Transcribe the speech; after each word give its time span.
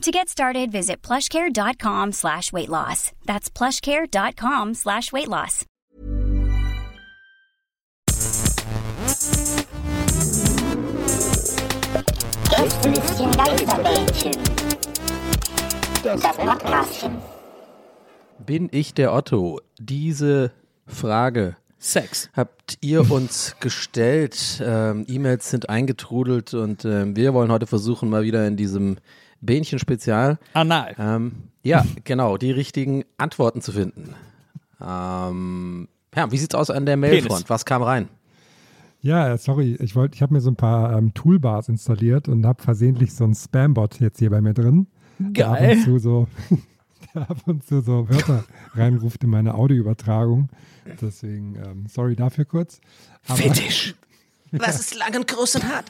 To 0.00 0.10
get 0.10 0.30
started, 0.30 0.72
visit 0.72 1.02
plushcare.com 1.02 2.12
slash 2.12 2.54
weight 2.54 2.70
loss. 2.70 3.12
That's 3.26 3.50
plushcare.com 3.50 4.72
slash 4.72 5.12
weight 5.12 5.28
loss. 5.28 5.66
Gästelistchen 12.48 13.30
Geisterbällchen. 13.32 14.32
Das 16.02 16.22
Podcastchen. 16.22 17.18
Bin 18.38 18.70
ich 18.72 18.94
der 18.94 19.12
Otto? 19.12 19.60
Diese 19.78 20.50
Frage 20.86 21.56
Sex. 21.78 22.30
habt 22.34 22.78
ihr 22.80 23.10
uns 23.10 23.56
gestellt. 23.60 24.62
Ähm, 24.64 25.04
E-Mails 25.08 25.50
sind 25.50 25.68
eingetrudelt 25.68 26.54
und 26.54 26.86
ähm, 26.86 27.16
wir 27.16 27.34
wollen 27.34 27.52
heute 27.52 27.66
versuchen, 27.66 28.08
mal 28.08 28.22
wieder 28.22 28.46
in 28.46 28.56
diesem 28.56 28.96
Bähnchen-Spezial 29.40 30.38
Anal. 30.54 30.94
ähm, 30.98 31.32
ja, 31.62 31.84
genau, 32.04 32.36
die 32.36 32.50
richtigen 32.50 33.04
Antworten 33.18 33.60
zu 33.60 33.72
finden. 33.72 34.14
Ähm, 34.80 35.88
ja, 36.14 36.30
wie 36.32 36.38
sieht's 36.38 36.54
aus 36.54 36.70
an 36.70 36.86
der 36.86 36.96
Mailfront? 36.96 37.48
Was 37.48 37.64
kam 37.64 37.82
rein? 37.82 38.08
Ja, 39.02 39.36
sorry, 39.38 39.76
ich 39.80 39.96
wollte, 39.96 40.14
ich 40.14 40.22
habe 40.22 40.34
mir 40.34 40.40
so 40.40 40.50
ein 40.50 40.56
paar 40.56 40.96
ähm, 40.96 41.14
Toolbars 41.14 41.68
installiert 41.68 42.28
und 42.28 42.44
habe 42.46 42.62
versehentlich 42.62 43.14
so 43.14 43.24
einen 43.24 43.34
Spam-Bot 43.34 43.98
jetzt 44.00 44.18
hier 44.18 44.30
bei 44.30 44.40
mir 44.42 44.52
drin. 44.52 44.88
Der 45.18 45.48
ab 45.48 45.58
Geil. 45.58 45.76
und 45.76 45.84
zu 45.84 45.98
so, 45.98 46.28
der 47.14 47.30
ab 47.30 47.38
und 47.46 47.64
zu 47.64 47.80
so 47.80 48.08
Wörter 48.08 48.44
reinruft 48.74 49.24
in 49.24 49.30
meine 49.30 49.54
Audioübertragung. 49.54 50.48
Deswegen, 51.00 51.56
ähm, 51.56 51.86
sorry 51.88 52.16
dafür 52.16 52.44
kurz. 52.44 52.80
Aber, 53.26 53.38
Fetisch. 53.38 53.94
Was 54.52 54.80
ist 54.80 54.96
lang 54.96 55.14
und 55.16 55.26
groß 55.26 55.56
und 55.56 55.64
hart? 55.68 55.86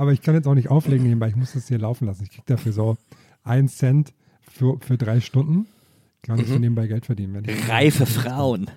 Aber 0.00 0.12
ich 0.12 0.22
kann 0.22 0.34
jetzt 0.34 0.46
auch 0.46 0.54
nicht 0.54 0.70
auflegen 0.70 1.06
nebenbei, 1.06 1.28
ich 1.28 1.36
muss 1.36 1.52
das 1.52 1.68
hier 1.68 1.78
laufen 1.78 2.06
lassen. 2.06 2.22
Ich 2.22 2.30
kriege 2.30 2.44
dafür 2.46 2.72
so 2.72 2.96
einen 3.44 3.68
Cent 3.68 4.14
für, 4.40 4.78
für 4.80 4.96
drei 4.96 5.20
Stunden. 5.20 5.66
Kann 6.22 6.38
ich 6.38 6.48
so 6.48 6.58
nebenbei 6.58 6.86
Geld 6.86 7.04
verdienen. 7.04 7.34
Wenn 7.34 7.44
ich 7.44 7.68
Reife 7.68 8.06
Frauen. 8.06 8.70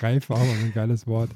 Reif 0.00 0.28
war 0.28 0.36
aber 0.38 0.50
ein 0.50 0.72
geiles 0.74 1.06
Wort. 1.06 1.30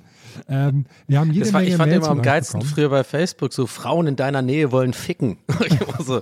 Ähm, 0.46 0.84
wir 1.06 1.20
haben 1.20 1.30
jede 1.32 1.46
Das 1.46 1.54
war, 1.54 1.60
Menge 1.60 1.70
ich 1.72 1.76
fand 1.78 1.90
Mails 1.90 2.04
immer 2.04 2.16
am 2.16 2.22
geilsten 2.22 2.60
bekommen. 2.60 2.74
früher 2.74 2.88
bei 2.90 3.02
Facebook, 3.02 3.54
so 3.54 3.66
Frauen 3.66 4.06
in 4.08 4.16
deiner 4.16 4.42
Nähe 4.42 4.70
wollen 4.70 4.92
ficken. 4.92 5.38
So, 6.04 6.20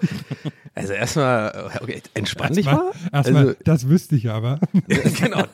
also 0.75 0.93
erstmal, 0.93 1.71
okay, 1.81 2.03
entspann 2.13 2.53
dich 2.53 2.67
mal. 2.67 2.93
Erstmal, 3.11 3.49
Also, 3.49 3.55
das 3.65 3.89
wüsste 3.89 4.15
ich 4.15 4.29
aber. 4.29 4.61
genau, 5.19 5.45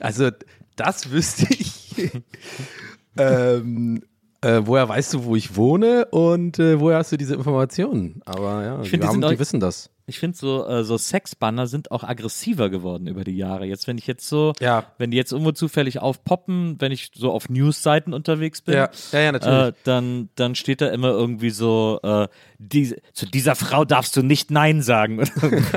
also 0.00 0.30
das 0.74 1.10
wüsste 1.10 1.52
ich. 1.52 2.10
ähm, 3.18 4.02
äh, 4.44 4.66
woher 4.66 4.88
weißt 4.88 5.14
du, 5.14 5.24
wo 5.24 5.36
ich 5.36 5.56
wohne 5.56 6.06
und 6.10 6.58
äh, 6.58 6.78
woher 6.78 6.98
hast 6.98 7.12
du 7.12 7.16
diese 7.16 7.34
Informationen? 7.34 8.20
Aber 8.26 8.62
ja, 8.62 8.82
Ich 8.82 8.90
die, 8.90 9.00
haben, 9.02 9.20
die 9.20 9.38
wissen 9.38 9.60
das. 9.60 9.90
Ich 10.06 10.18
finde 10.18 10.36
so, 10.36 10.66
äh, 10.66 10.84
so 10.84 10.98
Sexbanner 10.98 11.66
sind 11.66 11.90
auch 11.90 12.04
aggressiver 12.04 12.68
geworden 12.68 13.06
über 13.06 13.24
die 13.24 13.36
Jahre. 13.36 13.64
Jetzt, 13.64 13.86
wenn 13.86 13.96
ich 13.96 14.06
jetzt 14.06 14.28
so, 14.28 14.52
Ja. 14.60 14.84
wenn 14.98 15.10
die 15.10 15.16
jetzt 15.16 15.32
irgendwo 15.32 15.52
zufällig 15.52 15.98
aufpoppen, 16.00 16.76
wenn 16.78 16.92
ich 16.92 17.10
so 17.14 17.32
auf 17.32 17.48
Newsseiten 17.48 18.12
unterwegs 18.12 18.60
bin, 18.60 18.74
Ja, 18.74 18.90
ja. 19.12 19.68
Äh, 19.68 19.72
dann, 19.84 20.28
dann 20.34 20.54
steht 20.54 20.80
da 20.82 20.88
immer 20.88 21.08
irgendwie 21.10 21.50
so, 21.50 22.00
äh, 22.02 22.28
die, 22.58 22.94
zu 23.12 23.26
dieser 23.26 23.54
Frau 23.56 23.84
darfst 23.84 24.16
du 24.16 24.22
nicht 24.22 24.50
Nein 24.50 24.82
sagen. 24.82 25.18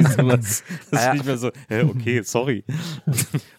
Das 0.08 0.64
Ja. 0.92 1.08
ist 1.08 1.14
nicht 1.14 1.26
mehr 1.26 1.38
so, 1.38 1.52
hä, 1.70 1.84
okay, 1.84 2.22
sorry. 2.24 2.64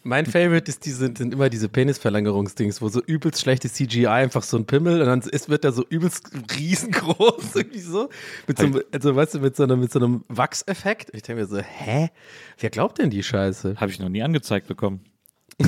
Mein 0.03 0.27
Favorite 0.27 0.69
ist 0.71 0.85
diese, 0.85 1.07
sind 1.15 1.33
immer 1.33 1.49
diese 1.51 1.69
Penisverlängerungsdings, 1.69 2.81
wo 2.83 2.89
so 2.89 3.03
übelst 3.03 3.41
schlechtes 3.41 3.75
CGI 3.75 4.07
einfach 4.07 4.43
so 4.43 4.57
ein 4.57 4.67
Pimmel 4.67 5.01
und 5.01 5.07
dann 5.07 5.21
ist, 5.21 5.49
wird 5.49 5.65
der 5.65 5.73
so 5.73 5.85
übelst 5.89 6.31
riesengroß 6.59 7.45
irgendwie 7.55 7.81
so. 7.81 8.09
Mit 8.47 8.59
so, 8.59 8.67
einem, 8.67 8.83
also, 8.93 9.17
weißt 9.17 9.35
du, 9.35 9.39
mit 9.41 9.57
so 9.57 9.63
einem, 9.65 9.81
mit 9.81 9.93
so 9.93 9.99
einem 9.99 10.25
Wachseffekt. 10.59 11.11
Ich 11.13 11.23
denke 11.23 11.43
mir 11.43 11.47
so, 11.47 11.59
hä? 11.59 12.11
Wer 12.59 12.71
glaubt 12.71 12.99
denn 12.99 13.11
die 13.11 13.23
Scheiße? 13.23 13.77
Habe 13.77 13.91
ich 13.91 14.01
noch 14.01 14.09
nie 14.09 14.23
angezeigt 14.23 14.67
bekommen. 14.67 15.01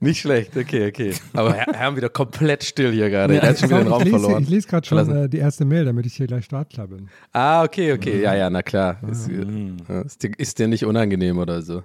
Nicht 0.00 0.20
schlecht, 0.20 0.56
okay, 0.56 0.88
okay. 0.88 1.14
Aber 1.32 1.54
wir 1.54 1.64
haben 1.78 1.96
wieder 1.96 2.08
komplett 2.08 2.64
still 2.64 2.92
hier 2.92 3.10
gerade. 3.10 3.36
Er 3.36 3.48
hat 3.48 3.58
schon 3.58 3.70
wieder 3.70 3.78
den 3.78 3.86
ich 3.86 3.92
Raum 3.92 4.02
lese, 4.02 4.18
verloren. 4.18 4.42
Ich 4.42 4.48
lese 4.48 4.68
gerade 4.68 4.86
schon 4.86 5.16
äh, 5.16 5.28
die 5.28 5.38
erste 5.38 5.64
Mail, 5.64 5.84
damit 5.84 6.06
ich 6.06 6.14
hier 6.14 6.26
gleich 6.26 6.44
startklar 6.44 6.88
bin. 6.88 7.08
Ah, 7.32 7.62
okay, 7.62 7.92
okay. 7.92 8.22
Ja, 8.22 8.34
ja, 8.34 8.50
na 8.50 8.62
klar. 8.62 8.98
Ist, 9.08 9.28
ja, 9.28 10.02
ist, 10.02 10.22
dir, 10.22 10.32
ist 10.36 10.58
dir 10.58 10.68
nicht 10.68 10.84
unangenehm 10.84 11.38
oder 11.38 11.62
so? 11.62 11.82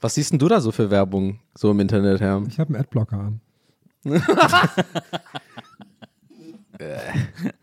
Was 0.00 0.14
siehst 0.14 0.32
denn 0.32 0.38
du 0.38 0.48
da 0.48 0.60
so 0.60 0.72
für 0.72 0.90
Werbung 0.90 1.38
so 1.54 1.70
im 1.70 1.78
Internet, 1.78 2.20
Herr? 2.20 2.42
Ich 2.48 2.58
habe 2.58 2.74
einen 2.74 2.82
Adblocker 2.82 3.18
an. 3.18 3.40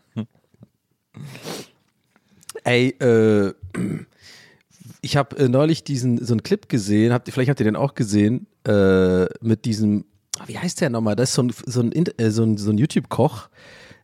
Ey, 2.64 2.88
äh, 3.00 3.52
ich 5.00 5.16
habe 5.16 5.36
äh, 5.38 5.48
neulich 5.48 5.84
diesen 5.84 6.22
so 6.24 6.34
einen 6.34 6.42
Clip 6.42 6.68
gesehen, 6.68 7.12
habt 7.12 7.30
vielleicht 7.30 7.48
habt 7.48 7.60
ihr 7.60 7.64
den 7.64 7.76
auch 7.76 7.94
gesehen, 7.94 8.46
äh, 8.66 9.24
mit 9.40 9.64
diesem, 9.64 10.04
ah, 10.38 10.44
wie 10.46 10.58
heißt 10.58 10.80
der 10.80 10.90
nochmal? 10.90 11.16
Das 11.16 11.30
ist 11.30 11.34
so 11.36 11.42
ein, 11.42 11.52
so 11.66 11.80
ein, 11.80 11.92
In- 11.92 12.18
äh, 12.18 12.30
so 12.30 12.42
ein, 12.42 12.56
so 12.58 12.70
ein 12.70 12.78
YouTube-Koch. 12.78 13.48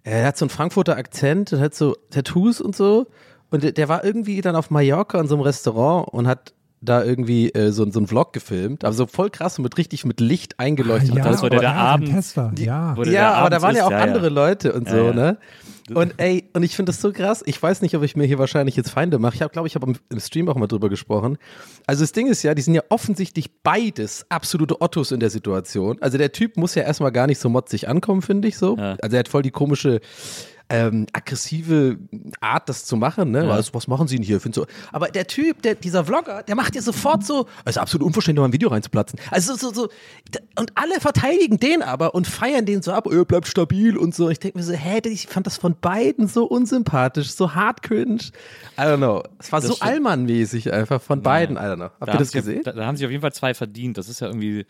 Er 0.05 0.27
hat 0.27 0.39
so 0.39 0.45
einen 0.45 0.51
Frankfurter 0.51 0.97
Akzent 0.97 1.53
und 1.53 1.61
hat 1.61 1.75
so 1.75 1.97
Tattoos 2.11 2.61
und 2.61 2.77
so. 2.77 3.09
Und 3.51 3.63
der, 3.63 3.73
der 3.73 3.89
war 3.89 4.05
irgendwie 4.05 4.41
dann 4.41 4.57
auf 4.57 4.71
Mallorca 4.71 5.21
in 5.21 5.27
so 5.29 5.35
einem 5.35 5.43
Restaurant 5.43 6.09
und 6.09 6.27
hat 6.27 6.55
da 6.81 7.03
irgendwie 7.03 7.51
äh, 7.53 7.73
so, 7.73 7.91
so 7.91 7.99
einen 7.99 8.07
Vlog 8.07 8.33
gefilmt, 8.33 8.85
aber 8.85 8.93
so 8.93 9.07
voll 9.07 9.31
krass 9.31 9.59
und 9.59 9.63
mit 9.65 9.77
richtig 9.79 10.05
mit 10.05 10.21
Licht 10.21 10.61
eingeleuchtet. 10.61 11.13
Ah, 11.15 11.19
ja, 11.19 11.25
das 11.25 11.43
war 11.43 11.51
der, 11.51 11.59
aber- 11.61 11.69
der 11.69 11.77
ja, 11.77 11.85
Abend- 11.85 12.11
Tester. 12.11 12.53
ja. 12.59 12.95
Der 12.95 13.07
Ja, 13.13 13.31
da 13.33 13.35
aber 13.39 13.51
da 13.51 13.63
waren 13.63 13.75
ja 13.75 13.81
ist, 13.83 13.87
auch 13.87 13.91
ja, 13.93 13.99
ja. 13.99 14.05
andere 14.05 14.29
Leute 14.29 14.73
und 14.73 14.89
so, 14.89 14.97
Ja, 14.97 15.05
ja. 15.07 15.13
ne? 15.13 15.39
Und 15.95 16.15
ey, 16.17 16.49
und 16.53 16.65
ich 16.65 16.75
finde 16.75 16.91
das 16.91 17.01
so 17.01 17.13
krass. 17.13 17.45
Ich 17.47 17.63
weiß 17.63 17.81
nicht, 17.81 17.95
ob 17.97 18.03
ich 18.03 18.17
mir 18.17 18.25
hier 18.27 18.41
wahrscheinlich 18.41 18.75
jetzt 18.75 18.91
Feinde 18.91 19.21
mache. 19.21 19.37
Ich 19.37 19.43
habe, 19.43 19.53
glaube 19.53 19.69
ich, 19.69 19.77
habe 19.77 19.93
im, 20.09 20.19
Stream 20.21 20.49
auch 20.49 20.57
mal 20.57 20.67
drüber 20.67 20.89
gesprochen. 20.89 21.39
Also 21.87 22.03
das 22.03 22.11
Ding 22.11 22.27
ist 22.27 22.43
ja, 22.43 22.55
die 22.57 22.63
sind 22.63 22.75
ja 22.75 22.83
offensichtlich 22.89 23.63
beides 23.63 24.27
absolute 24.29 24.81
Ottos 24.81 25.13
in 25.13 25.21
der 25.21 25.31
Situation. 25.31 25.97
Also 26.03 26.19
der 26.19 26.33
Typ 26.33 26.57
muss 26.57 26.75
ja 26.75 26.83
erstmal 26.83 27.13
gar 27.13 27.29
nicht 27.29 27.39
so 27.39 27.49
motzig 27.49 27.89
ankommen, 27.89 28.21
finde 28.23 28.49
ich 28.49 28.59
so. 28.59 28.77
Ja. 28.77 28.97
Also 29.01 29.15
er 29.15 29.21
hat 29.21 29.29
voll 29.29 29.43
die 29.43 29.53
komische 29.53 30.01
ähm, 30.69 31.07
aggressive 31.13 31.99
Art, 32.41 32.69
das 32.69 32.85
zu 32.85 32.97
machen, 32.97 33.31
ne? 33.31 33.49
Was, 33.49 33.73
was 33.73 33.87
machen 33.87 34.09
sie 34.09 34.17
denn 34.17 34.25
hier? 34.25 34.41
So. 34.41 34.67
Aber 34.93 35.09
der 35.09 35.27
Typ, 35.27 35.63
der, 35.63 35.75
dieser 35.75 36.05
Vlogger, 36.05 36.43
der 36.43 36.55
macht 36.57 36.75
ja 36.75 36.83
sofort 36.83 37.25
so, 37.25 37.47
ist 37.65 37.79
absolut 37.79 38.07
unverständlich, 38.07 38.41
mal 38.41 38.49
ein 38.49 38.53
Video 38.53 38.69
reinzuplatzen. 38.69 39.19
Also 39.31 39.55
so, 39.55 39.73
so, 39.73 39.89
und 40.59 40.73
alle 40.75 41.01
verteidigen 41.01 41.59
den 41.59 41.83
aber 41.83 42.15
und 42.15 42.27
feiern 42.27 42.67
den 42.67 42.83
so 42.83 42.93
ab, 42.93 43.07
oh, 43.07 43.25
bleibt 43.25 43.47
stabil 43.47 43.97
und 43.97 44.15
so. 44.15 44.29
Ich 44.29 44.41
denke 44.41 44.59
mir 44.59 44.65
so, 44.65 44.73
hä, 44.73 45.01
ich 45.05 45.27
fand 45.29 45.47
das 45.47 45.57
von 45.57 45.77
beiden 45.81 46.27
so 46.27 46.45
unsympathisch, 46.45 47.31
so 47.31 47.55
hart 47.55 47.83
cringe. 47.83 48.23
I 48.79 48.83
don't 48.83 48.97
know. 48.97 49.23
Es 49.39 49.53
war 49.53 49.61
Das 49.61 49.71
so 49.71 49.79
allmann-mäßig 49.81 50.73
einfach 50.73 51.01
von 51.01 51.23
beiden, 51.23 51.57
I 51.57 51.61
don't 51.61 51.77
know. 51.77 51.91
Habt 52.01 52.09
Da 52.09 52.13
ihr 52.15 52.19
das 52.19 52.33
gesehen? 52.33 52.63
Da, 52.65 52.73
da 52.73 52.87
haben 52.87 52.97
sich 52.97 53.07
auf 53.07 53.13
jeden 53.13 53.23
Fall 53.23 53.33
zwei 53.33 53.55
verdient. 53.55 53.99
Das 53.99 54.09
ist 54.09 54.21
ja 54.21 54.27
irgendwie, 54.27 54.67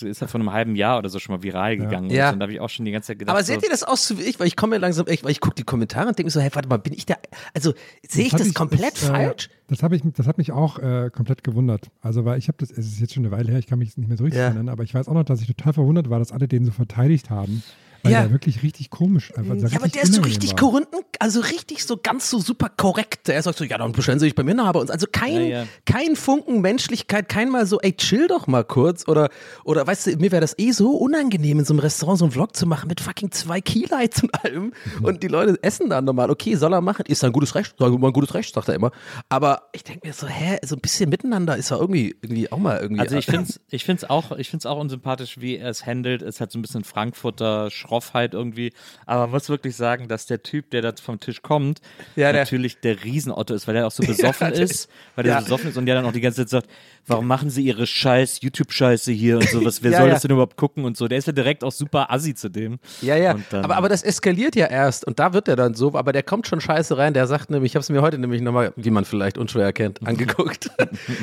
das 0.00 0.10
ist 0.10 0.20
ja 0.20 0.26
vor 0.26 0.40
einem 0.40 0.52
halben 0.52 0.76
Jahr 0.76 0.98
oder 0.98 1.08
so 1.08 1.18
schon 1.18 1.34
mal 1.36 1.42
viral 1.42 1.76
gegangen. 1.76 2.10
Ja. 2.10 2.30
Und 2.30 2.40
da 2.40 2.44
habe 2.44 2.52
ich 2.52 2.60
auch 2.60 2.68
schon 2.68 2.84
die 2.84 2.92
ganze 2.92 3.08
Zeit 3.08 3.18
gedacht. 3.18 3.34
Aber 3.34 3.44
so, 3.44 3.52
seht 3.52 3.62
ihr 3.62 3.70
das 3.70 3.84
auch 3.84 3.96
so 3.96 4.18
wie 4.18 4.22
ich? 4.22 4.40
Weil 4.40 4.46
ich 4.46 4.56
komme 4.56 4.76
mir 4.76 4.80
langsam 4.80 5.06
echt, 5.06 5.24
weil 5.24 5.30
ich 5.30 5.40
gucke 5.40 5.54
die 5.54 5.64
Kommentare 5.64 6.08
und 6.08 6.18
denke 6.18 6.26
mir 6.26 6.30
so, 6.30 6.40
hey, 6.40 6.50
warte 6.52 6.68
mal, 6.68 6.78
bin 6.78 6.92
ich 6.92 7.06
da, 7.06 7.14
also 7.54 7.74
sehe 8.08 8.26
ich 8.26 8.32
das 8.32 8.52
komplett 8.54 8.96
das, 8.96 9.04
äh, 9.04 9.12
falsch? 9.12 9.50
Das, 9.68 9.82
hab 9.82 9.92
ich, 9.92 10.02
das 10.16 10.26
hat 10.26 10.38
mich 10.38 10.52
auch 10.52 10.78
äh, 10.78 11.10
komplett 11.14 11.44
gewundert. 11.44 11.90
Also, 12.00 12.24
weil 12.24 12.38
ich 12.38 12.48
habe 12.48 12.58
das, 12.58 12.70
es 12.70 12.86
ist 12.86 13.00
jetzt 13.00 13.14
schon 13.14 13.24
eine 13.24 13.30
Weile 13.30 13.50
her, 13.50 13.58
ich 13.58 13.66
kann 13.66 13.78
mich 13.78 13.96
nicht 13.96 14.08
mehr 14.08 14.16
so 14.16 14.24
richtig 14.24 14.38
Ja. 14.40 14.46
erinnern, 14.46 14.68
aber 14.68 14.82
ich 14.82 14.94
weiß 14.94 15.08
auch 15.08 15.14
noch, 15.14 15.24
dass 15.24 15.40
ich 15.40 15.46
total 15.46 15.72
verwundert 15.72 16.10
war, 16.10 16.18
dass 16.18 16.32
alle 16.32 16.48
den 16.48 16.64
so 16.64 16.70
verteidigt 16.72 17.30
haben. 17.30 17.62
Weil 18.04 18.12
Ja. 18.12 18.20
der 18.22 18.30
wirklich 18.30 18.62
richtig 18.62 18.90
komisch 18.90 19.36
einfach 19.36 19.56
Ja, 19.56 19.76
aber 19.78 19.88
der 19.88 20.02
ist 20.04 20.14
so 20.14 20.22
richtig 20.22 20.54
korrekt. 20.56 20.90
korrunden, 20.90 21.06
also 21.18 21.40
richtig 21.40 21.84
so 21.84 21.96
ganz 21.96 22.30
so 22.30 22.38
super 22.38 22.68
korrekt. 22.68 23.28
Er 23.28 23.42
sagt 23.42 23.58
so, 23.58 23.64
ja, 23.64 23.78
dann 23.78 23.90
bestellen 23.92 24.18
Sie 24.20 24.26
sich 24.26 24.34
bei 24.36 24.42
mir 24.44 24.54
nach 24.54 24.72
bei 24.72 24.78
uns. 24.80 24.90
Also 24.90 25.06
kein, 25.10 25.34
Ja, 25.34 25.40
ja. 25.62 25.66
kein 25.86 26.14
Funken 26.14 26.60
Menschlichkeit, 26.60 27.28
kein 27.28 27.48
mal 27.50 27.66
so, 27.66 27.80
ey, 27.80 27.92
chill 27.96 28.28
doch 28.28 28.46
mal 28.46 28.62
kurz. 28.64 29.08
Oder, 29.08 29.28
oder 29.64 29.86
weißt 29.86 30.06
du, 30.06 30.16
mir 30.18 30.30
wäre 30.30 30.40
das 30.42 30.56
eh 30.58 30.70
so 30.70 30.92
unangenehm, 30.92 31.58
in 31.58 31.64
so 31.64 31.72
einem 31.72 31.80
Restaurant 31.80 32.18
so 32.18 32.24
einen 32.26 32.32
Vlog 32.32 32.54
zu 32.54 32.66
machen 32.66 32.88
mit 32.88 33.00
fucking 33.00 33.32
zwei 33.32 33.60
Keylights 33.60 34.22
und 34.22 34.44
allem. 34.44 34.72
Und 35.02 35.22
die 35.22 35.28
Leute 35.28 35.58
essen 35.62 35.90
dann 35.90 36.04
normal. 36.04 36.30
Okay, 36.30 36.54
soll 36.56 36.72
er 36.74 36.80
machen. 36.80 37.04
Ist 37.06 37.24
ein 37.24 37.32
gutes 37.32 37.54
Recht, 37.54 37.74
sag 37.78 37.90
mal 37.98 38.08
ein 38.08 38.12
gutes 38.12 38.34
Recht, 38.34 38.54
sagt 38.54 38.68
er 38.68 38.74
immer. 38.74 38.90
Aber 39.28 39.62
ich 39.72 39.82
denke 39.82 40.06
mir 40.06 40.12
so, 40.12 40.26
hä, 40.26 40.58
so 40.64 40.76
ein 40.76 40.80
bisschen 40.80 41.08
miteinander 41.10 41.56
ist 41.56 41.70
ja 41.70 41.78
irgendwie, 41.78 42.14
irgendwie 42.22 42.52
auch 42.52 42.58
mal 42.58 42.78
irgendwie. 42.80 43.00
Also 43.00 43.16
ich 43.16 43.26
finde 43.34 43.48
es 43.48 43.60
ich 43.70 43.84
find's 43.84 44.04
auch, 44.04 44.32
ich 44.32 44.50
find's 44.50 44.66
auch 44.66 44.78
unsympathisch, 44.78 45.40
wie 45.40 45.56
er 45.56 45.70
es 45.70 45.86
handelt. 45.86 46.22
Es 46.22 46.40
hat 46.40 46.52
so 46.52 46.58
ein 46.58 46.62
bisschen 46.62 46.84
Frankfurter 46.84 47.70
Schroffheit 47.94 48.34
irgendwie. 48.34 48.72
Aber 49.06 49.22
man 49.22 49.30
muss 49.30 49.48
wirklich 49.48 49.76
sagen, 49.76 50.08
dass 50.08 50.26
der 50.26 50.42
Typ, 50.42 50.70
der 50.70 50.82
da 50.82 50.92
vom 51.00 51.20
Tisch 51.20 51.42
kommt, 51.42 51.80
Ja, 52.16 52.32
der- 52.32 52.42
natürlich 52.42 52.80
der 52.80 53.04
Riesenotto 53.04 53.54
ist, 53.54 53.68
weil 53.68 53.76
er 53.76 53.86
auch 53.86 53.90
so 53.92 54.02
besoffen 54.06 54.52
ist, 54.52 54.88
weil 55.14 55.26
er 55.26 55.32
ja. 55.34 55.38
so 55.40 55.44
besoffen 55.44 55.70
ist 55.70 55.76
und 55.76 55.86
der 55.86 55.94
dann 55.94 56.04
auch 56.04 56.12
die 56.12 56.20
ganze 56.20 56.42
Zeit 56.42 56.48
sagt, 56.48 56.68
warum 57.06 57.26
machen 57.26 57.50
sie 57.50 57.62
ihre 57.62 57.86
scheiß 57.86 58.40
YouTube-Scheiße 58.42 59.12
hier 59.12 59.36
und 59.36 59.48
sowas, 59.48 59.82
wer 59.82 59.90
Ja, 59.94 59.98
soll 60.00 60.10
das 60.10 60.22
denn 60.22 60.32
überhaupt 60.32 60.56
gucken 60.56 60.84
und 60.84 60.96
so. 60.96 61.06
Der 61.06 61.18
ist 61.18 61.26
ja 61.26 61.32
direkt 61.32 61.62
auch 61.62 61.72
super 61.72 62.10
assi 62.10 62.34
zu 62.34 62.48
dem. 62.48 62.78
Ja, 63.00 63.16
ja. 63.16 63.36
Aber, 63.52 63.76
aber 63.76 63.88
das 63.88 64.02
eskaliert 64.02 64.56
ja 64.56 64.66
erst 64.66 65.06
und 65.06 65.18
da 65.18 65.32
wird 65.32 65.46
er 65.48 65.56
dann 65.56 65.74
so, 65.74 65.94
aber 65.94 66.12
der 66.12 66.22
kommt 66.24 66.46
schon 66.48 66.60
scheiße 66.60 66.96
rein. 66.98 67.14
Der 67.14 67.26
sagt 67.26 67.50
nämlich, 67.50 67.72
ich 67.72 67.76
habe 67.76 67.82
es 67.82 67.90
mir 67.90 68.02
heute 68.02 68.18
nämlich 68.18 68.42
nochmal, 68.42 68.72
wie 68.76 68.90
man 68.90 69.04
vielleicht 69.04 69.38
unschwer 69.38 69.64
erkennt, 69.64 70.00
angeguckt. 70.06 70.70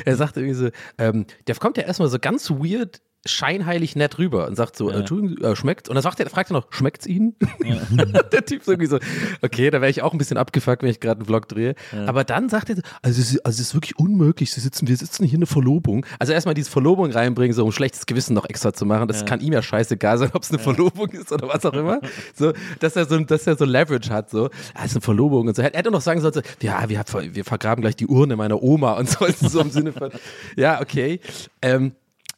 er 0.04 0.16
sagt 0.16 0.36
irgendwie 0.36 0.54
so, 0.54 0.68
ähm, 0.98 1.26
der 1.46 1.54
kommt 1.56 1.76
ja 1.76 1.82
erstmal 1.84 2.08
so 2.08 2.18
ganz 2.18 2.50
weird, 2.50 3.00
scheinheilig 3.24 3.94
nett 3.96 4.18
rüber 4.18 4.46
und 4.46 4.56
sagt 4.56 4.76
so, 4.76 4.90
äh, 4.90 4.94
Entschuldigung, 4.94 5.44
äh, 5.44 5.54
schmeckt's? 5.54 5.88
Und 5.88 5.94
dann 5.94 6.02
sagt 6.02 6.18
er, 6.20 6.28
fragt 6.28 6.50
er 6.50 6.54
noch, 6.54 6.66
schmeckt's 6.70 7.06
Ihnen? 7.06 7.36
der 8.32 8.44
Typ 8.44 8.62
ist 8.62 8.68
irgendwie 8.68 8.88
so, 8.88 8.98
okay, 9.42 9.70
da 9.70 9.80
wäre 9.80 9.90
ich 9.90 10.02
auch 10.02 10.12
ein 10.12 10.18
bisschen 10.18 10.36
abgefuckt, 10.36 10.82
wenn 10.82 10.90
ich 10.90 11.00
gerade 11.00 11.20
einen 11.20 11.26
Vlog 11.26 11.48
drehe. 11.48 11.74
Aber 12.06 12.24
dann 12.24 12.48
sagt 12.48 12.70
er, 12.70 12.76
so, 12.76 12.82
also 13.02 13.20
es, 13.20 13.32
ist, 13.32 13.46
also 13.46 13.60
es 13.60 13.68
ist 13.68 13.74
wirklich 13.74 13.98
unmöglich, 13.98 14.52
Sie 14.52 14.60
sitzen, 14.60 14.88
wir 14.88 14.96
sitzen 14.96 15.24
hier 15.24 15.38
eine 15.38 15.46
Verlobung. 15.46 16.04
Also 16.18 16.32
erstmal 16.32 16.54
diese 16.54 16.70
Verlobung 16.70 17.10
reinbringen, 17.10 17.54
so 17.54 17.64
um 17.64 17.72
schlechtes 17.72 18.06
Gewissen 18.06 18.34
noch 18.34 18.48
extra 18.48 18.72
zu 18.72 18.86
machen. 18.86 19.08
Das 19.08 19.24
kann 19.24 19.40
ihm 19.40 19.52
ja 19.52 19.62
scheißegal 19.62 20.18
sein, 20.18 20.30
ob 20.32 20.42
es 20.42 20.50
eine 20.50 20.58
Verlobung 20.58 21.08
ist 21.10 21.30
oder 21.32 21.48
was 21.48 21.64
auch 21.64 21.74
immer. 21.74 22.00
So, 22.34 22.52
dass 22.80 22.96
er 22.96 23.04
so, 23.06 23.18
dass 23.18 23.46
er 23.46 23.56
so 23.56 23.64
Leverage 23.64 24.10
hat, 24.10 24.30
so, 24.30 24.48
ah, 24.74 24.84
ist 24.84 24.94
eine 24.94 25.00
Verlobung 25.00 25.48
und 25.48 25.56
so. 25.56 25.62
Er 25.62 25.70
hätte 25.72 25.90
noch 25.90 26.00
sagen 26.00 26.20
sollen, 26.20 26.34
so, 26.34 26.40
ja, 26.60 26.88
wir, 26.88 27.04
wir 27.34 27.44
vergraben 27.44 27.82
gleich 27.82 27.96
die 27.96 28.06
Urne 28.06 28.36
meiner 28.36 28.62
Oma 28.62 28.92
und 28.92 29.08
so, 29.08 29.26
so 29.40 29.60
im 29.60 29.70
Sinne 29.70 29.92
von, 29.92 30.10
ja, 30.56 30.80
okay. 30.80 31.20
Ähm, 31.60 31.92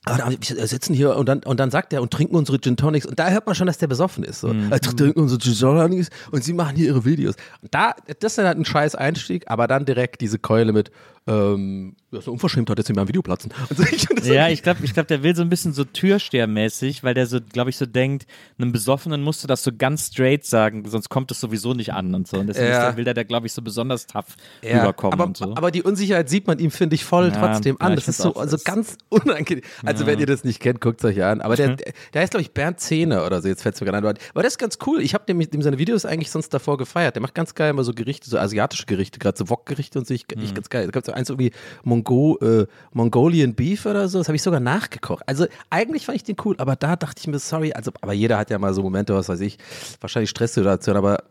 wir 0.06 0.66
sitzen 0.66 0.94
hier 0.94 1.16
und 1.16 1.28
dann, 1.28 1.42
und 1.42 1.58
dann 1.60 1.70
sagt 1.70 1.92
er 1.92 2.02
und 2.02 2.10
trinken 2.10 2.36
unsere 2.36 2.60
Gin 2.60 2.76
Tonics 2.76 3.06
und 3.06 3.18
da 3.18 3.30
hört 3.30 3.46
man 3.46 3.54
schon, 3.54 3.66
dass 3.66 3.78
der 3.78 3.86
besoffen 3.86 4.24
ist. 4.24 4.40
So. 4.40 4.52
Mhm. 4.52 4.70
Er 4.70 4.80
trinken 4.80 5.20
unsere 5.20 5.40
Gin 5.40 5.54
Tonics 5.54 6.10
und 6.30 6.44
sie 6.44 6.52
machen 6.52 6.76
hier 6.76 6.86
ihre 6.86 7.04
Videos. 7.04 7.34
Und 7.62 7.74
da, 7.74 7.94
das 8.20 8.32
ist 8.32 8.38
dann 8.38 8.46
halt 8.46 8.58
ein 8.58 8.64
scheiß 8.64 8.94
Einstieg, 8.94 9.44
aber 9.46 9.66
dann 9.66 9.84
direkt 9.84 10.20
diese 10.20 10.38
Keule 10.38 10.72
mit, 10.72 10.90
ähm, 11.26 11.96
ja, 12.10 12.20
so 12.20 12.32
unverschämt 12.32 12.68
hat 12.68 12.78
jetzt 12.78 12.90
in 12.90 12.96
meinem 12.96 13.08
Video 13.08 13.22
platzen. 13.22 13.50
Und 13.70 13.76
so, 13.78 13.82
ich, 13.84 14.08
und 14.10 14.18
das 14.20 14.28
Ja, 14.28 14.48
ich 14.48 14.62
glaube, 14.62 14.84
ich 14.84 14.92
glaub, 14.92 15.08
der 15.08 15.22
will 15.22 15.34
so 15.34 15.42
ein 15.42 15.48
bisschen 15.48 15.72
so 15.72 15.84
Türstehermäßig, 15.84 17.02
weil 17.02 17.14
der 17.14 17.26
so, 17.26 17.40
glaube 17.40 17.70
ich, 17.70 17.76
so 17.76 17.86
denkt, 17.86 18.26
einem 18.58 18.72
Besoffenen 18.72 19.22
musst 19.22 19.42
du 19.42 19.46
das 19.48 19.62
so 19.62 19.70
ganz 19.76 20.08
straight 20.08 20.44
sagen, 20.44 20.84
sonst 20.86 21.08
kommt 21.08 21.30
es 21.30 21.40
sowieso 21.40 21.72
nicht 21.74 21.92
an 21.92 22.14
und 22.14 22.28
so. 22.28 22.38
Und 22.38 22.48
deswegen 22.48 22.68
Ja. 22.68 22.90
ist 22.90 22.96
will 22.96 23.04
der, 23.04 23.14
der 23.14 23.24
glaube 23.24 23.46
ich, 23.46 23.52
so 23.52 23.62
besonders 23.62 24.06
tough 24.06 24.36
Ja, 24.62 24.80
rüberkommen 24.80 25.12
aber, 25.14 25.24
und 25.26 25.36
so. 25.36 25.54
aber 25.56 25.70
die 25.70 25.82
Unsicherheit 25.82 26.28
sieht 26.28 26.46
man 26.46 26.58
ihm, 26.58 26.70
finde 26.70 26.94
ich, 26.94 27.04
voll 27.04 27.28
Ja, 27.32 27.40
trotzdem 27.40 27.76
an. 27.80 27.92
ich 27.92 28.00
Das 28.04 28.08
ist 28.08 28.18
so 28.18 28.34
also 28.34 28.56
das- 28.56 28.64
ganz 28.64 28.96
unangenehm. 29.08 29.64
Also, 29.84 30.06
wenn 30.06 30.18
ihr 30.18 30.26
das 30.26 30.44
nicht 30.44 30.60
kennt, 30.60 30.80
guckt 30.80 31.00
es 31.00 31.04
euch 31.06 31.22
an. 31.22 31.40
Aber 31.40 31.56
der, 31.56 31.70
Mhm. 31.70 31.76
der, 31.76 31.92
der 32.12 32.22
heißt, 32.22 32.30
glaube 32.32 32.42
ich, 32.42 32.52
Bernd 32.52 32.80
Zehner 32.80 33.24
oder 33.26 33.40
so. 33.40 33.48
Jetzt 33.48 33.62
fällt 33.62 33.74
es 33.76 33.80
mir 33.80 33.86
gerade 33.86 34.06
ein. 34.06 34.16
Aber 34.34 34.42
das 34.42 34.52
ist 34.54 34.58
ganz 34.58 34.78
cool. 34.86 35.00
Ich 35.00 35.14
habe 35.14 35.24
dem, 35.26 35.38
dem 35.40 35.62
seine 35.62 35.78
Videos 35.78 36.04
eigentlich 36.04 36.30
sonst 36.30 36.50
davor 36.50 36.76
gefeiert. 36.76 37.14
Der 37.16 37.22
macht 37.22 37.34
ganz 37.34 37.54
geil 37.54 37.70
immer 37.70 37.84
so 37.84 37.92
Gerichte, 37.94 38.28
so 38.28 38.38
asiatische 38.38 38.86
Gerichte, 38.86 39.18
gerade 39.18 39.38
so 39.38 39.48
Wok-Gerichte 39.48 39.98
und 39.98 40.06
so. 40.06 40.14
Ich, 40.14 40.26
ich 40.30 40.50
Mhm. 40.50 40.54
ganz 40.54 40.68
geil. 40.68 40.86
Da 40.86 40.90
gibt 40.92 41.08
eins 41.14 41.30
irgendwie 41.30 41.52
Mongo, 41.82 42.38
äh, 42.40 42.66
Mongolian 42.92 43.54
Beef 43.54 43.86
oder 43.86 44.08
so. 44.08 44.18
Das 44.18 44.28
habe 44.28 44.36
ich 44.36 44.42
sogar 44.42 44.60
nachgekocht. 44.60 45.22
Also, 45.26 45.46
eigentlich 45.70 46.06
fand 46.06 46.16
ich 46.16 46.24
den 46.24 46.36
cool. 46.44 46.54
Aber 46.58 46.76
da 46.76 46.96
dachte 46.96 47.20
ich 47.20 47.26
mir, 47.26 47.38
sorry. 47.38 47.72
Also, 47.72 47.92
aber 48.00 48.12
jeder 48.12 48.38
hat 48.38 48.50
ja 48.50 48.58
mal 48.58 48.74
so 48.74 48.82
Momente, 48.82 49.14
was 49.14 49.28
weiß 49.28 49.40
ich. 49.40 49.58
Wahrscheinlich 50.00 50.30
Stresssituation. 50.30 50.96
Aber 50.96 51.22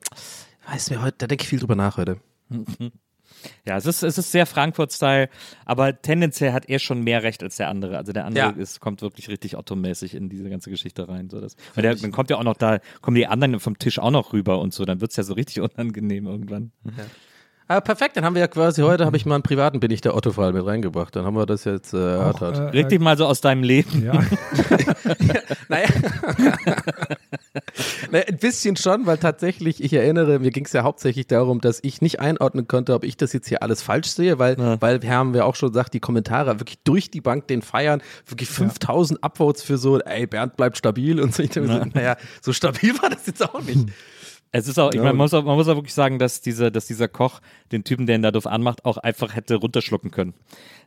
weiß 0.70 0.90
mir 0.90 1.02
heute, 1.02 1.16
da 1.20 1.28
denke 1.28 1.44
ich 1.44 1.50
viel 1.50 1.60
drüber 1.60 1.76
nach 1.76 1.98
heute. 1.98 2.18
Ja, 3.66 3.76
es 3.76 3.86
ist, 3.86 4.04
es 4.04 4.18
ist 4.18 4.32
sehr 4.32 4.46
Frankfurt-Style, 4.46 5.28
aber 5.66 6.02
tendenziell 6.02 6.54
hat 6.54 6.70
er 6.70 6.80
schon 6.80 7.02
mehr 7.04 7.24
Recht 7.24 7.44
als 7.44 7.58
der 7.58 7.68
andere. 7.68 7.98
Also 7.98 8.14
der 8.14 8.26
andere 8.26 8.46
Ja. 8.46 8.50
ist, 8.52 8.80
kommt 8.80 9.02
wirklich 9.02 9.28
richtig 9.28 9.58
Otto-mäßig 9.58 10.16
in 10.16 10.30
diese 10.30 10.50
ganze 10.50 10.70
Geschichte 10.70 11.10
rein. 11.10 11.30
So 11.30 11.42
das, 11.42 11.58
weil 11.76 11.82
der, 11.82 11.96
dann 11.96 12.12
kommt 12.14 12.30
ja 12.30 12.38
auch 12.38 12.44
noch 12.44 12.56
da, 12.56 12.80
kommen 13.02 13.16
die 13.16 13.28
anderen 13.28 13.60
vom 13.60 13.78
Tisch 13.78 14.00
auch 14.00 14.12
noch 14.12 14.32
rüber 14.32 14.60
und 14.60 14.74
so, 14.74 14.86
dann 14.86 15.02
wird 15.02 15.12
es 15.12 15.18
ja 15.18 15.24
so 15.24 15.34
richtig 15.34 15.60
unangenehm 15.76 16.26
irgendwann. 16.26 16.72
Ah, 17.68 17.80
perfekt, 17.82 18.18
dann 18.18 18.26
haben 18.26 18.36
wir 18.36 18.42
ja 18.42 18.48
quasi 18.48 18.82
heute, 18.82 19.06
habe 19.06 19.16
ich 19.18 19.26
mal 19.26 19.36
einen 19.36 19.44
privaten 19.44 19.80
Bin 19.80 19.90
ich 19.90 20.02
der 20.02 20.16
Otto-Fall 20.16 20.52
mit 20.54 20.66
reingebracht. 20.66 21.16
Dann 21.16 21.26
haben 21.26 21.36
wir 21.36 21.46
das 21.46 21.64
jetzt 21.64 21.94
äh, 21.94 21.98
erörtert. 21.98 22.58
äh, 22.58 22.62
Reg 22.78 22.90
dich 22.90 23.00
mal 23.00 23.18
so 23.18 23.26
aus 23.26 23.40
deinem 23.42 23.64
Leben. 23.64 24.04
Ja, 24.04 24.14
Naja. 25.70 25.88
naja, 28.12 28.26
ein 28.28 28.38
bisschen 28.38 28.76
schon, 28.76 29.06
weil 29.06 29.18
tatsächlich, 29.18 29.84
ich 29.84 29.94
erinnere, 29.94 30.40
mir 30.40 30.52
ging 30.52 30.66
es 30.66 30.74
ja 30.74 30.84
hauptsächlich 30.84 31.28
darum, 31.28 31.62
dass 31.62 31.80
ich 31.84 32.02
nicht 32.02 32.20
einordnen 32.20 32.68
konnte, 32.68 32.94
ob 32.94 33.04
ich 33.04 33.18
das 33.18 33.34
jetzt 33.34 33.48
hier 33.48 33.64
alles 33.64 33.82
falsch 33.82 34.10
sehe, 34.10 34.40
weil, 34.40 34.58
weil 34.82 35.02
wir 35.02 35.10
haben 35.12 35.34
wir 35.34 35.46
auch 35.46 35.56
schon 35.56 35.70
gesagt, 35.70 35.94
die 35.94 36.00
Kommentare 36.00 36.60
wirklich 36.60 36.80
durch 36.84 37.12
die 37.12 37.22
Bank 37.22 37.48
den 37.48 37.62
feiern, 37.62 38.02
wirklich 38.26 38.50
5000 38.50 39.24
Upvotes 39.24 39.64
für 39.64 39.78
so, 39.78 40.00
ey, 40.00 40.28
Bernd 40.28 40.58
bleibt 40.58 40.78
stabil 40.78 41.20
und 41.20 41.34
so. 41.34 41.44
Ich 41.44 41.54
so, 41.54 41.62
naja, 41.62 42.18
so 42.42 42.54
stabil 42.54 42.94
war 43.02 43.10
das 43.10 43.26
jetzt 43.26 43.44
auch 43.44 43.62
nicht. 43.62 43.88
Es 44.56 44.68
ist 44.68 44.80
auch, 44.80 44.90
ich 44.92 44.96
Ja. 44.98 45.02
meine, 45.02 45.14
man 45.14 45.26
muss 45.26 45.34
auch, 45.34 45.44
man 45.44 45.56
muss 45.58 45.68
auch 45.68 45.76
wirklich 45.76 45.94
sagen, 45.96 46.20
dass 46.20 46.40
dieser, 46.40 46.70
dass 46.72 46.86
dieser 46.88 47.08
Koch 47.08 47.42
den 47.72 47.84
Typen, 47.84 48.06
der 48.06 48.16
ihn 48.16 48.22
da 48.22 48.32
doof 48.32 48.46
anmacht, 48.48 48.86
auch 48.86 48.98
einfach 48.98 49.36
hätte 49.36 49.56
runterschlucken 49.56 50.12
können. 50.12 50.34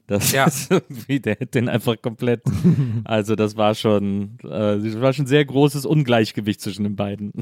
Das 0.07 0.31
Ja. 0.33 0.45
ist 0.47 0.71
irgendwie, 0.71 1.19
der 1.21 1.33
hätte 1.35 1.59
den 1.59 1.69
einfach 1.69 2.01
komplett. 2.01 2.43
Also 3.05 3.35
das 3.35 3.57
war 3.57 3.75
schon, 3.75 4.39
äh, 4.45 4.49
das 4.79 5.01
war 5.01 5.13
schon 5.13 5.25
ein 5.25 5.29
sehr 5.29 5.45
großes 5.45 5.85
Ungleichgewicht 5.85 6.61
zwischen 6.61 6.85
den 6.85 6.95
beiden. 6.97 7.33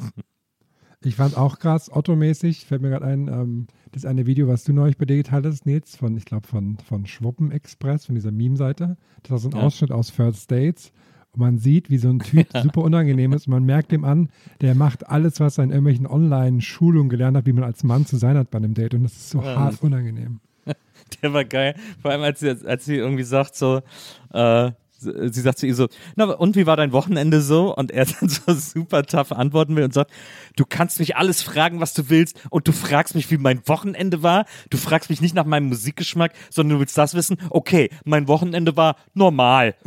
ich 1.02 1.16
fand 1.16 1.36
auch 1.36 1.58
krass, 1.58 1.90
Otto-mäßig, 1.92 2.64
fällt 2.64 2.80
mir 2.80 2.88
gerade 2.90 3.04
ein, 3.06 3.28
ähm, 3.28 3.66
das 3.92 4.06
eine 4.06 4.24
Video, 4.26 4.48
was 4.48 4.64
du 4.64 4.72
neulich 4.72 4.96
bei 4.96 5.04
dir 5.04 5.16
geteilt 5.18 5.44
hast, 5.44 5.66
Nils, 5.66 5.94
von, 5.96 6.16
ich 6.16 6.24
glaube, 6.24 6.46
von, 6.48 6.78
von 6.78 7.06
Schwuppen 7.06 7.50
Express, 7.52 8.06
von 8.06 8.14
dieser 8.14 8.32
Meme-Seite. 8.32 8.96
Das 9.22 9.30
war 9.30 9.38
so 9.38 9.50
ein 9.50 9.56
Ja. 9.56 9.62
Ausschnitt 9.62 9.92
aus 9.92 10.08
First 10.10 10.50
Dates. 10.50 10.90
Und 11.34 11.40
man 11.40 11.58
sieht, 11.58 11.90
wie 11.90 11.98
so 11.98 12.08
ein 12.08 12.20
Typ 12.20 12.46
super 12.62 12.82
unangenehm 12.82 13.32
ist. 13.32 13.46
Und 13.46 13.52
man 13.52 13.64
merkt 13.64 13.92
dem 13.92 14.04
an, 14.04 14.28
der 14.60 14.74
macht 14.74 15.08
alles, 15.08 15.40
was 15.40 15.58
er 15.58 15.64
in 15.64 15.70
irgendwelchen 15.70 16.06
Online-Schulungen 16.06 17.08
gelernt 17.08 17.36
hat, 17.36 17.46
wie 17.46 17.52
man 17.52 17.64
als 17.64 17.84
Mann 17.84 18.06
zu 18.06 18.16
sein 18.16 18.36
hat 18.36 18.50
bei 18.50 18.58
einem 18.58 18.74
Date. 18.74 18.94
Und 18.94 19.02
das 19.04 19.12
ist 19.12 19.30
so 19.30 19.42
Ja. 19.42 19.56
hart 19.56 19.82
unangenehm. 19.82 20.40
Der 21.22 21.32
war 21.32 21.44
geil. 21.44 21.74
Vor 22.00 22.10
allem, 22.12 22.22
als 22.22 22.40
sie, 22.40 22.50
als 22.66 22.84
sie 22.84 22.96
irgendwie 22.96 23.24
sagt, 23.24 23.54
so, 23.56 23.82
äh, 24.32 24.70
sie 25.04 25.40
sagt 25.40 25.58
zu 25.58 25.66
ihr 25.66 25.74
so, 25.74 25.88
na, 26.16 26.24
und 26.24 26.56
wie 26.56 26.66
war 26.66 26.76
dein 26.76 26.92
Wochenende 26.92 27.40
so? 27.40 27.74
Und 27.74 27.90
er 27.90 28.06
dann 28.20 28.28
so 28.28 28.52
super 28.54 29.04
tough 29.04 29.32
antworten 29.32 29.76
will 29.76 29.84
und 29.84 29.94
sagt, 29.94 30.10
du 30.56 30.64
kannst 30.68 30.98
mich 30.98 31.16
alles 31.16 31.42
fragen, 31.42 31.80
was 31.80 31.94
du 31.94 32.08
willst 32.10 32.40
und 32.50 32.68
du 32.68 32.72
fragst 32.72 33.14
mich, 33.14 33.30
wie 33.30 33.38
mein 33.38 33.66
Wochenende 33.66 34.22
war. 34.22 34.44
Du 34.70 34.76
fragst 34.76 35.10
mich 35.10 35.20
nicht 35.20 35.34
nach 35.34 35.44
meinem 35.44 35.68
Musikgeschmack, 35.68 36.32
sondern 36.50 36.76
du 36.76 36.80
willst 36.80 36.96
das 36.98 37.14
wissen. 37.14 37.36
Okay, 37.50 37.90
mein 38.04 38.28
Wochenende 38.28 38.76
war 38.76 38.96
normal. 39.14 39.74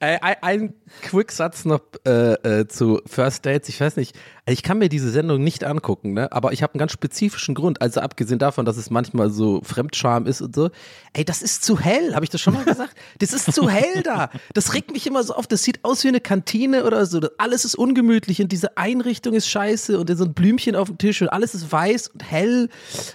Äh, 0.00 0.18
ein, 0.20 0.36
ein 0.42 0.74
Quicksatz 1.02 1.64
noch 1.64 1.80
äh, 2.06 2.32
äh, 2.32 2.68
zu 2.68 3.00
First 3.06 3.46
Dates. 3.46 3.68
Ich 3.68 3.80
weiß 3.80 3.96
nicht, 3.96 4.16
ich 4.46 4.62
kann 4.62 4.78
mir 4.78 4.88
diese 4.88 5.10
Sendung 5.10 5.42
nicht 5.42 5.64
angucken, 5.64 6.12
ne? 6.12 6.30
aber 6.32 6.52
ich 6.52 6.62
habe 6.62 6.74
einen 6.74 6.80
ganz 6.80 6.92
spezifischen 6.92 7.54
Grund. 7.54 7.80
Also 7.80 8.00
abgesehen 8.00 8.38
davon, 8.38 8.64
dass 8.64 8.76
es 8.76 8.90
manchmal 8.90 9.30
so 9.30 9.60
Fremdscham 9.62 10.26
ist 10.26 10.42
und 10.42 10.54
so. 10.54 10.70
Ey, 11.12 11.24
das 11.24 11.42
ist 11.42 11.64
zu 11.64 11.78
hell. 11.78 11.93
Habe 12.14 12.24
ich 12.24 12.30
das 12.30 12.40
schon 12.40 12.54
mal 12.54 12.64
gesagt? 12.64 12.94
Das 13.18 13.32
ist 13.32 13.52
zu 13.52 13.68
hell 13.68 14.02
da. 14.02 14.30
Das 14.52 14.74
regt 14.74 14.90
mich 14.92 15.06
immer 15.06 15.22
so 15.22 15.34
auf. 15.34 15.46
Das 15.46 15.62
sieht 15.62 15.84
aus 15.84 16.04
wie 16.04 16.08
eine 16.08 16.20
Kantine 16.20 16.84
oder 16.84 17.06
so. 17.06 17.20
Das- 17.20 17.30
Alles 17.38 17.64
ist 17.64 17.74
ungemütlich 17.74 18.40
und 18.40 18.50
diese 18.52 18.76
Einrichtung 18.76 19.34
ist 19.34 19.48
scheiße 19.48 19.98
und 19.98 20.14
so 20.16 20.24
ein 20.24 20.34
Blümchen 20.34 20.76
auf 20.76 20.88
dem 20.88 20.98
Tisch 20.98 21.22
und 21.22 21.28
alles 21.28 21.54
ist 21.54 21.70
weiß 21.70 22.08
und 22.08 22.22
hell 22.30 22.68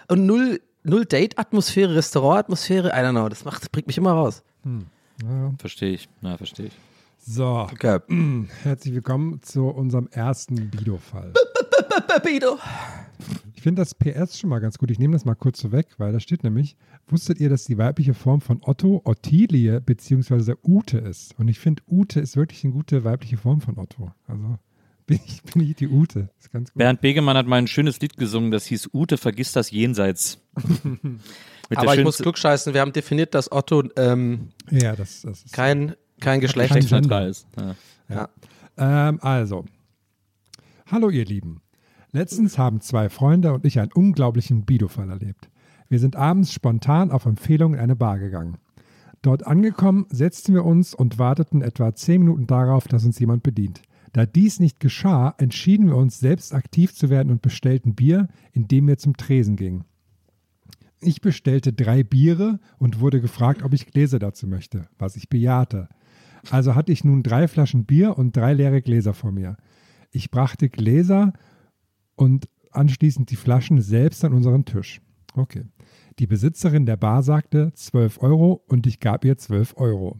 und 0.07 0.25
null, 0.25 0.61
null 0.83 1.05
Date-Atmosphäre, 1.05 1.95
Restaurant-Atmosphäre. 1.95 2.89
I 2.89 2.91
don't 3.03 3.11
know. 3.11 3.29
Das 3.29 3.45
macht, 3.45 3.61
das 3.61 3.69
bringt 3.69 3.87
mich 3.87 3.97
immer 3.97 4.11
raus. 4.13 4.43
Ja. 4.65 5.51
Verstehe 5.57 5.91
ich. 5.93 6.07
Na, 6.21 6.37
verstehe 6.37 6.67
ich. 6.67 6.73
So, 7.27 7.67
Okay. 7.71 7.99
herzlich 8.63 8.93
willkommen 8.93 9.41
zu 9.43 9.67
unserem 9.67 10.07
ersten 10.11 10.69
Bido-Fall. 10.69 11.33
Bido. 12.23 12.57
Ich 13.53 13.61
finde 13.61 13.81
das 13.81 13.93
PS 13.93 14.39
schon 14.39 14.49
mal 14.49 14.59
ganz 14.59 14.77
gut. 14.77 14.91
Ich 14.91 14.99
nehme 14.99 15.13
das 15.13 15.25
mal 15.25 15.35
kurz 15.35 15.59
so 15.59 15.71
weg, 15.71 15.87
weil 15.97 16.13
da 16.13 16.19
steht 16.19 16.43
nämlich, 16.43 16.77
wusstet 17.07 17.39
ihr, 17.39 17.49
dass 17.49 17.65
die 17.65 17.77
weibliche 17.77 18.13
Form 18.13 18.41
von 18.41 18.59
Otto 18.61 19.01
Ottilie 19.03 19.81
bzw. 19.81 20.55
Ute 20.63 20.97
ist? 20.99 21.37
Und 21.37 21.47
ich 21.47 21.59
finde, 21.59 21.83
Ute 21.87 22.19
ist 22.19 22.37
wirklich 22.37 22.63
eine 22.63 22.73
gute 22.73 23.03
weibliche 23.03 23.37
Form 23.37 23.61
von 23.61 23.77
Otto. 23.77 24.11
Also 24.27 24.57
bin 25.07 25.19
ich, 25.25 25.41
bin 25.43 25.61
ich 25.63 25.75
die 25.75 25.89
Ute. 25.89 26.29
Ist 26.39 26.51
ganz 26.51 26.71
gut. 26.71 26.77
Bernd 26.77 27.01
Begemann 27.01 27.35
hat 27.35 27.47
mal 27.47 27.57
ein 27.57 27.67
schönes 27.67 27.99
Lied 27.99 28.15
gesungen, 28.15 28.51
das 28.51 28.65
hieß 28.65 28.89
Ute, 28.93 29.17
vergiss 29.17 29.51
das 29.51 29.71
Jenseits. 29.71 30.39
Mit 31.01 31.77
Aber 31.77 31.95
ich 31.95 32.03
muss 32.03 32.17
klugscheißen, 32.17 32.73
wir 32.73 32.81
haben 32.81 32.93
definiert, 32.93 33.35
dass 33.35 33.51
Otto 33.51 33.83
ähm, 33.95 34.49
Ja, 34.71 34.95
das, 34.95 35.21
das 35.21 35.43
ist. 35.43 35.53
kein, 35.53 35.95
kein 36.19 36.39
Geschlecht 36.39 36.73
Kein 36.73 36.83
ist. 37.23 37.47
Ja. 37.57 37.75
Ja. 38.09 38.29
Ähm, 38.77 39.19
also, 39.21 39.65
hallo 40.87 41.09
ihr 41.09 41.25
Lieben. 41.25 41.61
Letztens 42.11 42.57
haben 42.57 42.81
zwei 42.81 43.09
Freunde 43.09 43.53
und 43.53 43.65
ich 43.65 43.79
einen 43.79 43.91
unglaublichen 43.93 44.65
Bido-Fall 44.65 45.09
erlebt. 45.09 45.49
Wir 45.89 45.99
sind 45.99 46.15
abends 46.15 46.51
spontan 46.51 47.11
auf 47.11 47.25
Empfehlung 47.25 47.75
in 47.75 47.79
eine 47.79 47.95
Bar 47.95 48.17
gegangen. 48.17 48.57
Dort 49.21 49.45
angekommen, 49.45 50.05
setzten 50.09 50.53
wir 50.53 50.65
uns 50.65 50.93
und 50.95 51.19
warteten 51.19 51.61
etwa 51.61 51.93
zehn 51.93 52.21
Minuten 52.21 52.47
darauf, 52.47 52.87
dass 52.87 53.05
uns 53.05 53.19
jemand 53.19 53.43
bedient. 53.43 53.81
Da 54.13 54.25
dies 54.25 54.59
nicht 54.59 54.79
geschah, 54.79 55.35
entschieden 55.37 55.87
wir 55.87 55.97
uns, 55.97 56.19
selbst 56.19 56.53
aktiv 56.53 56.95
zu 56.95 57.09
werden 57.09 57.31
und 57.31 57.43
bestellten 57.43 57.93
Bier, 57.93 58.27
indem 58.53 58.87
wir 58.87 58.97
zum 58.97 59.15
Tresen 59.15 59.55
gingen. 59.55 59.83
Ich 61.01 61.21
bestellte 61.21 61.73
drei 61.73 62.03
Biere 62.03 62.59
und 62.79 62.99
wurde 63.01 63.21
gefragt, 63.21 63.61
ob 63.61 63.73
ich 63.73 63.87
Gläser 63.87 64.17
dazu 64.19 64.47
möchte, 64.47 64.87
was 64.97 65.15
ich 65.15 65.29
bejahte. 65.29 65.89
Also 66.49 66.73
hatte 66.73 66.91
ich 66.91 67.03
nun 67.03 67.21
drei 67.21 67.47
Flaschen 67.47 67.85
Bier 67.85 68.17
und 68.17 68.35
drei 68.35 68.53
leere 68.53 68.81
Gläser 68.81 69.13
vor 69.13 69.31
mir. 69.31 69.57
Ich 70.11 70.31
brachte 70.31 70.69
Gläser 70.69 71.33
und 72.19 72.49
anschließend 72.71 73.31
die 73.31 73.37
Flaschen 73.37 73.81
selbst 73.81 74.25
an 74.25 74.33
unseren 74.33 74.65
Tisch. 74.65 75.01
Okay. 75.35 75.63
Die 76.19 76.27
Besitzerin 76.27 76.85
der 76.85 76.97
Bar 76.97 77.23
sagte 77.23 77.71
12 77.73 78.21
Euro 78.21 78.61
und 78.67 78.85
ich 78.87 78.99
gab 78.99 79.23
ihr 79.23 79.37
12 79.37 79.75
Euro. 79.77 80.17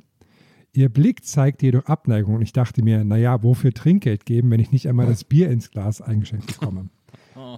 Ihr 0.72 0.88
Blick 0.88 1.26
zeigte 1.26 1.66
jedoch 1.66 1.86
Abneigung 1.86 2.36
und 2.36 2.42
ich 2.42 2.54
dachte 2.54 2.84
mir, 2.84 3.04
naja, 3.04 3.44
wofür 3.44 3.74
Trinkgeld 3.74 4.26
geben, 4.26 4.50
wenn 4.50 4.62
ich 4.62 4.72
nicht 4.72 4.88
einmal 4.88 5.08
das 5.08 5.26
Bier 5.26 5.50
ins 5.50 5.72
Glas 5.72 6.02
eingeschenkt 6.02 6.60
bekomme? 6.60 6.90
Oh 7.36 7.58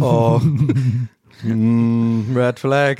oh. 0.00 0.40
Mm, 1.44 2.34
Red 2.34 2.58
Flag. 2.58 2.96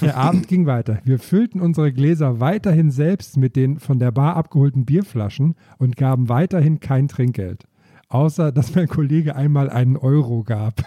Der 0.00 0.16
Abend 0.16 0.46
ging 0.46 0.66
weiter. 0.66 1.00
Wir 1.04 1.18
füllten 1.18 1.60
unsere 1.60 1.92
Gläser 1.92 2.38
weiterhin 2.40 2.90
selbst 2.90 3.36
mit 3.36 3.56
den 3.56 3.80
von 3.80 3.98
der 3.98 4.12
Bar 4.12 4.36
abgeholten 4.36 4.84
Bierflaschen 4.84 5.56
und 5.78 5.96
gaben 5.96 6.28
weiterhin 6.28 6.80
kein 6.80 7.08
Trinkgeld. 7.08 7.66
Außer, 8.12 8.52
dass 8.52 8.74
mein 8.74 8.88
Kollege 8.88 9.36
einmal 9.36 9.70
einen 9.70 9.96
Euro 9.96 10.42
gab. 10.42 10.82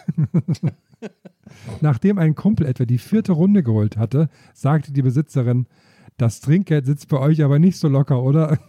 Nachdem 1.81 2.19
ein 2.19 2.35
Kumpel 2.35 2.67
etwa 2.67 2.85
die 2.85 2.99
vierte 2.99 3.31
Runde 3.31 3.63
geholt 3.63 3.97
hatte, 3.97 4.29
sagte 4.53 4.93
die 4.93 5.01
Besitzerin, 5.01 5.65
das 6.17 6.39
Trinkgeld 6.39 6.85
sitzt 6.85 7.07
bei 7.07 7.17
euch 7.17 7.43
aber 7.43 7.57
nicht 7.57 7.77
so 7.77 7.87
locker, 7.87 8.21
oder? 8.21 8.59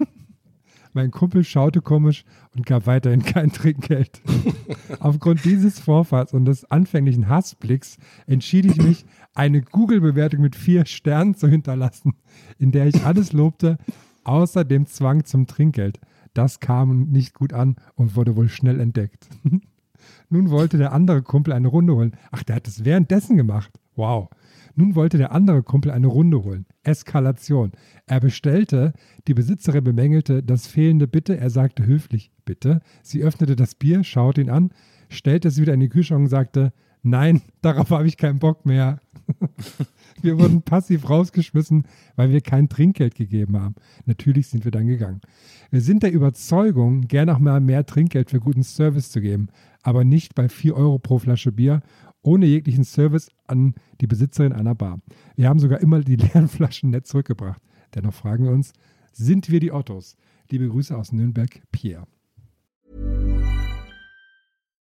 Mein 0.95 1.11
Kumpel 1.11 1.45
schaute 1.45 1.83
komisch 1.83 2.25
und 2.57 2.65
gab 2.65 2.87
weiterhin 2.87 3.23
kein 3.23 3.53
Trinkgeld. 3.53 4.23
Aufgrund 5.01 5.45
dieses 5.45 5.79
Vorfalls 5.79 6.33
und 6.33 6.47
des 6.47 6.65
anfänglichen 6.71 7.29
Hassblicks 7.29 7.99
entschied 8.27 8.65
ich 8.65 8.79
mich, 8.79 9.05
eine 9.35 9.61
Google-Bewertung 9.61 10.41
mit 10.41 10.57
vier 10.57 10.87
Sternen 10.87 11.35
zu 11.35 11.47
hinterlassen, 11.47 12.15
in 12.59 12.73
der 12.73 12.87
ich 12.87 13.05
alles 13.05 13.35
lobte, 13.35 13.77
außer 14.25 14.65
dem 14.65 14.87
Zwang 14.87 15.27
zum 15.27 15.47
Trinkgeld. 15.47 16.01
Das 16.37 16.61
kam 16.61 17.05
nicht 17.05 17.33
gut 17.33 17.55
an 17.55 17.77
und 17.95 18.15
wurde 18.15 18.37
wohl 18.37 18.51
schnell 18.51 18.79
entdeckt. 18.79 19.27
Nun 20.29 20.51
wollte 20.51 20.77
der 20.77 20.93
andere 20.93 21.23
Kumpel 21.23 21.55
eine 21.55 21.69
Runde 21.69 21.95
holen. 21.95 22.13
Ach, 22.31 22.43
der 22.43 22.57
hat 22.57 22.69
es 22.69 22.85
währenddessen 22.85 23.39
gemacht. 23.39 23.73
Wow. 23.95 24.29
Nun 24.75 24.95
wollte 24.95 25.17
der 25.17 25.33
andere 25.33 25.63
Kumpel 25.63 25.91
eine 25.91 26.09
Runde 26.09 26.45
holen. 26.45 26.67
Eskalation. 26.83 27.73
Er 28.05 28.21
bestellte, 28.21 28.93
die 29.27 29.33
Besitzerin 29.33 29.83
bemängelte 29.83 30.43
das 30.43 30.67
fehlende 30.67 31.09
Bitte. 31.09 31.39
Er 31.39 31.49
sagte 31.49 31.87
höflich 31.87 32.31
Bitte. 32.45 32.81
Sie 33.03 33.23
öffnete 33.23 33.57
das 33.57 33.75
Bier, 33.75 34.05
schaute 34.05 34.43
ihn 34.43 34.51
an, 34.51 34.73
stellte 35.09 35.49
es 35.49 35.59
wieder 35.59 35.73
in 35.73 35.81
die 35.81 35.89
Kühlschrank 35.89 36.25
und 36.25 36.29
sagte 36.29 36.75
Nein, 37.03 37.41
darauf 37.63 37.89
habe 37.91 38.07
ich 38.07 38.19
keinen 38.19 38.41
Bock 38.41 38.67
mehr. 38.67 39.01
wir 40.23 40.39
wurden 40.39 40.63
passiv 40.63 41.09
rausgeschmissen, 41.09 41.85
weil 42.17 42.31
wir 42.31 42.41
kein 42.41 42.69
Trinkgeld 42.69 43.15
gegeben 43.15 43.59
haben. 43.61 43.75
Natürlich 44.05 44.49
sind 44.49 44.65
wir 44.65 44.73
dann 44.73 44.87
gegangen. 44.87 45.21
Wir 45.71 45.81
sind 45.81 46.03
der 46.03 46.13
Überzeugung, 46.13 47.03
gern 47.03 47.31
auch 47.31 47.39
mal 47.39 47.61
mehr 47.61 47.87
Trinkgeld 47.87 48.31
für 48.31 48.41
guten 48.41 48.63
Service 48.63 49.11
zu 49.11 49.21
geben, 49.21 49.49
aber 49.83 50.05
nicht 50.05 50.35
bei 50.35 50.49
4 50.49 50.77
Euro 50.77 50.99
pro 50.99 51.19
Flasche 51.19 51.53
Bier 51.53 51.83
ohne 52.23 52.47
jeglichen 52.47 52.85
Service 52.85 53.31
an 53.47 53.75
die 54.01 54.07
Besitzerin 54.07 54.53
einer 54.53 54.75
Bar. 54.75 55.01
Wir 55.37 55.49
haben 55.49 55.61
sogar 55.61 55.81
immer 55.81 56.01
die 56.01 56.17
leeren 56.17 56.49
Flaschen 56.49 56.91
nett 56.91 57.07
zurückgebracht. 57.07 57.63
Dennoch 57.95 58.15
fragen 58.15 58.45
wir 58.45 58.51
uns, 58.51 58.73
sind 59.13 59.51
wir 59.51 59.61
die 59.61 59.73
Ottos? 59.73 60.17
Liebe 60.51 60.69
Grüße 60.69 60.97
aus 60.97 61.13
Nürnberg, 61.13 61.63
Pierre. 61.73 62.07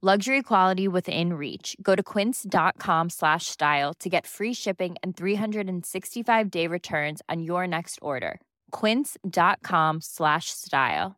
Luxury 0.00 0.44
quality 0.44 0.86
within 0.86 1.32
reach. 1.32 1.76
Go 1.82 1.96
to 1.96 2.04
quince.com 2.04 3.10
slash 3.10 3.46
style 3.46 3.92
to 3.94 4.08
get 4.08 4.28
free 4.28 4.54
shipping 4.54 4.94
and 5.02 5.16
365 5.16 6.50
day 6.52 6.68
returns 6.68 7.20
on 7.28 7.42
your 7.42 7.66
next 7.66 7.98
order. 8.00 8.40
Quince.com 8.70 9.98
slash 10.00 10.50
style. 10.50 11.16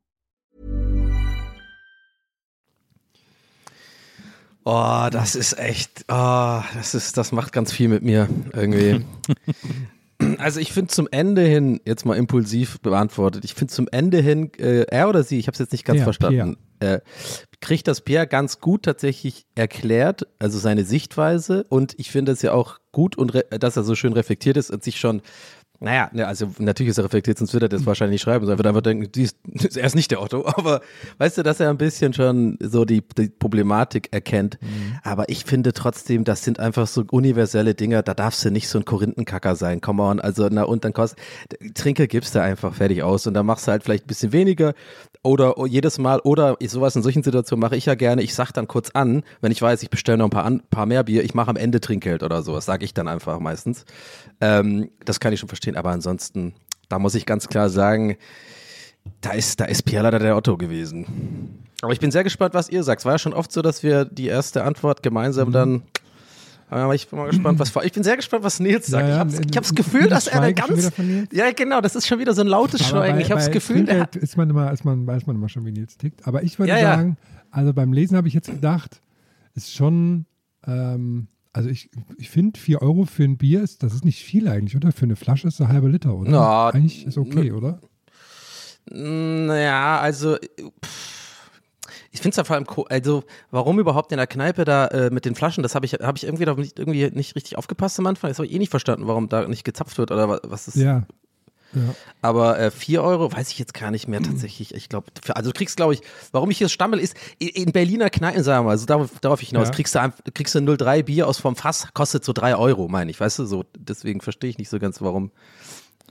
Oh, 4.65 5.09
das 5.11 5.35
ist 5.35 5.59
echt, 5.59 6.05
oh, 6.09 6.63
das 6.75 6.95
ist, 6.95 7.19
das 7.19 7.33
macht 7.33 7.53
ganz 7.53 7.73
viel 7.73 7.89
mit 7.89 8.03
mir 8.03 8.29
irgendwie. 8.55 9.05
Also 10.37 10.61
ich 10.61 10.71
finde 10.75 10.89
zum 10.89 11.09
Ende 11.11 11.41
hin, 11.41 11.81
jetzt 11.87 12.05
mal 12.05 12.15
impulsiv 12.15 12.79
beantwortet, 12.81 13.43
ich 13.47 13.55
finde 13.55 13.73
zum 13.73 13.89
Ende 13.91 14.21
hin, 14.21 14.53
äh, 14.59 14.83
er 14.83 15.09
oder 15.09 15.23
sie, 15.23 15.39
ich 15.39 15.47
habe 15.47 15.55
es 15.55 15.61
jetzt 15.61 15.73
nicht 15.73 15.87
ganz 15.87 15.97
Pierre, 15.97 16.05
verstanden, 16.05 16.59
äh, 16.81 17.01
kriegt 17.61 17.89
das 17.89 18.01
Pierre 18.01 18.27
ganz 18.27 18.61
gut 18.61 18.85
tatsächlich 18.85 19.47
erklärt, 19.55 20.27
also 20.39 20.59
seine 20.59 20.85
Sichtweise. 20.85 21.65
Und 21.69 21.95
ich 21.99 22.11
finde 22.11 22.33
es 22.33 22.43
ja 22.43 22.53
auch 22.53 22.79
gut 22.93 23.17
und 23.17 23.45
dass 23.51 23.77
er 23.77 23.85
so 23.85 23.95
schön 23.95 24.13
reflektiert 24.13 24.57
ist 24.57 24.71
und 24.71 24.83
sich 24.83 24.99
schon 24.99 25.23
naja, 25.83 26.11
ne, 26.13 26.27
also 26.27 26.53
natürlich 26.59 26.91
ist 26.91 26.99
er 26.99 27.05
reflektiert, 27.05 27.39
sonst 27.39 27.55
würde 27.55 27.67
er 27.67 27.71
das 27.71 27.87
wahrscheinlich 27.87 28.17
nicht 28.17 28.23
schreiben, 28.23 28.45
sondern 28.45 28.59
wird 28.59 28.67
einfach 28.67 28.83
denken, 28.83 29.11
die 29.13 29.23
ist, 29.23 29.39
er 29.77 29.87
ist 29.87 29.97
nicht 29.97 30.11
der 30.11 30.21
Otto, 30.21 30.47
aber 30.55 30.83
weißt 31.17 31.39
du, 31.39 31.43
dass 31.43 31.59
er 31.59 31.71
ein 31.71 31.79
bisschen 31.79 32.13
schon 32.13 32.59
so 32.61 32.85
die, 32.85 33.03
die 33.17 33.31
Problematik 33.31 34.13
erkennt. 34.13 34.59
Aber 35.03 35.31
ich 35.31 35.47
finde 35.47 35.73
trotzdem, 35.73 36.25
das 36.25 36.45
sind 36.45 36.61
einfach 36.61 36.87
so 36.87 37.05
universelle 37.11 37.75
Dinge, 37.75 38.03
da 38.03 38.13
darfst 38.13 38.45
du 38.45 38.51
nicht 38.51 38.69
so 38.69 38.79
ein 38.79 38.85
Korinthenkacker 38.85 39.57
sein, 39.57 39.81
come 39.81 40.03
on, 40.03 40.21
also 40.21 40.49
na 40.51 40.65
und 40.65 40.85
dann 40.85 40.93
kostet, 40.93 41.19
Trinke 41.75 42.09
gibst 42.09 42.35
du 42.35 42.43
einfach 42.43 42.75
fertig 42.75 43.03
aus 43.03 43.27
und 43.27 43.33
dann 43.33 43.47
machst 43.47 43.67
du 43.67 43.73
halt 43.73 43.83
vielleicht 43.83 44.05
ein 44.05 44.09
bisschen 44.09 44.33
weniger 44.33 44.75
oder 45.23 45.55
jedes 45.67 45.99
Mal 45.99 46.21
oder 46.21 46.57
sowas 46.67 46.97
in 46.97 47.03
solchen 47.03 47.23
Situationen 47.23 47.61
mache 47.61 47.77
ich 47.77 47.87
ja 47.87 47.95
gerne, 47.95 48.23
ich 48.23 48.35
sag 48.35 48.53
dann 48.53 48.67
kurz 48.69 48.91
an, 48.91 49.23
wenn 49.41 49.53
ich 49.53 49.61
weiß, 49.61 49.83
ich 49.83 49.91
bestelle 49.91 50.19
noch 50.19 50.27
ein 50.27 50.31
paar, 50.31 50.45
an, 50.45 50.63
paar 50.71 50.87
mehr 50.87 51.05
Bier, 51.05 51.23
ich 51.25 51.35
mache 51.35 51.51
am 51.51 51.57
Ende 51.57 51.81
Trinkgeld 51.81 52.23
oder 52.23 52.43
sowas, 52.43 52.65
sage 52.65 52.85
ich 52.85 52.95
dann 52.95 53.09
einfach 53.09 53.39
meistens. 53.41 53.85
Ähm, 54.41 54.91
das 55.05 55.21
kann 55.21 55.33
ich 55.33 55.41
schon 55.41 55.49
verstehen, 55.49 55.77
aber 55.77 55.91
ansonsten, 55.91 56.55
da 56.89 56.99
muss 56.99 57.15
ich 57.15 57.27
ganz 57.27 57.49
klar 57.49 57.69
sagen, 57.69 58.17
da 59.21 59.31
ist, 59.33 59.61
da 59.61 59.65
ist 59.67 59.83
Pierre 59.85 60.05
leider 60.05 60.19
der 60.19 60.37
Otto 60.37 60.57
gewesen. 60.57 61.67
Aber 61.83 61.93
ich 61.93 62.01
bin 62.01 62.11
sehr 62.11 62.25
gespannt, 62.25 62.53
was 62.55 62.69
ihr 62.69 62.83
sagt. 62.83 63.01
Es 63.01 63.05
war 63.07 63.13
ja 63.13 63.19
schon 63.19 63.33
oft 63.33 63.51
so, 63.53 63.63
dass 63.63 63.83
wir 63.83 64.05
die 64.05 64.27
erste 64.27 64.65
Antwort 64.65 65.03
gemeinsam 65.03 65.49
Mhm. 65.49 65.53
dann. 65.53 65.83
Aber 66.71 66.95
ich 66.95 67.09
bin 67.09 67.19
mal 67.19 67.29
gespannt, 67.29 67.59
was 67.59 67.73
ich 67.85 67.93
bin 67.93 68.03
sehr 68.03 68.17
gespannt, 68.17 68.45
was 68.45 68.61
Nils 68.61 68.87
sagt. 68.87 69.03
Ja, 69.09 69.17
ja, 69.17 69.27
ich 69.27 69.39
habe 69.39 69.51
das 69.53 69.75
Gefühl, 69.75 70.09
das 70.09 70.25
dass 70.27 70.35
er 70.35 70.43
wieder 70.49 70.53
ganz. 70.67 70.93
Ja, 71.33 71.51
genau, 71.53 71.81
das 71.81 71.97
ist 71.97 72.07
schon 72.07 72.19
wieder 72.21 72.33
so 72.35 72.41
ein 72.43 72.47
lautes 72.47 72.81
Aber 72.81 72.91
Schweigen. 72.91 73.17
bei- 73.17 73.23
ich 73.23 73.31
habe 73.31 73.41
das 73.41 73.51
Gefühl, 73.51 73.89
er 73.89 74.01
hat, 74.03 74.17
ist 74.17 74.37
man 74.37 74.49
immer, 74.49 74.71
ist 74.73 74.85
man, 74.85 75.07
weiß 75.07 75.27
man 75.27 75.37
immer 75.37 75.49
schon, 75.49 75.65
wie 75.67 75.73
Nils 75.73 75.97
tickt. 75.99 76.27
Aber 76.27 76.43
ich 76.43 76.59
würde 76.59 76.71
Ja, 76.73 76.79
ja. 76.79 76.95
sagen, 76.97 77.17
also 77.51 77.73
beim 77.73 77.93
Lesen 77.93 78.17
habe 78.17 78.29
ich 78.29 78.35
jetzt 78.35 78.49
gedacht, 78.51 79.03
ist 79.55 79.73
schon, 79.75 80.27
ähm, 80.67 81.27
also 81.53 81.69
ich, 81.69 81.91
ich 82.19 82.31
finde 82.31 82.59
4 82.61 82.81
Euro 82.83 83.05
für 83.05 83.25
ein 83.25 83.37
Bier 83.37 83.63
ist, 83.63 83.83
das 83.83 83.93
ist 83.93 84.05
nicht 84.05 84.23
viel 84.23 84.47
eigentlich, 84.47 84.77
oder? 84.77 84.93
Für 84.93 85.05
eine 85.07 85.17
Flasche 85.17 85.49
ist 85.49 85.61
ein 85.61 85.67
halber 85.69 85.89
Liter, 85.89 86.15
oder? 86.15 86.31
Na, 86.31 86.69
eigentlich 86.69 87.05
ist 87.07 87.19
okay, 87.19 87.51
oder? 87.51 87.81
Naja, 88.93 89.99
also 90.01 90.37
pff, 90.85 91.20
Ich 92.13 92.21
finde 92.21 92.31
es 92.31 92.37
ja 92.37 92.45
vor 92.45 92.57
allem, 92.57 92.67
ko- 92.67 92.87
also 92.89 93.23
warum 93.51 93.79
überhaupt 93.79 94.11
in 94.13 94.19
der 94.19 94.27
Kneipe 94.27 94.65
da 94.65 94.87
äh, 94.89 95.11
mit 95.11 95.25
den 95.25 95.35
Flaschen, 95.37 95.63
das 95.63 95.75
habe 95.77 95.87
ich, 95.87 95.93
hab 95.95 96.17
ich 96.17 96.25
irgendwie, 96.25 96.45
doch 96.45 96.57
nicht, 96.57 96.79
irgendwie 96.79 97.09
nicht 97.11 97.37
richtig 97.37 97.57
aufgepasst 97.57 97.99
am 98.01 98.07
Anfang. 98.07 98.31
Das 98.31 98.39
habe 98.39 98.47
ich 98.47 98.53
eh 98.53 98.59
nicht 98.59 98.71
verstanden, 98.71 99.07
warum 99.07 99.29
da 99.29 99.47
nicht 99.47 99.65
gezapft 99.65 99.97
wird 99.99 100.11
oder 100.11 100.29
wa- 100.29 100.41
was 100.43 100.67
ist. 100.67 100.75
Ja. 100.77 101.07
ja. 101.73 101.95
Aber 102.21 102.59
äh, 102.59 102.73
4 102.73 103.01
Euro 103.05 103.33
weiß 103.33 103.51
ich 103.53 103.61
jetzt 103.61 103.75
gar 103.75 103.93
nicht 103.93 104.09
mehr 104.09 104.21
tatsächlich. 104.21 104.75
Ich 104.75 104.89
glaube, 104.89 105.07
also 105.29 105.51
du 105.53 105.57
kriegst, 105.57 105.77
glaube 105.77 105.95
ich, 105.95 106.01
warum 106.33 106.51
ich 106.51 106.59
hier 106.59 106.69
stammel 106.69 106.99
ist, 106.99 107.15
in, 107.39 107.49
in 107.51 107.73
Berliner 107.73 108.11
Kneipen, 108.11 108.43
sagen 108.43 108.65
wir 108.65 108.67
mal, 108.67 108.71
also 108.73 108.87
darauf, 108.87 109.21
darauf 109.21 109.41
ich 109.41 109.51
hinaus, 109.51 109.69
Ja. 109.69 109.75
kriegst 109.75 109.95
du 109.95 110.11
kriegst 110.35 110.55
du 110.57 110.61
03 110.77 111.05
Bier 111.05 111.29
aus 111.29 111.39
vom 111.39 111.55
Fass, 111.55 111.89
kostet 111.95 112.25
so 112.25 112.33
3 112.33 112.57
Euro, 112.57 112.89
meine 112.89 113.13
ich, 113.13 113.21
weißt 113.21 113.39
du, 113.39 113.45
so, 113.47 113.65
deswegen 113.79 114.21
verstehe 114.21 114.51
ich 114.51 114.59
nicht 114.59 114.69
so 114.69 114.81
ganz, 114.81 115.01
warum 115.01 115.31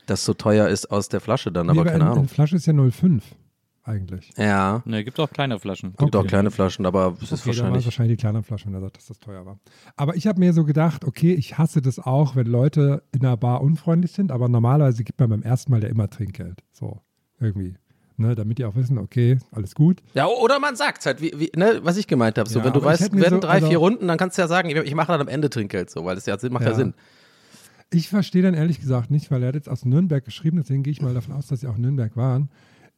das 0.06 0.24
so 0.24 0.34
teuer 0.34 0.70
ist 0.70 0.90
aus 0.92 1.10
der 1.10 1.20
Flasche 1.20 1.52
dann, 1.52 1.70
aber 1.70 1.84
Nee, 1.84 1.92
keine 1.92 2.04
in, 2.06 2.10
Ahnung. 2.10 2.24
In 2.24 2.30
Flasche 2.30 2.56
ist 2.56 2.66
ja 2.68 2.74
0,5 2.74 3.22
eigentlich. 3.90 4.32
Ja, 4.38 4.82
Ne, 4.86 5.04
gibt 5.04 5.20
auch 5.20 5.30
kleine 5.32 5.60
Flaschen. 5.60 5.94
gibt 5.98 6.16
auch 6.16 6.20
Okay. 6.20 6.30
kleine 6.30 6.52
Flaschen, 6.52 6.86
aber 6.86 7.18
es 7.22 7.32
ist 7.32 7.34
Okay, 7.34 7.40
waren 7.40 7.48
wahrscheinlich. 7.48 7.80
es 7.82 7.86
wahrscheinlich 7.88 8.18
die 8.18 8.22
kleinen 8.22 8.44
Flaschen, 8.44 8.72
wenn 8.72 8.80
er 8.80 8.82
sagt, 8.86 8.98
dass 8.98 9.08
das 9.08 9.20
teuer 9.20 9.46
war. 9.46 9.60
Aber 9.98 10.16
ich 10.16 10.28
habe 10.28 10.40
mir 10.40 10.54
so 10.54 10.64
gedacht, 10.64 11.04
okay, 11.04 11.34
ich 11.34 11.58
hasse 11.58 11.82
das 11.82 12.00
auch, 12.00 12.36
wenn 12.36 12.48
Leute 12.48 13.04
in 13.12 13.26
einer 13.26 13.36
Bar 13.36 13.62
unfreundlich 13.62 14.12
sind, 14.14 14.32
aber 14.32 14.48
normalerweise 14.48 15.04
gibt 15.04 15.20
man 15.20 15.30
beim 15.30 15.42
ersten 15.44 15.72
Mal 15.72 15.84
ja 15.84 15.90
immer 15.90 16.10
Trinkgeld. 16.10 16.64
So, 16.72 17.02
irgendwie. 17.40 17.76
Ne, 18.18 18.36
damit 18.36 18.58
die 18.58 18.66
auch 18.66 18.76
wissen, 18.76 18.98
okay, 18.98 19.38
alles 19.52 19.74
gut. 19.76 20.04
Ja, 20.14 20.28
oder 20.28 20.60
man 20.60 20.76
sagt 20.76 21.06
halt, 21.06 21.22
wie, 21.22 21.32
wie, 21.38 21.52
ne, 21.56 21.80
was 21.84 21.96
ich 21.96 22.06
gemeint 22.06 22.38
habe. 22.38 22.50
So, 22.50 22.60
Ja, 22.60 22.66
wenn 22.66 22.74
du 22.74 22.84
weißt, 22.84 23.14
werden 23.16 23.36
so- 23.36 23.40
drei, 23.40 23.54
also- 23.54 23.68
vier 23.70 23.78
Runden, 23.78 24.08
dann 24.10 24.18
kannst 24.18 24.38
du 24.38 24.42
ja 24.42 24.48
sagen, 24.50 24.70
ich, 24.70 24.76
ich 24.76 24.94
mache 24.94 25.12
dann 25.14 25.22
am 25.22 25.30
Ende 25.30 25.50
Trinkgeld 25.50 25.90
so, 25.90 26.04
weil 26.04 26.16
das 26.16 26.26
ja 26.26 26.38
Sinn 26.38 26.52
macht 26.52 26.64
ja, 26.66 26.72
Ja. 26.72 26.76
Sinn. 26.76 26.94
Ich 27.92 28.10
verstehe 28.10 28.44
dann 28.44 28.54
ehrlich 28.54 28.80
gesagt 28.82 29.10
nicht, 29.10 29.32
weil 29.32 29.42
er 29.42 29.48
hat 29.48 29.56
jetzt 29.56 29.70
aus 29.70 29.84
Nürnberg 29.86 30.24
geschrieben, 30.24 30.58
deswegen 30.58 30.84
gehe 30.84 30.92
ich 30.92 31.02
mal 31.02 31.14
davon 31.14 31.34
aus, 31.34 31.48
dass 31.48 31.62
sie 31.62 31.68
auch 31.68 31.76
in 31.78 31.82
Nürnberg 31.82 32.16
waren. 32.18 32.50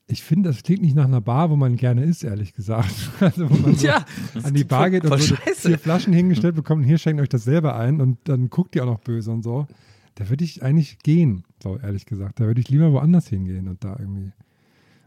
Ich 0.08 0.24
finde, 0.24 0.50
das 0.50 0.63
klingt 0.63 0.81
nicht 0.81 0.96
nach 0.96 1.05
einer 1.05 1.22
Bar, 1.22 1.50
wo 1.50 1.55
man 1.55 1.77
gerne 1.77 2.03
ist, 2.03 2.24
ehrlich 2.24 2.53
gesagt. 2.53 2.93
Also, 3.20 3.50
wo 3.50 3.55
man 3.55 3.75
so 3.75 3.88
Ja, 3.88 4.05
an 4.43 4.53
die 4.53 4.63
Bar 4.63 4.89
geht 4.89 5.05
und 5.05 5.22
so 5.22 5.36
vier 5.36 5.79
Flaschen 5.79 6.12
hingestellt 6.12 6.55
bekommt 6.55 6.81
und 6.81 6.88
hier 6.88 6.98
schenkt 6.98 7.22
euch 7.22 7.29
das 7.29 7.43
selber 7.43 7.75
ein 7.77 8.01
und 8.01 8.17
dann 8.25 8.50
guckt 8.50 8.75
ihr 8.75 8.84
auch 8.84 8.88
noch 8.88 9.00
böse 9.00 9.31
und 9.31 9.43
so. 9.43 9.67
Da 10.15 10.29
würde 10.29 10.43
ich 10.43 10.63
eigentlich 10.63 11.00
gehen, 11.00 11.43
so 11.63 11.77
ehrlich 11.77 12.05
gesagt. 12.05 12.39
Da 12.39 12.46
würde 12.46 12.60
ich 12.60 12.70
lieber 12.70 12.91
woanders 12.91 13.27
hingehen 13.27 13.67
und 13.67 13.84
da 13.84 13.96
irgendwie. 13.98 14.31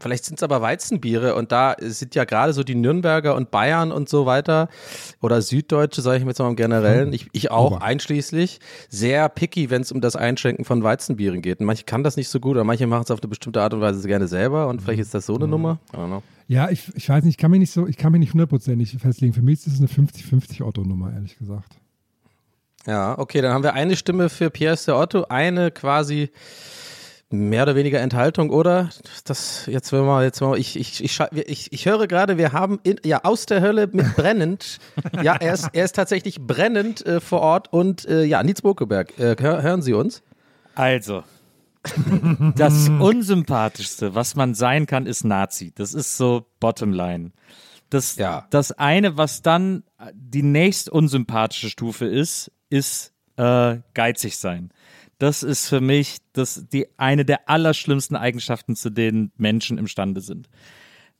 Vielleicht 0.05 0.25
sind 0.25 0.37
es 0.37 0.43
aber 0.43 0.61
Weizenbiere 0.61 1.33
und 1.33 1.51
da 1.51 1.75
sind 1.79 2.13
ja 2.13 2.25
gerade 2.25 2.53
so 2.53 2.61
die 2.61 2.75
Nürnberger 2.75 3.33
und 3.33 3.49
Bayern 3.49 3.91
und 3.91 4.07
so 4.07 4.27
weiter 4.27 4.69
oder 5.19 5.41
Süddeutsche, 5.41 6.03
sage 6.03 6.19
ich 6.19 6.23
mir 6.25 6.29
jetzt 6.29 6.37
mal 6.37 6.47
im 6.47 6.55
Generellen, 6.55 7.11
ich, 7.11 7.27
ich 7.31 7.49
auch 7.49 7.81
einschließlich, 7.81 8.59
sehr 8.87 9.27
picky, 9.29 9.71
wenn 9.71 9.81
es 9.81 9.91
um 9.91 10.01
das 10.01 10.15
Einschenken 10.15 10.63
von 10.63 10.83
Weizenbieren 10.83 11.41
geht. 11.41 11.59
Und 11.59 11.65
manche 11.65 11.85
kann 11.85 12.03
das 12.03 12.17
nicht 12.17 12.29
so 12.29 12.39
gut 12.39 12.51
oder 12.51 12.63
manche 12.63 12.85
machen 12.85 13.01
es 13.01 13.09
auf 13.09 13.19
eine 13.19 13.29
bestimmte 13.29 13.59
Art 13.63 13.73
und 13.73 13.81
Weise 13.81 14.07
gerne 14.07 14.27
selber 14.27 14.67
und 14.67 14.83
vielleicht 14.83 14.99
ist 14.99 15.15
das 15.15 15.25
so 15.25 15.37
eine 15.37 15.47
Nummer. 15.47 15.79
I 15.91 15.97
don't 15.97 16.05
know. 16.05 16.23
Ja, 16.47 16.69
ich, 16.69 16.83
ich 16.93 17.09
weiß 17.09 17.23
nicht, 17.23 17.33
ich 17.33 17.37
kann 17.39 17.49
mich 17.49 17.61
nicht 17.61 17.73
so, 17.73 17.87
ich 17.87 17.97
kann 17.97 18.11
mich 18.11 18.19
nicht 18.19 18.33
hundertprozentig 18.33 18.95
festlegen. 18.99 19.33
Für 19.33 19.41
mich 19.41 19.65
ist 19.65 19.73
es 19.73 19.79
eine 19.79 19.87
50-50 19.87 20.63
Otto-Nummer, 20.63 21.13
ehrlich 21.15 21.35
gesagt. 21.39 21.77
Ja, 22.85 23.17
okay, 23.17 23.41
dann 23.41 23.53
haben 23.53 23.63
wir 23.63 23.73
eine 23.73 23.95
Stimme 23.95 24.29
für 24.29 24.51
Pierre 24.51 24.77
der 24.85 24.97
Otto, 24.97 25.25
eine 25.29 25.71
quasi 25.71 26.29
mehr 27.29 27.63
oder 27.63 27.75
weniger 27.75 27.99
Enthaltung, 27.99 28.49
oder? 28.49 28.89
Das 29.25 29.65
jetzt 29.65 29.91
wenn 29.91 30.05
wir 30.05 30.23
jetzt 30.23 30.41
mal 30.41 30.57
ich 30.57 30.79
ich 30.79 31.03
ich, 31.03 31.19
ich, 31.19 31.73
ich 31.73 31.85
höre 31.85 32.07
gerade, 32.07 32.37
wir 32.37 32.53
haben 32.53 32.79
in, 32.83 32.99
ja 33.03 33.23
aus 33.23 33.45
der 33.45 33.61
Hölle 33.61 33.87
mit 33.91 34.15
brennend. 34.15 34.79
ja, 35.21 35.35
er 35.35 35.53
ist 35.53 35.69
er 35.73 35.85
ist 35.85 35.95
tatsächlich 35.95 36.39
brennend 36.41 37.05
äh, 37.05 37.19
vor 37.19 37.41
Ort 37.41 37.73
und 37.73 38.05
äh, 38.07 38.23
ja, 38.23 38.43
Nils 38.43 38.61
Bokeberg, 38.61 39.17
äh, 39.19 39.35
hör, 39.39 39.61
hören 39.63 39.81
Sie 39.81 39.93
uns? 39.93 40.21
Also, 40.75 41.23
das 42.55 42.89
Unsympathischste, 42.89 44.15
was 44.15 44.35
man 44.35 44.53
sein 44.53 44.85
kann, 44.85 45.05
ist 45.05 45.23
Nazi. 45.23 45.71
Das 45.75 45.93
ist 45.93 46.17
so 46.17 46.45
Bottomline. 46.59 47.31
Das, 47.89 48.15
Ja. 48.15 48.47
das 48.49 48.71
eine, 48.71 49.17
was 49.17 49.41
dann 49.41 49.83
die 50.13 50.43
nächst 50.43 50.89
unsympathische 50.89 51.69
Stufe 51.69 52.05
ist, 52.05 52.51
ist 52.69 53.13
äh, 53.37 53.77
geizig 53.93 54.37
sein. 54.37 54.71
Das 55.17 55.43
ist 55.43 55.67
für 55.67 55.81
mich 55.81 56.17
das, 56.33 56.65
die, 56.71 56.87
eine 56.97 57.25
der 57.25 57.49
allerschlimmsten 57.49 58.17
Eigenschaften, 58.17 58.75
zu 58.75 58.89
denen 58.89 59.31
Menschen 59.37 59.77
imstande 59.77 60.21
sind. 60.21 60.49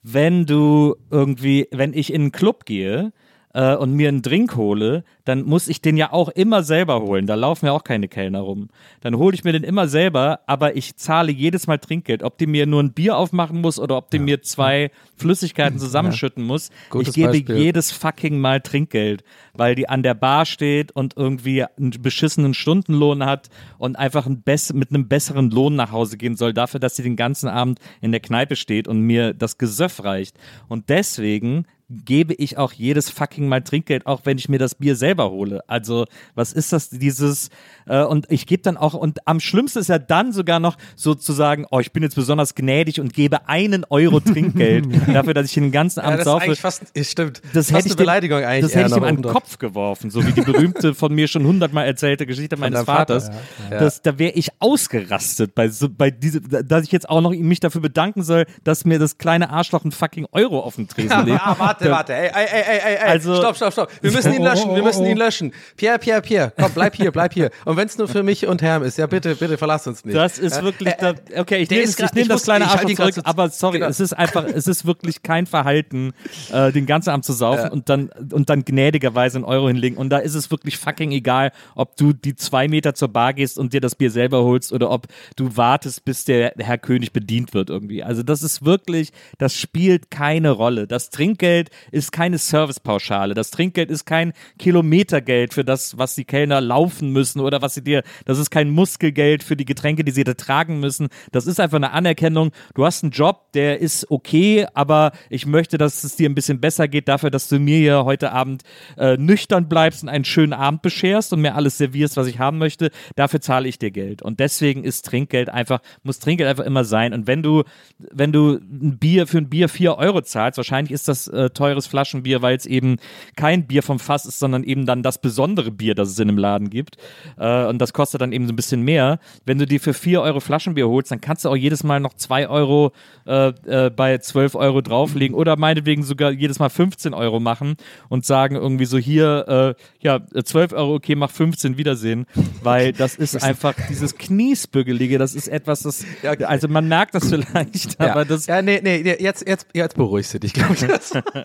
Wenn 0.01 0.45
du 0.45 0.95
irgendwie, 1.09 1.67
wenn 1.71 1.93
ich 1.93 2.13
in 2.13 2.23
einen 2.23 2.31
Club 2.31 2.65
gehe 2.65 3.13
äh, 3.55 3.75
und 3.75 3.93
mir 3.93 4.09
einen 4.09 4.21
Drink 4.21 4.57
hole, 4.57 5.05
dann 5.23 5.43
muss 5.43 5.69
ich 5.69 5.81
den 5.81 5.95
ja 5.95 6.11
auch 6.11 6.27
immer 6.29 6.61
selber 6.61 7.01
holen. 7.01 7.25
Da 7.25 7.35
laufen 7.35 7.65
ja 7.67 7.71
auch 7.71 7.85
keine 7.85 8.09
Kellner 8.09 8.41
rum. 8.41 8.67
Dann 8.99 9.15
hole 9.17 9.33
ich 9.33 9.45
mir 9.45 9.53
den 9.53 9.63
immer 9.63 9.87
selber, 9.87 10.41
aber 10.45 10.75
ich 10.75 10.97
zahle 10.97 11.31
jedes 11.31 11.65
Mal 11.65 11.79
Trinkgeld. 11.79 12.21
Ob 12.21 12.37
die 12.37 12.47
mir 12.47 12.65
nur 12.65 12.83
ein 12.83 12.91
Bier 12.91 13.17
aufmachen 13.17 13.61
muss 13.61 13.79
oder 13.79 13.95
ob 13.95 14.11
die 14.11 14.19
mir 14.19 14.41
zwei 14.41 14.91
Flüssigkeiten 15.15 15.79
zusammenschütten 15.79 16.43
muss. 16.43 16.69
Gutes 16.89 17.09
ich 17.09 17.15
gebe 17.15 17.29
Beispiel. 17.29 17.57
jedes 17.57 17.91
fucking 17.93 18.39
Mal 18.39 18.59
Trinkgeld, 18.59 19.23
weil 19.53 19.73
die 19.73 19.87
an 19.87 20.03
der 20.03 20.15
Bar 20.15 20.45
steht 20.45 20.91
und 20.91 21.15
irgendwie 21.15 21.63
einen 21.63 21.91
beschissenen 21.91 22.53
Stundenlohn 22.53 23.25
hat 23.25 23.49
und 23.77 23.95
einfach 23.95 24.25
ein 24.25 24.43
mit 24.73 24.89
einem 24.89 25.07
besseren 25.07 25.49
Lohn 25.49 25.75
nach 25.75 25.93
Hause 25.93 26.17
gehen 26.17 26.35
soll, 26.35 26.53
dafür, 26.53 26.81
dass 26.81 26.97
sie 26.97 27.03
den 27.03 27.15
ganzen 27.15 27.47
Abend 27.47 27.79
in 28.01 28.11
der 28.11 28.19
Kneipe 28.19 28.57
steht 28.57 28.87
und 28.87 28.99
mir 28.99 29.33
das 29.33 29.57
Gesöff 29.57 30.03
reicht. 30.03 30.37
Und 30.67 30.89
deswegen 30.89 31.65
gebe 31.89 32.33
ich 32.33 32.57
auch 32.57 32.73
jedes 32.73 33.09
fucking 33.09 33.47
Mal 33.47 33.61
Trinkgeld, 33.61 34.07
auch 34.07 34.21
wenn 34.23 34.37
ich 34.37 34.49
mir 34.49 34.57
das 34.57 34.75
Bier 34.75 34.95
selber 34.95 35.29
hole. 35.29 35.61
Also, 35.67 36.05
was 36.33 36.51
ist 36.51 36.73
das, 36.73 36.89
dieses, 36.89 37.49
äh, 37.85 38.03
und 38.03 38.25
ich 38.31 38.47
gebe 38.47 38.63
dann 38.63 38.75
auch, 38.77 38.93
und 38.95 39.27
am 39.27 39.39
schlimmsten 39.39 39.79
ist 39.79 39.89
ja 39.89 39.99
dann 39.99 40.31
sogar 40.31 40.59
noch 40.59 40.77
sozusagen, 40.95 41.65
oh, 41.69 41.79
ich 41.79 41.91
bin 41.91 42.01
jetzt 42.01 42.15
besonders 42.15 42.55
gnädig 42.55 42.99
und 42.99 43.13
gebe 43.13 43.47
einen 43.47 43.85
Euro 43.89 44.19
Trinkgeld 44.19 44.87
dafür, 45.13 45.33
dass 45.35 45.45
ich 45.45 45.53
den 45.53 45.71
ganzen 45.71 45.99
Abend 45.99 46.23
saufe. 46.23 46.55
fast 46.55 46.85
stimmt. 46.99 47.41
Das 47.53 47.71
hätte 47.71 47.87
ich 47.87 47.95
dem, 47.95 47.97
Beleidigung 47.97 48.43
eigentlich 48.43 48.71
das 48.71 48.75
hätte 48.75 48.89
ich 48.89 48.97
ihm 48.97 49.03
an 49.03 49.21
den 49.21 49.31
Kopf 49.31 49.59
geworfen, 49.59 50.09
so 50.09 50.25
wie 50.25 50.31
die 50.31 50.41
berühmte 50.41 50.95
von 50.95 51.13
mir 51.13 51.27
schon 51.27 51.45
hundertmal 51.45 51.85
erzählte 51.85 52.25
Geschichte 52.25 52.57
meines 52.57 52.77
deinem 52.77 52.85
Vater, 52.85 53.21
Vaters. 53.21 53.35
ja. 53.69 53.79
Das, 53.79 54.01
da 54.01 54.17
wäre 54.17 54.31
ich 54.31 54.49
ausgerastet 54.59 55.53
bei, 55.53 55.69
so, 55.69 55.87
bei 55.89 56.09
diese, 56.09 56.41
dass 56.41 56.83
ich 56.83 56.91
jetzt 56.91 57.09
auch 57.09 57.21
noch 57.21 57.31
mich 57.31 57.59
dafür 57.59 57.81
bedanken 57.81 58.23
soll, 58.23 58.45
dass 58.63 58.85
mir 58.85 58.97
das 58.97 59.17
kleine 59.17 59.51
Arschloch 59.51 59.83
einen 59.83 59.91
fucking 59.91 60.25
Euro 60.31 60.59
auf 60.61 60.75
den 60.75 60.87
Tresen 60.87 61.25
legt. 61.25 61.41
Ah, 61.41 61.74
warte, 61.81 61.91
warte. 61.91 62.13
Ey, 62.13 62.29
ey, 62.33 62.45
ey, 62.51 62.61
ey, 62.61 62.79
ey, 62.85 62.93
ey. 62.95 62.97
Also- 63.09 63.35
stopp, 63.35 63.55
stopp, 63.55 63.73
stopp. 63.73 63.91
Wir 64.01 64.11
müssen 64.11 64.33
ihn 64.33 64.41
Oh, 64.41 64.45
löschen, 64.45 64.75
wir 64.75 64.81
oh, 64.81 64.85
müssen 64.85 65.05
oh. 65.05 65.09
ihn 65.09 65.17
löschen. 65.17 65.53
Pierre, 65.77 65.99
Pierre, 65.99 66.21
Pierre, 66.21 66.53
komm, 66.59 66.71
bleib 66.73 66.95
hier, 66.95 67.11
bleib 67.11 67.33
hier. 67.33 67.49
Und 67.65 67.77
wenn 67.77 67.87
es 67.87 67.97
nur 67.97 68.07
für 68.07 68.23
mich 68.23 68.45
und 68.47 68.61
Herm 68.61 68.83
ist, 68.83 68.97
ja 68.97 69.07
bitte, 69.07 69.35
bitte 69.35 69.57
verlass 69.57 69.87
uns 69.87 70.03
nicht. 70.05 70.15
Das 70.15 70.37
ist 70.39 70.61
wirklich, 70.63 70.89
äh, 70.93 70.95
da, 70.99 71.13
okay, 71.41 71.57
ich 71.57 71.69
nehme 71.69 71.83
ich 71.83 71.95
grad- 71.95 72.15
nehm 72.15 72.27
das 72.27 72.43
kleine 72.43 72.65
Arschloch 72.67 72.93
zurück, 72.93 73.13
so- 73.15 73.21
aber 73.23 73.49
sorry, 73.49 73.79
genau. 73.79 73.89
es 73.89 73.99
ist 73.99 74.13
einfach, 74.13 74.43
es 74.45 74.67
ist 74.67 74.85
wirklich 74.85 75.23
kein 75.23 75.45
Verhalten, 75.45 76.13
äh, 76.51 76.71
den 76.71 76.85
ganzen 76.85 77.09
Abend 77.09 77.25
zu 77.25 77.33
saufen 77.33 77.69
und 77.69 77.89
dann 77.89 78.09
und 78.31 78.49
dann 78.49 78.63
gnädigerweise 78.65 79.37
einen 79.37 79.45
Euro 79.45 79.67
hinlegen. 79.67 79.97
Und 79.97 80.09
da 80.09 80.17
ist 80.19 80.35
es 80.35 80.51
wirklich 80.51 80.77
fucking 80.77 81.11
egal, 81.11 81.51
ob 81.75 81.95
du 81.97 82.13
die 82.13 82.35
zwei 82.35 82.67
Meter 82.67 82.93
zur 82.95 83.07
Bar 83.09 83.33
gehst 83.33 83.57
und 83.57 83.73
dir 83.73 83.81
das 83.81 83.95
Bier 83.95 84.11
selber 84.11 84.43
holst 84.43 84.71
oder 84.73 84.89
ob 84.91 85.07
du 85.35 85.55
wartest, 85.57 86.05
bis 86.05 86.25
der 86.25 86.53
Herr 86.57 86.77
König 86.77 87.11
bedient 87.13 87.53
wird 87.53 87.69
irgendwie. 87.69 88.03
Also 88.03 88.23
das 88.23 88.43
ist 88.43 88.65
wirklich, 88.65 89.11
das 89.37 89.55
spielt 89.55 90.11
keine 90.11 90.51
Rolle. 90.51 90.87
Das 90.87 91.09
Trinkgeld 91.09 91.64
ist 91.91 92.11
keine 92.11 92.37
Servicepauschale. 92.37 93.33
Das 93.33 93.51
Trinkgeld 93.51 93.89
ist 93.89 94.05
kein 94.05 94.33
Kilometergeld 94.59 95.53
für 95.53 95.65
das, 95.65 95.97
was 95.97 96.15
die 96.15 96.25
Kellner 96.25 96.61
laufen 96.61 97.11
müssen 97.11 97.39
oder 97.39 97.61
was 97.61 97.75
sie 97.75 97.83
dir, 97.83 98.03
das 98.25 98.39
ist 98.39 98.49
kein 98.49 98.69
Muskelgeld 98.69 99.43
für 99.43 99.55
die 99.55 99.65
Getränke, 99.65 100.03
die 100.03 100.11
sie 100.11 100.23
da 100.23 100.33
tragen 100.33 100.79
müssen. 100.79 101.09
Das 101.31 101.47
ist 101.47 101.59
einfach 101.59 101.77
eine 101.77 101.91
Anerkennung. 101.91 102.51
Du 102.73 102.85
hast 102.85 103.03
einen 103.03 103.11
Job, 103.11 103.51
der 103.53 103.79
ist 103.79 104.09
okay, 104.11 104.65
aber 104.73 105.11
ich 105.29 105.45
möchte, 105.45 105.77
dass 105.77 106.03
es 106.03 106.15
dir 106.15 106.29
ein 106.29 106.35
bisschen 106.35 106.59
besser 106.59 106.87
geht 106.87 107.07
dafür, 107.07 107.31
dass 107.31 107.47
du 107.47 107.59
mir 107.59 107.77
hier 107.77 108.05
heute 108.05 108.31
Abend 108.31 108.63
äh, 108.97 109.17
nüchtern 109.17 109.67
bleibst 109.69 110.03
und 110.03 110.09
einen 110.09 110.25
schönen 110.25 110.53
Abend 110.53 110.81
bescherst 110.81 111.33
und 111.33 111.41
mir 111.41 111.55
alles 111.55 111.77
servierst, 111.77 112.17
was 112.17 112.27
ich 112.27 112.39
haben 112.39 112.57
möchte. 112.57 112.91
Dafür 113.15 113.41
zahle 113.41 113.67
ich 113.67 113.79
dir 113.79 113.91
Geld. 113.91 114.21
Und 114.21 114.39
deswegen 114.39 114.83
ist 114.83 115.05
Trinkgeld 115.05 115.49
einfach, 115.49 115.81
muss 116.03 116.19
Trinkgeld 116.19 116.49
einfach 116.49 116.65
immer 116.65 116.83
sein. 116.83 117.13
Und 117.13 117.27
wenn 117.27 117.43
du, 117.43 117.63
wenn 117.97 118.31
du 118.31 118.53
ein 118.55 118.97
Bier 118.97 119.27
für 119.27 119.37
ein 119.37 119.49
Bier 119.49 119.69
vier 119.69 119.97
Euro 119.97 120.21
zahlst, 120.21 120.57
wahrscheinlich 120.57 120.91
ist 120.91 121.07
das 121.07 121.27
äh, 121.27 121.49
teures 121.55 121.87
Flaschenbier, 121.87 122.41
weil 122.41 122.55
es 122.55 122.65
eben 122.65 122.97
kein 123.35 123.65
Bier 123.65 123.81
vom 123.81 123.99
Fass 123.99 124.25
ist, 124.25 124.39
sondern 124.39 124.63
eben 124.63 124.85
dann 124.85 125.01
das 125.01 125.19
besondere 125.19 125.71
Bier, 125.71 125.95
das 125.95 126.09
es 126.09 126.19
in 126.19 126.29
einem 126.29 126.37
Laden 126.37 126.69
gibt. 126.69 126.97
Äh, 127.37 127.65
und 127.65 127.79
das 127.79 127.93
kostet 127.93 128.21
dann 128.21 128.31
eben 128.31 128.45
so 128.45 128.53
ein 128.53 128.55
bisschen 128.55 128.81
mehr. 128.81 129.19
Wenn 129.45 129.57
du 129.57 129.65
dir 129.65 129.79
für 129.79 129.93
vier 129.93 130.21
Euro 130.21 130.39
Flaschenbier 130.39 130.87
holst, 130.87 131.11
dann 131.11 131.21
kannst 131.21 131.45
du 131.45 131.49
auch 131.49 131.55
jedes 131.55 131.83
Mal 131.83 131.99
noch 131.99 132.13
zwei 132.13 132.47
Euro 132.47 132.91
äh, 133.25 133.47
äh, 133.65 133.89
bei 133.89 134.17
zwölf 134.19 134.55
Euro 134.55 134.81
drauflegen 134.81 135.35
oder 135.35 135.57
meinetwegen 135.57 136.03
sogar 136.03 136.31
jedes 136.31 136.59
Mal 136.59 136.69
15 136.69 137.13
Euro 137.13 137.39
machen 137.39 137.75
und 138.09 138.25
sagen 138.25 138.55
irgendwie 138.55 138.85
so 138.85 138.97
hier, 138.97 139.75
äh, 139.77 139.81
ja, 139.99 140.19
12 140.43 140.73
Euro, 140.73 140.95
okay, 140.95 141.15
mach 141.15 141.31
15, 141.31 141.77
Wiedersehen. 141.77 142.25
Weil 142.61 142.93
das 142.93 143.15
ist 143.15 143.41
einfach 143.41 143.73
dieses 143.89 144.17
Kniesbügelige, 144.17 145.17
das 145.17 145.35
ist 145.35 145.47
etwas, 145.47 145.81
das, 145.81 146.05
also 146.23 146.67
man 146.67 146.87
merkt 146.87 147.15
das 147.15 147.29
vielleicht, 147.29 147.99
ja. 147.99 148.11
aber 148.11 148.25
das, 148.25 148.47
ja, 148.47 148.61
nee, 148.61 148.79
nee, 148.83 149.01
nee, 149.03 149.17
jetzt, 149.19 149.47
jetzt, 149.47 149.67
jetzt 149.73 149.95
beruhigst 149.95 150.33
du 150.33 150.39
dich, 150.39 150.53
glaube 150.53 150.75
ich. 150.75 150.81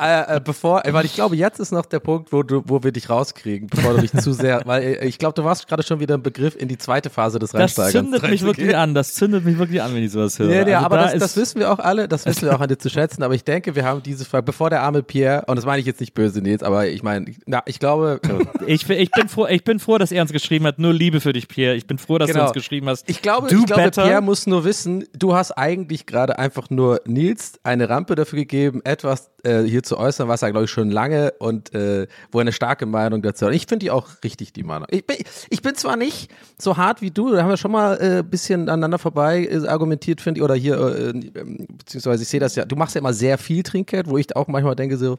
äh, 0.00 0.36
äh, 0.36 0.40
bevor, 0.42 0.82
weil 0.90 1.04
ich 1.04 1.14
glaube, 1.14 1.36
jetzt 1.36 1.58
ist 1.60 1.72
noch 1.72 1.86
der 1.86 2.00
Punkt, 2.00 2.32
wo 2.32 2.42
du, 2.42 2.62
wo 2.66 2.82
wir 2.82 2.92
dich 2.92 3.10
rauskriegen, 3.10 3.68
bevor 3.68 3.94
du 3.94 4.00
dich 4.00 4.12
zu 4.12 4.32
sehr, 4.32 4.62
weil 4.66 4.82
äh, 4.82 5.06
ich 5.06 5.18
glaube, 5.18 5.34
du 5.34 5.44
warst 5.44 5.66
gerade 5.68 5.82
schon 5.82 6.00
wieder 6.00 6.14
im 6.14 6.22
Begriff 6.22 6.54
in 6.56 6.68
die 6.68 6.78
zweite 6.78 7.10
Phase 7.10 7.38
des 7.38 7.50
Das 7.52 7.60
Reinsteigerns. 7.60 7.92
zündet 8.10 8.30
mich 8.30 8.42
wirklich 8.42 8.76
an. 8.76 8.94
Das 8.94 9.14
zündet 9.14 9.44
mich 9.44 9.58
wirklich 9.58 9.82
an, 9.82 9.94
wenn 9.94 10.02
ich 10.02 10.12
sowas 10.12 10.38
höre. 10.38 10.50
Ja, 10.50 10.66
ja, 10.68 10.76
Also 10.78 10.86
aber 10.86 10.96
da 10.98 11.02
das, 11.10 11.18
das 11.20 11.36
wissen 11.36 11.60
wir 11.60 11.72
auch 11.72 11.78
alle, 11.78 12.08
das 12.08 12.26
wissen 12.26 12.42
wir 12.42 12.54
auch 12.54 12.60
an 12.60 12.68
dir 12.68 12.78
zu 12.78 12.88
schätzen, 12.90 13.22
aber 13.22 13.34
ich 13.34 13.44
denke, 13.44 13.74
wir 13.74 13.84
haben 13.84 14.02
diese 14.02 14.24
Frage, 14.24 14.44
bevor 14.44 14.70
der 14.70 14.82
arme 14.82 15.02
Pierre, 15.02 15.44
und 15.46 15.56
das 15.56 15.64
meine 15.64 15.80
ich 15.80 15.86
jetzt 15.86 16.00
nicht 16.00 16.14
böse, 16.14 16.40
Nils, 16.40 16.62
aber 16.62 16.86
ich 16.88 17.02
meine, 17.02 17.26
na, 17.46 17.62
ich 17.66 17.78
glaube, 17.78 18.20
äh, 18.24 18.42
Ich, 18.66 18.88
ich, 18.88 19.10
bin 19.10 19.28
froh, 19.28 19.46
ich 19.48 19.64
bin 19.64 19.78
froh, 19.80 19.98
dass 19.98 20.12
er 20.12 20.22
uns 20.22 20.32
geschrieben 20.32 20.66
hat. 20.66 20.78
Nur 20.78 20.92
Liebe 20.92 21.20
für 21.20 21.32
dich, 21.32 21.48
Pierre. 21.48 21.74
Ich 21.74 21.86
bin 21.86 21.98
froh, 21.98 22.18
dass 22.18 22.28
du 22.28 22.34
Genau. 22.34 22.44
uns 22.46 22.52
geschrieben 22.54 22.88
hast. 22.88 23.08
ich 23.10 23.20
glaube, 23.22 23.48
Do 23.48 23.58
ich 23.58 23.66
glaube 23.66 23.82
better. 23.82 24.04
Pierre 24.04 24.22
muss 24.22 24.46
nur 24.46 24.64
wissen, 24.64 25.04
du 25.18 25.34
hast 25.34 25.52
eigentlich 25.52 26.06
gerade 26.06 26.38
einfach 26.38 26.70
nur 26.70 27.00
Nils 27.06 27.58
eine 27.64 27.88
Rampe 27.88 28.14
dafür 28.14 28.38
gegeben, 28.38 28.80
etwas 28.84 29.30
äh, 29.44 29.62
hier 29.62 29.82
zu 29.82 29.98
äußern, 29.98 30.28
was 30.28 30.42
er, 30.42 30.50
glaube 30.50 30.64
ich, 30.64 30.70
schon 30.70 30.90
lange 30.90 31.32
und 31.38 31.74
äh, 31.74 32.06
wo 32.30 32.38
er 32.38 32.42
eine 32.42 32.52
starke 32.52 32.86
Meinung 32.86 33.22
dazu 33.22 33.46
hat. 33.46 33.54
Ich 33.54 33.66
finde 33.66 33.84
die 33.84 33.90
auch 33.90 34.08
richtig, 34.24 34.52
die 34.52 34.62
Meinung. 34.62 34.86
Ich 34.90 35.06
bin, 35.06 35.16
ich 35.50 35.62
bin 35.62 35.74
zwar 35.74 35.96
nicht 35.96 36.30
so 36.58 36.76
hart 36.76 37.02
wie 37.02 37.10
du, 37.10 37.32
da 37.32 37.42
haben 37.42 37.50
wir 37.50 37.56
schon 37.56 37.72
mal 37.72 37.98
ein 37.98 38.18
äh, 38.18 38.22
bisschen 38.22 38.68
aneinander 38.68 38.98
vorbei 38.98 39.44
äh, 39.44 39.66
argumentiert, 39.66 40.20
finde 40.20 40.38
ich, 40.38 40.44
oder 40.44 40.54
hier, 40.54 40.76
äh, 40.78 41.10
äh, 41.10 41.66
beziehungsweise 41.76 42.22
ich 42.22 42.28
sehe 42.28 42.40
das 42.40 42.54
ja, 42.54 42.64
du 42.64 42.76
machst 42.76 42.94
ja 42.94 43.00
immer 43.00 43.12
sehr 43.12 43.38
viel 43.38 43.62
Trinkgeld, 43.62 44.08
wo 44.08 44.18
ich 44.18 44.34
auch 44.36 44.48
manchmal 44.48 44.76
denke 44.76 44.96
so, 44.96 45.18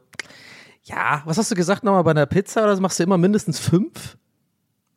ja, 0.84 1.22
was 1.24 1.38
hast 1.38 1.50
du 1.50 1.54
gesagt 1.54 1.82
nochmal 1.82 2.04
bei 2.04 2.10
einer 2.10 2.26
Pizza 2.26 2.62
oder 2.64 2.76
so 2.76 2.82
machst 2.82 2.98
du 2.98 3.02
immer 3.02 3.18
mindestens 3.18 3.58
fünf? 3.58 4.16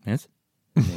Yes? 0.06 0.30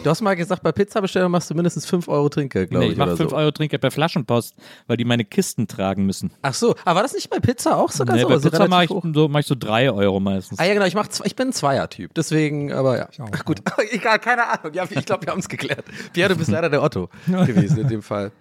Du 0.05 0.11
hast 0.11 0.21
mal 0.21 0.35
gesagt, 0.37 0.63
bei 0.63 0.73
Pizzabestellung 0.73 1.31
machst 1.31 1.51
du 1.51 1.55
mindestens 1.55 1.87
fünf 1.87 2.09
Euro 2.09 2.29
Trinkgeld, 2.29 2.71
glaube 2.71 2.85
Nee, 2.85 2.89
ich. 2.89 2.93
ich 2.93 2.99
mache 2.99 3.11
oder 3.11 3.17
5 3.17 3.31
so. 3.31 3.37
Euro 3.37 3.51
Trinkgeld 3.51 3.81
bei 3.81 3.91
Flaschenpost, 3.91 4.55
weil 4.87 4.97
die 4.97 5.05
meine 5.05 5.25
Kisten 5.25 5.67
tragen 5.69 6.07
müssen. 6.07 6.33
Ach 6.43 6.55
so, 6.55 6.75
aber 6.85 6.97
war 6.97 7.03
das 7.03 7.15
nicht 7.15 7.31
bei 7.31 7.39
Pizza 7.41 7.77
auch 7.77 7.91
sogar 7.91 8.17
Nee, 8.17 8.23
so? 8.23 8.29
bei 8.29 8.35
Also 8.35 8.51
Pizza 8.51 8.69
mache 8.69 8.85
ich, 8.85 8.91
so, 8.91 9.29
mach 9.29 9.41
ich 9.41 9.47
so 9.47 9.55
3 9.59 9.91
Euro 9.91 10.21
meistens. 10.21 10.59
Ah 10.59 10.65
ja, 10.65 10.75
genau, 10.75 10.87
ich, 10.87 10.95
mach, 10.95 11.09
zwei- 11.09 11.27
ich 11.27 11.37
bin 11.37 11.49
ein 11.49 11.53
Zweier-Typ, 11.53 12.13
deswegen, 12.15 12.73
aber 12.73 12.99
ja. 12.99 13.09
Ach 13.33 13.45
gut, 13.45 13.61
egal, 13.91 14.19
keine 14.19 14.47
Ahnung. 14.47 14.73
Ja, 14.75 14.85
ich 14.89 15.05
glaube, 15.07 15.25
wir 15.27 15.33
haben 15.33 15.41
es 15.41 15.49
geklärt. 15.49 15.85
Pierre, 16.13 16.31
du 16.31 16.37
bist 16.37 16.51
leider 16.51 16.69
der 16.71 16.83
Otto 16.83 17.09
gewesen 17.27 17.79
in 17.81 17.89
dem 17.89 18.03
Fall. 18.03 18.33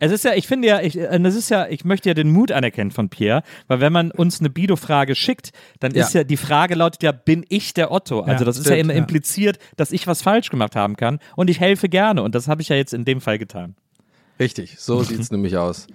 Es 0.00 0.12
ist 0.12 0.24
ja, 0.24 0.34
ich 0.34 0.46
finde 0.46 0.68
ja, 0.68 0.80
ich, 0.80 0.98
äh, 0.98 1.18
das 1.20 1.34
ist 1.34 1.48
ja, 1.50 1.66
ich 1.68 1.84
möchte 1.84 2.08
ja 2.08 2.14
den 2.14 2.30
Mut 2.30 2.52
anerkennen 2.52 2.90
von 2.90 3.08
Pierre, 3.08 3.42
weil 3.68 3.80
wenn 3.80 3.92
man 3.92 4.10
uns 4.10 4.40
eine 4.40 4.50
Bido-Frage 4.50 5.14
schickt, 5.14 5.50
dann 5.80 5.94
Ja. 5.94 6.04
ist 6.04 6.14
ja 6.14 6.24
die 6.24 6.36
Frage 6.36 6.74
lautet 6.74 7.02
ja, 7.02 7.12
bin 7.12 7.44
ich 7.48 7.74
der 7.74 7.90
Otto? 7.92 8.20
Also 8.22 8.44
das 8.44 8.56
ist 8.58 8.66
ja 8.66 8.72
stimmt, 8.72 8.80
immer 8.84 8.92
ja. 8.94 8.98
impliziert, 9.00 9.58
dass 9.76 9.92
ich 9.92 10.06
was 10.06 10.22
falsch 10.22 10.50
gemacht 10.50 10.76
haben 10.76 10.96
kann 10.96 11.18
und 11.36 11.48
ich 11.50 11.60
helfe 11.60 11.88
gerne 11.88 12.22
und 12.22 12.34
das 12.34 12.48
habe 12.48 12.62
ich 12.62 12.68
ja 12.68 12.76
jetzt 12.76 12.94
in 12.94 13.04
dem 13.04 13.20
Fall 13.20 13.38
getan. 13.38 13.76
Richtig, 14.40 14.78
so 14.78 15.02
sieht's 15.04 15.30
nämlich 15.30 15.56
aus. 15.56 15.86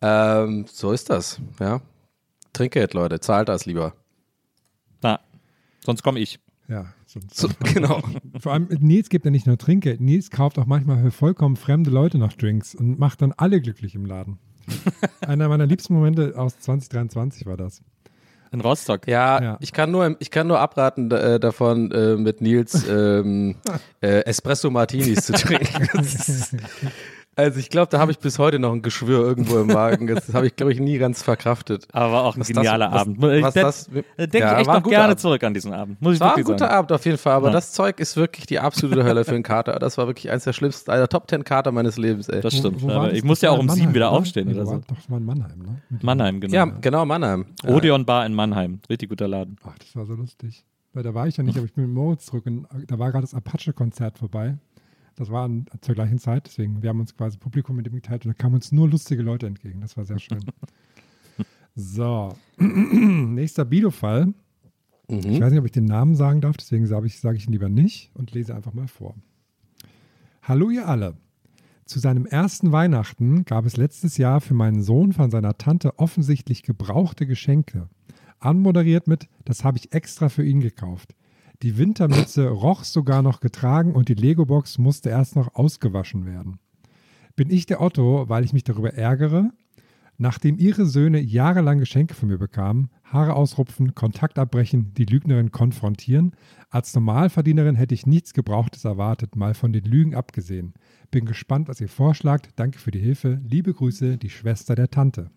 Ähm, 0.00 0.66
so 0.72 0.92
ist 0.92 1.10
das, 1.10 1.40
ja. 1.60 1.80
Trinkgeld, 2.52 2.94
Leute, 2.94 3.20
zahlt 3.20 3.48
das 3.48 3.66
lieber. 3.66 3.94
Na, 5.02 5.20
sonst 5.84 6.02
komme 6.02 6.18
ich. 6.18 6.38
Ja, 6.68 6.86
sonst, 7.20 7.36
So, 7.36 7.48
genau. 7.74 8.02
Vor 8.40 8.52
allem, 8.52 8.68
Nils 8.80 9.08
gibt 9.08 9.24
ja 9.24 9.30
nicht 9.30 9.46
nur 9.46 9.58
Trinkgeld, 9.58 10.00
Nils 10.00 10.30
kauft 10.30 10.58
auch 10.58 10.66
manchmal 10.66 11.02
für 11.02 11.10
vollkommen 11.10 11.56
fremde 11.56 11.90
Leute 11.90 12.18
noch 12.18 12.32
Drinks 12.32 12.74
und 12.74 12.98
macht 12.98 13.22
dann 13.22 13.32
alle 13.36 13.60
glücklich 13.60 13.94
im 13.94 14.04
Laden. 14.04 14.38
Einer 15.20 15.48
meiner 15.48 15.66
liebsten 15.66 15.94
Momente 15.94 16.34
aus 16.36 16.58
2023 16.58 17.46
war 17.46 17.56
das. 17.56 17.82
In 18.50 18.60
Rostock. 18.60 19.06
Ja, 19.06 19.42
Ja. 19.42 19.58
Ich, 19.60 19.72
kann 19.72 19.90
nur, 19.90 20.16
ich 20.20 20.30
kann 20.30 20.46
nur 20.46 20.58
abraten 20.58 21.10
äh, 21.10 21.38
davon, 21.38 21.90
äh, 21.92 22.16
mit 22.16 22.40
Nils 22.40 22.86
ähm, 22.88 23.56
äh, 24.00 24.24
Espresso 24.24 24.70
Martinis 24.70 25.26
zu 25.26 25.32
trinken. 25.34 25.88
Das 27.38 27.46
also 27.46 27.60
ich 27.60 27.70
glaube, 27.70 27.88
da 27.90 27.98
habe 28.00 28.10
ich 28.10 28.18
bis 28.18 28.38
heute 28.38 28.58
noch 28.58 28.72
ein 28.72 28.82
Geschwür 28.82 29.20
irgendwo 29.20 29.58
im 29.58 29.68
Magen. 29.68 30.06
Das 30.08 30.34
habe 30.34 30.46
ich, 30.48 30.56
glaube 30.56 30.72
ich, 30.72 30.80
nie 30.80 30.98
ganz 30.98 31.22
verkraftet. 31.22 31.86
Aber 31.92 32.12
war 32.12 32.24
auch 32.24 32.34
ein 32.36 32.40
Was 32.40 32.48
das- 32.48 32.56
genialer 32.56 32.90
was- 32.92 33.00
Abend. 33.02 33.16
Ich- 33.24 33.42
was 33.42 33.54
da- 33.54 33.62
das- 33.62 33.86
da 33.86 34.26
denke 34.26 34.38
Ja, 34.38 34.52
ich 34.54 34.58
echt 34.58 34.66
noch 34.68 34.82
gerne 34.82 35.04
Abend. 35.04 35.20
zurück 35.20 35.44
an 35.44 35.54
diesen 35.54 35.72
Abend. 35.72 36.02
Muss 36.02 36.14
ich 36.14 36.20
War 36.20 36.36
ein 36.36 36.42
guter 36.44 36.58
sagen. 36.58 36.72
Abend 36.74 36.92
auf 36.92 37.04
jeden 37.04 37.18
Fall, 37.18 37.34
aber 37.34 37.46
Ja. 37.48 37.52
das 37.52 37.72
Zeug 37.72 38.00
ist 38.00 38.16
wirklich 38.16 38.46
die 38.46 38.58
absolute 38.58 39.04
Hölle 39.04 39.24
für 39.24 39.34
einen 39.34 39.42
Kater. 39.44 39.78
Das 39.78 39.96
war 39.98 40.06
wirklich 40.08 40.30
eins 40.30 40.44
der 40.44 40.52
schlimmsten, 40.52 40.90
einer 40.90 41.02
der 41.02 41.08
Top 41.08 41.26
Ten 41.28 41.44
Kater 41.44 41.70
meines 41.72 41.96
Lebens, 41.96 42.28
ey. 42.28 42.40
Das 42.40 42.54
stimmt. 42.56 42.82
Wo- 42.82 42.86
wo 42.88 43.04
das? 43.06 43.12
ich 43.12 43.22
muss 43.24 43.38
Das 43.40 43.42
ja 43.42 43.50
auch 43.52 43.58
um 43.60 43.68
sieben 43.68 43.78
Mannheim, 43.78 43.94
wieder 43.94 44.10
oder? 44.10 44.18
aufstehen 44.18 44.48
Nee, 44.48 44.54
oder 44.54 44.66
so. 44.66 44.80
das 44.88 45.10
war 45.10 45.18
in 45.18 45.24
Mannheim, 45.24 45.58
ne? 45.58 45.82
Mit- 45.90 46.02
Mannheim, 46.02 46.40
genau. 46.40 46.54
ja, 46.54 46.64
genau, 46.64 47.04
Mannheim. 47.04 47.46
Ja. 47.62 47.70
Odeon 47.70 48.04
Bar 48.04 48.26
in 48.26 48.34
Mannheim. 48.34 48.80
Richtig 48.90 49.08
guter 49.10 49.28
Laden. 49.28 49.56
Ach, 49.64 49.78
das 49.78 49.94
war 49.94 50.04
so 50.06 50.14
lustig. 50.14 50.64
Weil 50.94 51.02
da 51.04 51.14
war 51.14 51.28
ich 51.28 51.36
ja 51.36 51.44
nicht, 51.44 51.56
aber 51.56 51.66
ich 51.66 51.74
bin 51.74 51.84
mit 51.84 51.94
Moritz 51.94 52.26
zurück 52.26 52.46
und 52.46 52.66
da 52.88 52.98
war 52.98 53.12
gerade 53.12 53.22
das 53.22 53.34
Apache-Konzert 53.34 54.18
vorbei. 54.18 54.56
Das 55.18 55.30
war 55.30 55.50
zur 55.80 55.94
gleichen 55.96 56.18
Zeit, 56.18 56.46
deswegen, 56.46 56.80
wir 56.80 56.90
haben 56.90 57.00
uns 57.00 57.16
quasi 57.16 57.38
Publikum 57.38 57.74
mit 57.74 57.86
dem 57.86 57.94
geteilt 57.94 58.24
und 58.24 58.30
da 58.30 58.34
kamen 58.34 58.54
uns 58.54 58.70
nur 58.70 58.88
lustige 58.88 59.22
Leute 59.22 59.46
entgegen. 59.48 59.80
Das 59.80 59.96
war 59.96 60.04
sehr 60.04 60.20
schön. 60.20 60.44
so, 61.74 62.36
nächster 62.58 63.64
Bido-Fall. 63.64 64.32
Ich 65.08 65.26
Mhm. 65.26 65.40
weiß 65.40 65.50
nicht, 65.50 65.58
ob 65.60 65.64
ich 65.64 65.72
den 65.72 65.86
Namen 65.86 66.14
sagen 66.14 66.40
darf, 66.40 66.56
deswegen 66.56 66.86
sage 66.86 67.06
ich, 67.06 67.18
sage 67.18 67.36
ich 67.38 67.46
ihn 67.46 67.52
lieber 67.52 67.68
nicht 67.68 68.10
und 68.14 68.32
lese 68.32 68.54
einfach 68.54 68.74
mal 68.74 68.86
vor. 68.88 69.14
Hallo 70.42 70.70
ihr 70.70 70.86
alle. 70.86 71.16
Zu 71.84 71.98
seinem 71.98 72.26
ersten 72.26 72.70
Weihnachten 72.72 73.44
gab 73.46 73.64
es 73.64 73.76
letztes 73.78 74.18
Jahr 74.18 74.40
für 74.42 74.52
meinen 74.54 74.82
Sohn 74.82 75.12
von 75.14 75.30
seiner 75.30 75.56
Tante 75.56 75.98
offensichtlich 75.98 76.62
gebrauchte 76.62 77.26
Geschenke. 77.26 77.88
Anmoderiert 78.38 79.08
mit, 79.08 79.28
das 79.46 79.64
habe 79.64 79.78
ich 79.78 79.92
extra 79.94 80.28
für 80.28 80.44
ihn 80.44 80.60
gekauft. 80.60 81.14
Die 81.62 81.76
Wintermütze 81.76 82.48
roch 82.48 82.84
sogar 82.84 83.22
noch 83.22 83.40
getragen 83.40 83.92
und 83.92 84.08
die 84.08 84.14
Lego-Box 84.14 84.78
musste 84.78 85.10
erst 85.10 85.34
noch 85.34 85.56
ausgewaschen 85.56 86.24
werden. 86.24 86.60
Bin 87.34 87.50
ich 87.50 87.66
der 87.66 87.80
Otto, 87.80 88.28
weil 88.28 88.44
ich 88.44 88.52
mich 88.52 88.62
darüber 88.62 88.94
ärgere? 88.94 89.50
Nachdem 90.18 90.58
ihre 90.58 90.86
Söhne 90.86 91.20
jahrelang 91.20 91.78
Geschenke 91.78 92.14
von 92.14 92.28
mir 92.28 92.38
bekamen, 92.38 92.90
Haare 93.04 93.34
ausrupfen, 93.34 93.94
Kontakt 93.94 94.38
abbrechen, 94.38 94.92
die 94.94 95.04
Lügnerin 95.04 95.50
konfrontieren, 95.50 96.32
als 96.70 96.94
Normalverdienerin 96.94 97.76
hätte 97.76 97.94
ich 97.94 98.06
nichts 98.06 98.34
Gebrauchtes 98.34 98.84
erwartet, 98.84 99.36
mal 99.36 99.54
von 99.54 99.72
den 99.72 99.84
Lügen 99.84 100.14
abgesehen. 100.14 100.74
Bin 101.10 101.24
gespannt, 101.24 101.68
was 101.68 101.80
ihr 101.80 101.88
vorschlagt. 101.88 102.50
Danke 102.56 102.78
für 102.78 102.90
die 102.90 102.98
Hilfe. 102.98 103.40
Liebe 103.44 103.74
Grüße, 103.74 104.18
die 104.18 104.30
Schwester 104.30 104.74
der 104.74 104.90
Tante. 104.90 105.30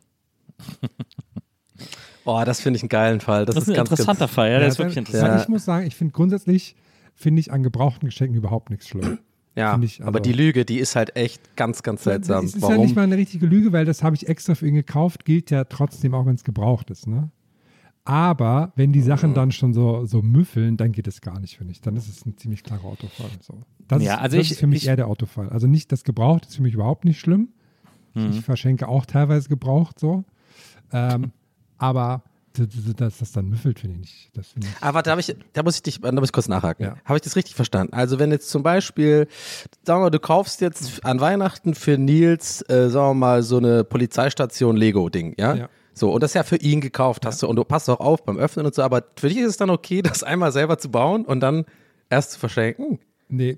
Oh, 2.26 2.42
das 2.46 2.62
finde 2.62 2.78
ich 2.78 2.84
einen 2.84 2.90
geilen 2.90 3.20
Fall. 3.20 3.46
Das, 3.46 3.56
Das 3.56 3.64
ist 3.64 3.70
ein 3.72 3.76
ganz, 3.76 3.90
interessanter 3.90 4.20
ganz, 4.26 4.32
Fall, 4.34 4.48
ja, 4.52 4.58
der 4.58 4.68
Ja, 4.68 4.72
ist 4.72 4.78
wirklich 4.80 4.98
interessant. 4.98 5.32
weil 5.34 5.42
Ich 5.42 5.48
muss 5.48 5.66
sagen, 5.66 5.88
ich 5.88 5.96
finde 5.96 6.14
grundsätzlich, 6.14 6.76
finde 7.16 7.40
ich 7.40 7.52
an 7.52 7.64
gebrauchten 7.64 8.06
Geschenken 8.08 8.38
überhaupt 8.38 8.70
nichts 8.70 8.88
schlimm. 8.88 9.20
Ja, 9.56 9.78
ich, 9.82 10.02
aber 10.02 10.20
also- 10.20 10.32
die 10.32 10.34
Lüge, 10.34 10.64
die 10.64 10.80
ist 10.80 10.96
halt 10.96 11.16
echt 11.18 11.56
ganz, 11.58 11.84
ganz 11.84 12.04
seltsam. 12.04 12.46
Es 12.46 12.56
ist 12.56 12.62
Warum? 12.62 12.76
ja 12.76 12.82
nicht 12.84 12.96
mal 12.96 13.02
eine 13.04 13.18
richtige 13.18 13.46
Lüge, 13.48 13.74
weil 13.74 13.86
das 13.86 14.02
habe 14.04 14.16
ich 14.16 14.30
extra 14.30 14.56
für 14.56 14.68
ihn 14.68 14.76
gekauft, 14.76 15.26
gilt 15.26 15.52
ja 15.52 15.66
trotzdem 15.66 16.14
auch, 16.14 16.26
wenn 16.26 16.36
es 16.36 16.44
gebraucht 16.44 16.90
ist. 16.90 17.06
Ne? 17.08 17.32
Aber 18.06 18.72
wenn 18.76 18.94
die 18.94 19.02
Sachen 19.02 19.34
dann 19.34 19.52
schon 19.52 19.74
so, 19.74 20.06
so 20.06 20.22
müffeln, 20.22 20.78
dann 20.78 20.92
geht 20.92 21.08
es 21.08 21.22
gar 21.22 21.40
nicht, 21.40 21.58
finde 21.58 21.72
ich. 21.74 21.82
Dann 21.82 21.96
ist 21.96 22.08
es 22.08 22.26
ein 22.26 22.38
ziemlich 22.38 22.64
klarer 22.64 22.86
Autofall. 22.86 23.30
So. 23.42 23.60
Das, 23.88 24.02
Ja, 24.02 24.16
ist, 24.16 24.22
also 24.22 24.38
das 24.38 24.46
ich- 24.46 24.52
ist 24.54 24.60
für 24.60 24.68
mich 24.68 24.84
ich- 24.84 24.88
eher 24.88 24.96
der 24.96 25.08
Autofall. 25.08 25.50
Also 25.50 25.68
nicht 25.68 25.92
das 25.92 26.04
Gebraucht 26.04 26.46
ist 26.46 26.56
für 26.56 26.64
mich 26.64 26.74
überhaupt 26.74 27.06
nicht 27.06 27.20
schlimm. 27.20 27.50
Mhm. 28.14 28.30
Ich 28.32 28.42
verschenke 28.42 28.88
auch 28.88 29.06
teilweise 29.06 29.50
gebraucht 29.50 30.00
so. 30.00 30.24
Ähm, 30.94 31.32
aber 31.82 32.22
dass 32.54 33.20
das 33.20 33.32
dann 33.32 33.50
müffelt, 33.50 33.80
finde 33.80 33.96
ich 33.96 34.02
nicht. 34.02 34.30
Das 34.34 34.50
finde 34.50 34.68
ich. 34.68 34.84
Aber 34.84 35.02
da, 35.02 35.12
hab 35.12 35.20
ich, 35.20 35.36
da 35.54 35.64
muss 35.64 35.76
ich 35.76 35.84
dich, 35.84 36.02
da 36.02 36.12
muss 36.12 36.26
ich 36.26 36.34
kurz 36.34 36.50
nachhaken. 36.50 36.84
Ja. 36.84 36.96
Habe 37.06 37.16
ich 37.16 37.22
das 37.22 37.36
richtig 37.36 37.56
verstanden? 37.56 37.94
Also 37.94 38.20
wenn 38.20 38.30
jetzt 38.30 38.50
zum 38.50 38.62
Beispiel, 38.62 39.28
sagen 39.84 40.02
wir 40.02 40.06
mal, 40.06 40.10
du 40.10 40.20
kaufst 40.20 40.60
jetzt 40.60 41.04
an 41.06 41.22
Weihnachten 41.22 41.74
für 41.74 41.98
Nils, 41.98 42.62
äh, 42.70 42.90
sagen 42.90 43.12
wir 43.12 43.14
mal, 43.14 43.44
so 43.44 43.58
eine 43.58 43.84
Polizeistation 43.86 44.76
Lego-Ding, 44.76 45.36
ja? 45.40 45.56
Ja. 45.56 45.70
So, 45.94 46.12
und 46.12 46.22
das 46.24 46.32
ist 46.32 46.36
ja 46.36 46.44
für 46.44 46.58
ihn 46.58 46.82
gekauft, 46.82 47.26
hast 47.26 47.42
du, 47.42 47.48
und 47.48 47.56
du 47.56 47.64
passt 47.64 47.90
auch 47.90 48.00
auf 48.00 48.24
beim 48.26 48.38
Öffnen 48.38 48.66
und 48.66 48.76
so, 48.76 48.82
aber 48.82 49.04
für 49.16 49.30
dich 49.30 49.38
ist 49.38 49.48
es 49.48 49.58
dann 49.58 49.70
okay, 49.70 50.02
das 50.04 50.22
einmal 50.24 50.52
selber 50.52 50.78
zu 50.78 50.92
bauen 50.92 51.26
und 51.26 51.40
dann 51.40 51.66
erst 52.10 52.32
zu 52.32 52.40
verschenken? 52.40 53.00
Nee, 53.30 53.58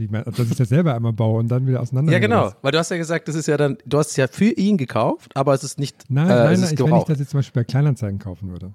wie 0.00 0.08
man, 0.08 0.24
dass 0.24 0.38
ich 0.38 0.56
das 0.56 0.68
selber 0.68 0.94
einmal 0.96 1.12
baue 1.12 1.38
und 1.38 1.48
dann 1.48 1.66
wieder 1.66 1.80
auseinander. 1.80 2.12
Ja, 2.12 2.18
genau. 2.18 2.52
Weil 2.62 2.72
du 2.72 2.78
hast 2.78 2.90
ja 2.90 2.96
gesagt, 2.96 3.28
das 3.28 3.36
ist 3.36 3.46
ja 3.46 3.56
dann, 3.56 3.78
du 3.86 3.98
hast 3.98 4.10
es 4.10 4.16
ja 4.16 4.26
für 4.26 4.50
ihn 4.50 4.76
gekauft, 4.76 5.36
aber 5.36 5.54
es 5.54 5.62
ist 5.62 5.78
nicht, 5.78 6.04
Nein, 6.08 6.26
äh, 6.26 6.28
nein, 6.30 6.38
es 6.54 6.60
nein, 6.60 6.64
ist 6.64 6.80
ich, 6.80 6.86
wenn 6.86 6.96
ich 6.96 7.04
das 7.04 7.18
jetzt 7.20 7.30
zum 7.30 7.38
Beispiel 7.38 7.62
bei 7.62 7.64
Kleinanzeigen 7.64 8.18
kaufen 8.18 8.50
würde. 8.50 8.72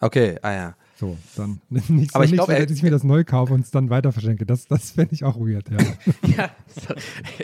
Okay, 0.00 0.36
ah 0.42 0.52
ja. 0.52 0.74
So, 0.98 1.16
dann 1.36 1.60
nicht 1.70 2.10
so 2.12 2.14
Aber 2.16 2.24
ich 2.24 2.30
nicht, 2.30 2.38
glaub, 2.38 2.46
so, 2.48 2.52
er- 2.52 2.66
dass 2.66 2.76
ich 2.76 2.82
mir 2.82 2.90
das 2.90 3.04
neu 3.04 3.24
kaufe 3.24 3.54
und 3.54 3.60
es 3.64 3.70
dann 3.70 3.90
weiter 3.90 4.12
verschenke. 4.12 4.46
Das, 4.46 4.66
das 4.66 4.92
fände 4.92 5.14
ich 5.14 5.24
auch 5.24 5.36
weird, 5.38 5.68
ja. 5.70 5.78
Ja, 6.36 6.50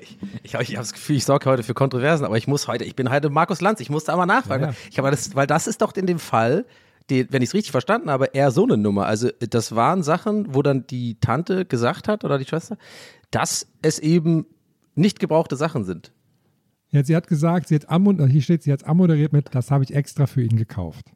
ich, 0.03 0.19
ich, 0.43 0.55
ich 0.55 0.55
habe 0.55 0.67
das 0.77 0.93
Gefühl, 0.93 1.17
ich 1.17 1.25
sorge 1.25 1.47
heute 1.51 1.63
für 1.63 1.75
Kontroversen, 1.75 2.25
aber 2.25 2.37
ich 2.37 2.47
muss 2.49 2.69
heute, 2.69 2.85
ich 2.85 2.97
bin 2.97 3.11
heute 3.11 3.31
Markus 3.31 3.61
Lanz, 3.61 3.81
ich 3.81 3.91
musste 3.91 4.13
aber 4.13 4.27
nachfragen. 4.27 4.65
Ja, 4.65 4.71
ja. 4.71 4.77
Ich 4.91 4.99
habe 4.99 5.11
das, 5.11 5.35
weil 5.35 5.47
das 5.47 5.67
ist 5.67 5.83
doch 5.83 5.95
in 5.97 6.07
dem 6.07 6.19
Fall, 6.19 6.65
die, 7.11 7.31
wenn 7.33 7.43
ich 7.43 7.51
es 7.51 7.55
richtig 7.55 7.71
verstanden 7.73 8.11
habe, 8.11 8.27
eher 8.33 8.51
so 8.51 8.65
eine 8.65 8.77
Nummer. 8.77 9.07
Also 9.07 9.31
das 9.39 9.75
waren 9.75 10.03
Sachen, 10.03 10.55
wo 10.55 10.63
dann 10.63 10.87
die 10.87 11.19
Tante 11.21 11.65
gesagt 11.65 12.09
hat 12.09 12.25
oder 12.25 12.39
die 12.39 12.45
Schwester, 12.45 12.77
dass 13.31 13.67
es 13.83 13.99
eben 13.99 14.47
nicht 14.95 15.19
gebrauchte 15.21 15.57
Sachen 15.57 15.85
sind. 15.85 16.13
ja 16.91 17.05
sie 17.05 17.15
hat 17.17 17.27
gesagt, 17.29 17.69
sie 17.69 17.75
hat 17.77 17.89
ammod- 17.91 18.27
hier 18.29 18.43
steht, 18.43 18.63
sie 18.63 18.73
hat 18.73 18.85
ammoderiert 18.85 19.33
mit, 19.33 19.55
das 19.55 19.71
habe 19.71 19.85
ich 19.85 19.95
extra 19.95 20.27
für 20.27 20.43
ihn 20.43 20.57
gekauft. 20.57 21.07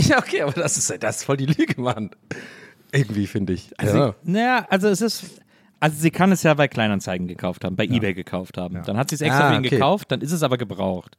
Ja, 0.00 0.18
okay, 0.18 0.40
aber 0.42 0.52
das 0.52 0.78
ist, 0.78 1.02
das 1.02 1.16
ist 1.18 1.24
voll 1.24 1.36
die 1.36 1.44
Lüge, 1.46 1.78
Mann. 1.80 2.10
Irgendwie, 2.90 3.26
finde 3.26 3.52
ich. 3.52 3.70
Also, 3.78 3.98
Ja. 3.98 4.14
Naja, 4.22 4.66
also 4.70 4.88
es 4.88 5.00
ist. 5.02 5.24
Also 5.78 5.96
sie 5.98 6.10
kann 6.10 6.32
es 6.32 6.42
ja 6.42 6.54
bei 6.54 6.68
Kleinanzeigen 6.68 7.26
gekauft 7.26 7.64
haben, 7.64 7.76
bei 7.76 7.84
Ebay 7.84 8.14
gekauft 8.14 8.56
haben. 8.58 8.82
Dann 8.84 8.96
hat 8.96 9.10
sie 9.10 9.16
es 9.16 9.20
extra 9.22 9.48
Ah, 9.48 9.50
für 9.50 9.54
ihn 9.56 9.60
okay. 9.66 9.76
gekauft, 9.76 10.10
dann 10.12 10.20
ist 10.22 10.32
es 10.32 10.42
aber 10.42 10.56
gebraucht. 10.58 11.16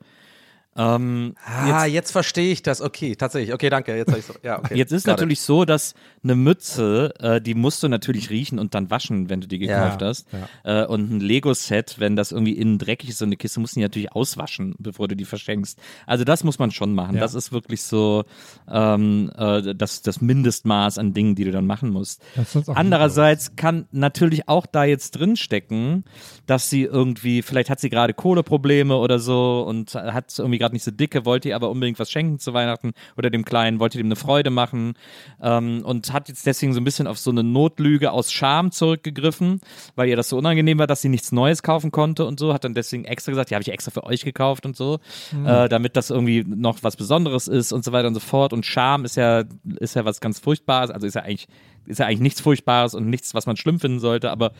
Ähm, 0.77 1.36
Ah, 1.45 1.86
jetzt, 1.86 2.12
verstehe 2.12 2.51
ich 2.51 2.63
das. 2.63 2.81
Okay, 2.81 3.15
tatsächlich. 3.17 3.53
Okay, 3.53 3.69
danke. 3.69 3.95
Jetzt, 3.95 4.12
hab 4.12 4.17
ich's- 4.19 4.39
ja, 4.41 4.60
okay. 4.60 4.77
Jetzt 4.77 4.91
ist 4.93 5.03
Got 5.03 5.12
it. 5.13 5.17
natürlich 5.19 5.41
so, 5.41 5.65
dass 5.65 5.93
eine 6.23 6.36
Mütze, 6.36 7.13
äh, 7.19 7.41
die 7.41 7.55
musst 7.55 7.84
du 7.84 7.89
natürlich 7.89 8.29
riechen 8.29 8.57
und 8.57 8.73
dann 8.73 8.89
waschen, 8.89 9.29
wenn 9.29 9.41
du 9.41 9.47
die 9.49 9.57
Ja, 9.57 9.84
gekauft 9.84 10.01
hast. 10.01 10.27
Äh, 10.63 10.86
und 10.86 11.12
ein 11.12 11.19
Lego-Set, 11.19 11.95
wenn 11.99 12.15
das 12.15 12.31
irgendwie 12.31 12.53
innen 12.53 12.77
dreckig 12.79 13.10
ist, 13.10 13.17
so 13.17 13.25
eine 13.25 13.36
Kiste, 13.36 13.60
musst 13.60 13.75
du 13.75 13.79
die 13.79 13.84
natürlich 13.84 14.13
auswaschen, 14.13 14.73
bevor 14.79 15.10
du 15.10 15.15
die 15.17 15.25
verschenkst. 15.25 15.77
Also 16.07 16.23
das 16.23 16.43
muss 16.45 16.57
man 16.57 16.71
schon 16.71 16.93
machen. 16.95 17.15
Ja. 17.15 17.21
Das 17.21 17.34
ist 17.36 17.51
wirklich 17.51 17.81
so 17.84 18.23
ähm, 18.71 19.29
äh, 19.38 19.75
das, 19.75 20.01
das 20.03 20.21
Mindestmaß 20.21 20.97
an 20.99 21.13
Dingen, 21.13 21.36
die 21.36 21.43
du 21.43 21.51
dann 21.51 21.65
machen 21.67 21.89
musst. 21.89 22.21
Andererseits 22.67 23.55
kann 23.55 23.88
natürlich 23.91 24.47
auch 24.47 24.65
da 24.65 24.84
jetzt 24.86 25.12
drin 25.12 25.36
stecken, 25.36 26.05
dass 26.45 26.69
sie 26.69 26.84
irgendwie, 26.84 27.41
vielleicht 27.41 27.69
hat 27.69 27.79
sie 27.79 27.89
gerade 27.89 28.13
Kohleprobleme 28.13 28.95
oder 28.95 29.19
so 29.19 29.63
und 29.67 29.93
hat 29.95 30.34
irgendwie 30.38 30.61
gerade 30.62 30.74
nicht 30.74 30.84
so 30.84 30.91
dicke, 30.91 31.26
wollte 31.26 31.50
ihr 31.50 31.56
aber 31.56 31.69
unbedingt 31.69 32.00
was 32.00 32.10
schenken 32.10 32.39
zu 32.39 32.54
Weihnachten 32.54 32.91
oder 33.17 33.30
dem 33.30 33.43
Kleinen, 33.45 33.80
wollte 33.80 33.97
dem 33.97 34.08
eine 34.08 34.15
Freude 34.15 34.50
machen? 34.50 34.93
Ähm, 35.41 35.82
und 35.84 36.13
hat 36.13 36.30
jetzt 36.30 36.45
deswegen 36.45 36.74
so 36.74 36.80
ein 36.80 36.84
bisschen 36.84 37.08
auf 37.08 37.17
so 37.17 37.32
eine 37.32 37.43
Notlüge 37.43 38.12
aus 38.12 38.32
Scham 38.32 38.71
zurückgegriffen, 38.71 39.62
weil 39.95 40.10
ihr 40.10 40.15
das 40.15 40.30
so 40.30 40.38
unangenehm 40.38 40.80
war, 40.80 40.88
dass 40.88 41.02
sie 41.02 41.10
nichts 41.10 41.32
Neues 41.32 41.63
kaufen 41.63 41.91
konnte 41.91 42.26
und 42.26 42.39
so, 42.39 42.54
hat 42.54 42.63
dann 42.63 42.74
deswegen 42.74 43.06
extra 43.06 43.32
gesagt, 43.32 43.50
ja, 43.50 43.56
habe 43.56 43.63
ich 43.63 43.71
extra 43.71 43.91
für 43.91 44.04
euch 44.04 44.24
gekauft 44.24 44.65
und 44.65 44.76
so, 44.76 45.00
äh, 45.45 45.67
damit 45.67 45.97
das 45.97 46.10
irgendwie 46.10 46.43
noch 46.43 46.84
was 46.84 46.95
Besonderes 46.95 47.47
ist 47.47 47.74
und 47.74 47.84
so 47.84 47.91
weiter 47.91 48.08
und 48.08 48.13
so 48.13 48.19
fort. 48.19 48.54
Und 48.54 48.65
Scham 48.65 49.06
ist 49.06 49.17
ja, 49.17 49.43
ist 49.80 49.95
ja 49.95 50.06
was 50.06 50.21
ganz 50.21 50.39
Furchtbares, 50.39 50.89
also 50.89 51.08
ist 51.08 51.15
ja 51.15 51.24
eigentlich 51.24 51.47
ist 51.86 52.00
ja 52.00 52.06
eigentlich 52.06 52.19
nichts 52.19 52.41
Furchtbares 52.41 52.93
und 52.93 53.10
nichts, 53.10 53.34
was 53.34 53.45
man 53.45 53.58
schlimm 53.58 53.80
finden 53.80 54.00
sollte, 54.00 54.32
aber 54.32 54.52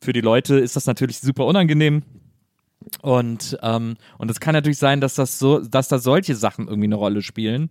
für 0.00 0.12
die 0.12 0.20
Leute 0.20 0.58
ist 0.58 0.76
das 0.76 0.86
natürlich 0.86 1.18
super 1.18 1.46
unangenehm. 1.46 2.02
Und, 3.02 3.58
ähm, 3.62 3.96
und 4.18 4.30
es 4.30 4.40
kann 4.40 4.54
natürlich 4.54 4.78
sein, 4.78 5.00
dass 5.00 5.14
das 5.14 5.38
so, 5.38 5.60
dass 5.60 5.88
da 5.88 5.98
solche 5.98 6.34
Sachen 6.34 6.68
irgendwie 6.68 6.86
eine 6.86 6.96
Rolle 6.96 7.22
spielen. 7.22 7.70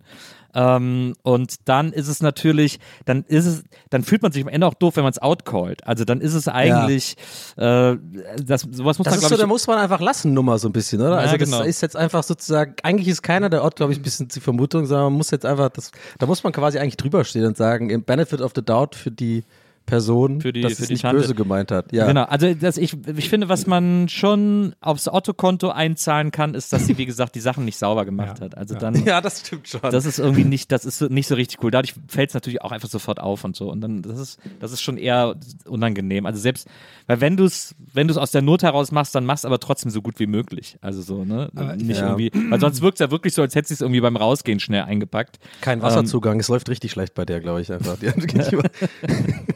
Ähm, 0.54 1.14
und 1.22 1.68
dann 1.68 1.92
ist 1.92 2.08
es 2.08 2.22
natürlich, 2.22 2.80
dann 3.04 3.24
ist 3.24 3.46
es, 3.46 3.64
dann 3.90 4.02
fühlt 4.02 4.22
man 4.22 4.32
sich 4.32 4.42
am 4.42 4.48
Ende 4.48 4.66
auch 4.66 4.74
doof, 4.74 4.96
wenn 4.96 5.04
man 5.04 5.12
es 5.12 5.20
outcallt. 5.20 5.86
Also 5.86 6.04
dann 6.04 6.20
ist 6.20 6.34
es 6.34 6.48
eigentlich, 6.48 7.16
äh, 7.56 7.96
das, 8.42 8.62
sowas 8.62 8.98
muss 8.98 9.04
Das 9.04 9.16
man, 9.16 9.22
ist 9.22 9.28
so, 9.28 9.36
da 9.36 9.46
muss 9.46 9.66
man 9.66 9.78
einfach 9.78 10.00
lassen, 10.00 10.32
Nummer 10.32 10.58
so 10.58 10.68
ein 10.68 10.72
bisschen, 10.72 11.00
oder? 11.00 11.10
Ja, 11.10 11.16
also 11.18 11.36
das 11.36 11.50
genau. 11.50 11.62
ist 11.62 11.82
jetzt 11.82 11.96
einfach 11.96 12.22
sozusagen, 12.22 12.74
eigentlich 12.82 13.08
ist 13.08 13.22
keiner 13.22 13.50
der 13.50 13.62
Ort, 13.62 13.76
glaube 13.76 13.92
ich, 13.92 13.98
ein 13.98 14.02
bisschen 14.02 14.28
die 14.28 14.40
Vermutung, 14.40 14.86
sondern 14.86 15.06
man 15.06 15.14
muss 15.14 15.30
jetzt 15.30 15.44
einfach, 15.44 15.68
das, 15.68 15.92
da 16.18 16.26
muss 16.26 16.42
man 16.42 16.52
quasi 16.52 16.78
eigentlich 16.78 16.96
drüber 16.96 17.24
stehen 17.24 17.44
und 17.44 17.56
sagen, 17.56 17.90
im 17.90 18.02
Benefit 18.02 18.40
of 18.40 18.52
the 18.54 18.64
Doubt 18.64 18.94
für 18.94 19.10
die 19.10 19.44
Person, 19.88 20.40
Für 20.40 20.52
die- 20.52 20.60
dass 20.60 20.74
für 20.74 20.82
es 20.82 20.88
die 20.88 20.94
nicht 20.94 21.02
Tante. 21.02 21.22
böse 21.22 21.34
gemeint 21.34 21.70
hat. 21.70 21.92
Ja. 21.92 22.06
Genau, 22.06 22.24
also 22.24 22.52
das, 22.54 22.76
ich, 22.76 22.94
ich 23.16 23.28
finde, 23.28 23.48
was 23.48 23.66
man 23.66 24.08
schon 24.08 24.74
aufs 24.80 25.08
Otto-Konto 25.08 25.70
einzahlen 25.70 26.30
kann, 26.30 26.54
ist, 26.54 26.72
dass 26.72 26.86
sie, 26.86 26.98
wie 26.98 27.06
gesagt, 27.06 27.34
die 27.34 27.40
Sachen 27.40 27.64
nicht 27.64 27.78
sauber 27.78 28.04
gemacht 28.04 28.38
Ja. 28.38 28.44
hat. 28.44 28.56
Also 28.56 28.74
Ja. 28.74 28.80
dann, 28.80 28.94
Ja, 29.06 29.20
das 29.20 29.40
stimmt 29.40 29.66
schon. 29.68 29.80
das 29.80 30.04
ist 30.06 30.18
irgendwie 30.18 30.44
nicht, 30.44 30.70
das 30.72 30.84
ist 30.84 30.98
so- 30.98 31.06
nicht 31.06 31.26
so 31.26 31.34
richtig 31.34 31.62
cool. 31.64 31.70
Dadurch 31.70 31.94
fällt 32.06 32.30
es 32.30 32.34
natürlich 32.34 32.62
auch 32.62 32.70
einfach 32.72 32.88
sofort 32.88 33.18
auf 33.20 33.44
und 33.44 33.56
so. 33.56 33.70
Und 33.70 33.80
dann, 33.80 34.02
das 34.02 34.18
ist, 34.18 34.38
das 34.60 34.72
ist 34.72 34.82
schon 34.82 34.98
eher 34.98 35.34
unangenehm. 35.66 36.26
Also 36.26 36.38
selbst, 36.40 36.68
weil 37.06 37.20
wenn 37.20 37.36
du 37.36 37.44
es, 37.44 37.74
wenn 37.94 38.06
du 38.08 38.12
es 38.12 38.18
aus 38.18 38.30
der 38.30 38.42
Not 38.42 38.62
heraus 38.62 38.92
machst, 38.92 39.14
dann 39.14 39.24
machst 39.24 39.46
aber 39.46 39.58
trotzdem 39.58 39.90
so 39.90 40.02
gut 40.02 40.18
wie 40.20 40.26
möglich. 40.26 40.76
Also 40.82 41.00
so, 41.02 41.24
ne? 41.24 41.50
Aber- 41.56 41.76
nicht 41.76 41.98
Ja. 42.00 42.16
irgendwie, 42.16 42.30
weil 42.50 42.60
sonst 42.60 42.82
wirkt 42.82 42.96
es 42.96 43.00
ja 43.00 43.10
wirklich 43.10 43.32
so, 43.34 43.42
als 43.42 43.54
hätte 43.54 43.68
sie 43.68 43.74
es 43.74 43.80
irgendwie 43.80 44.00
beim 44.00 44.16
Rausgehen 44.16 44.60
schnell 44.60 44.82
eingepackt. 44.82 45.38
Kein 45.60 45.80
Wasserzugang, 45.82 46.38
es 46.40 46.48
läuft 46.48 46.68
richtig 46.68 46.90
schlecht 46.92 47.14
bei 47.14 47.24
der, 47.24 47.40
glaube 47.40 47.60
ich, 47.62 47.72
einfach. 47.72 47.96
Die 47.98 48.06
geht 48.06 48.34
nicht 48.34 48.52
über- 48.52 48.68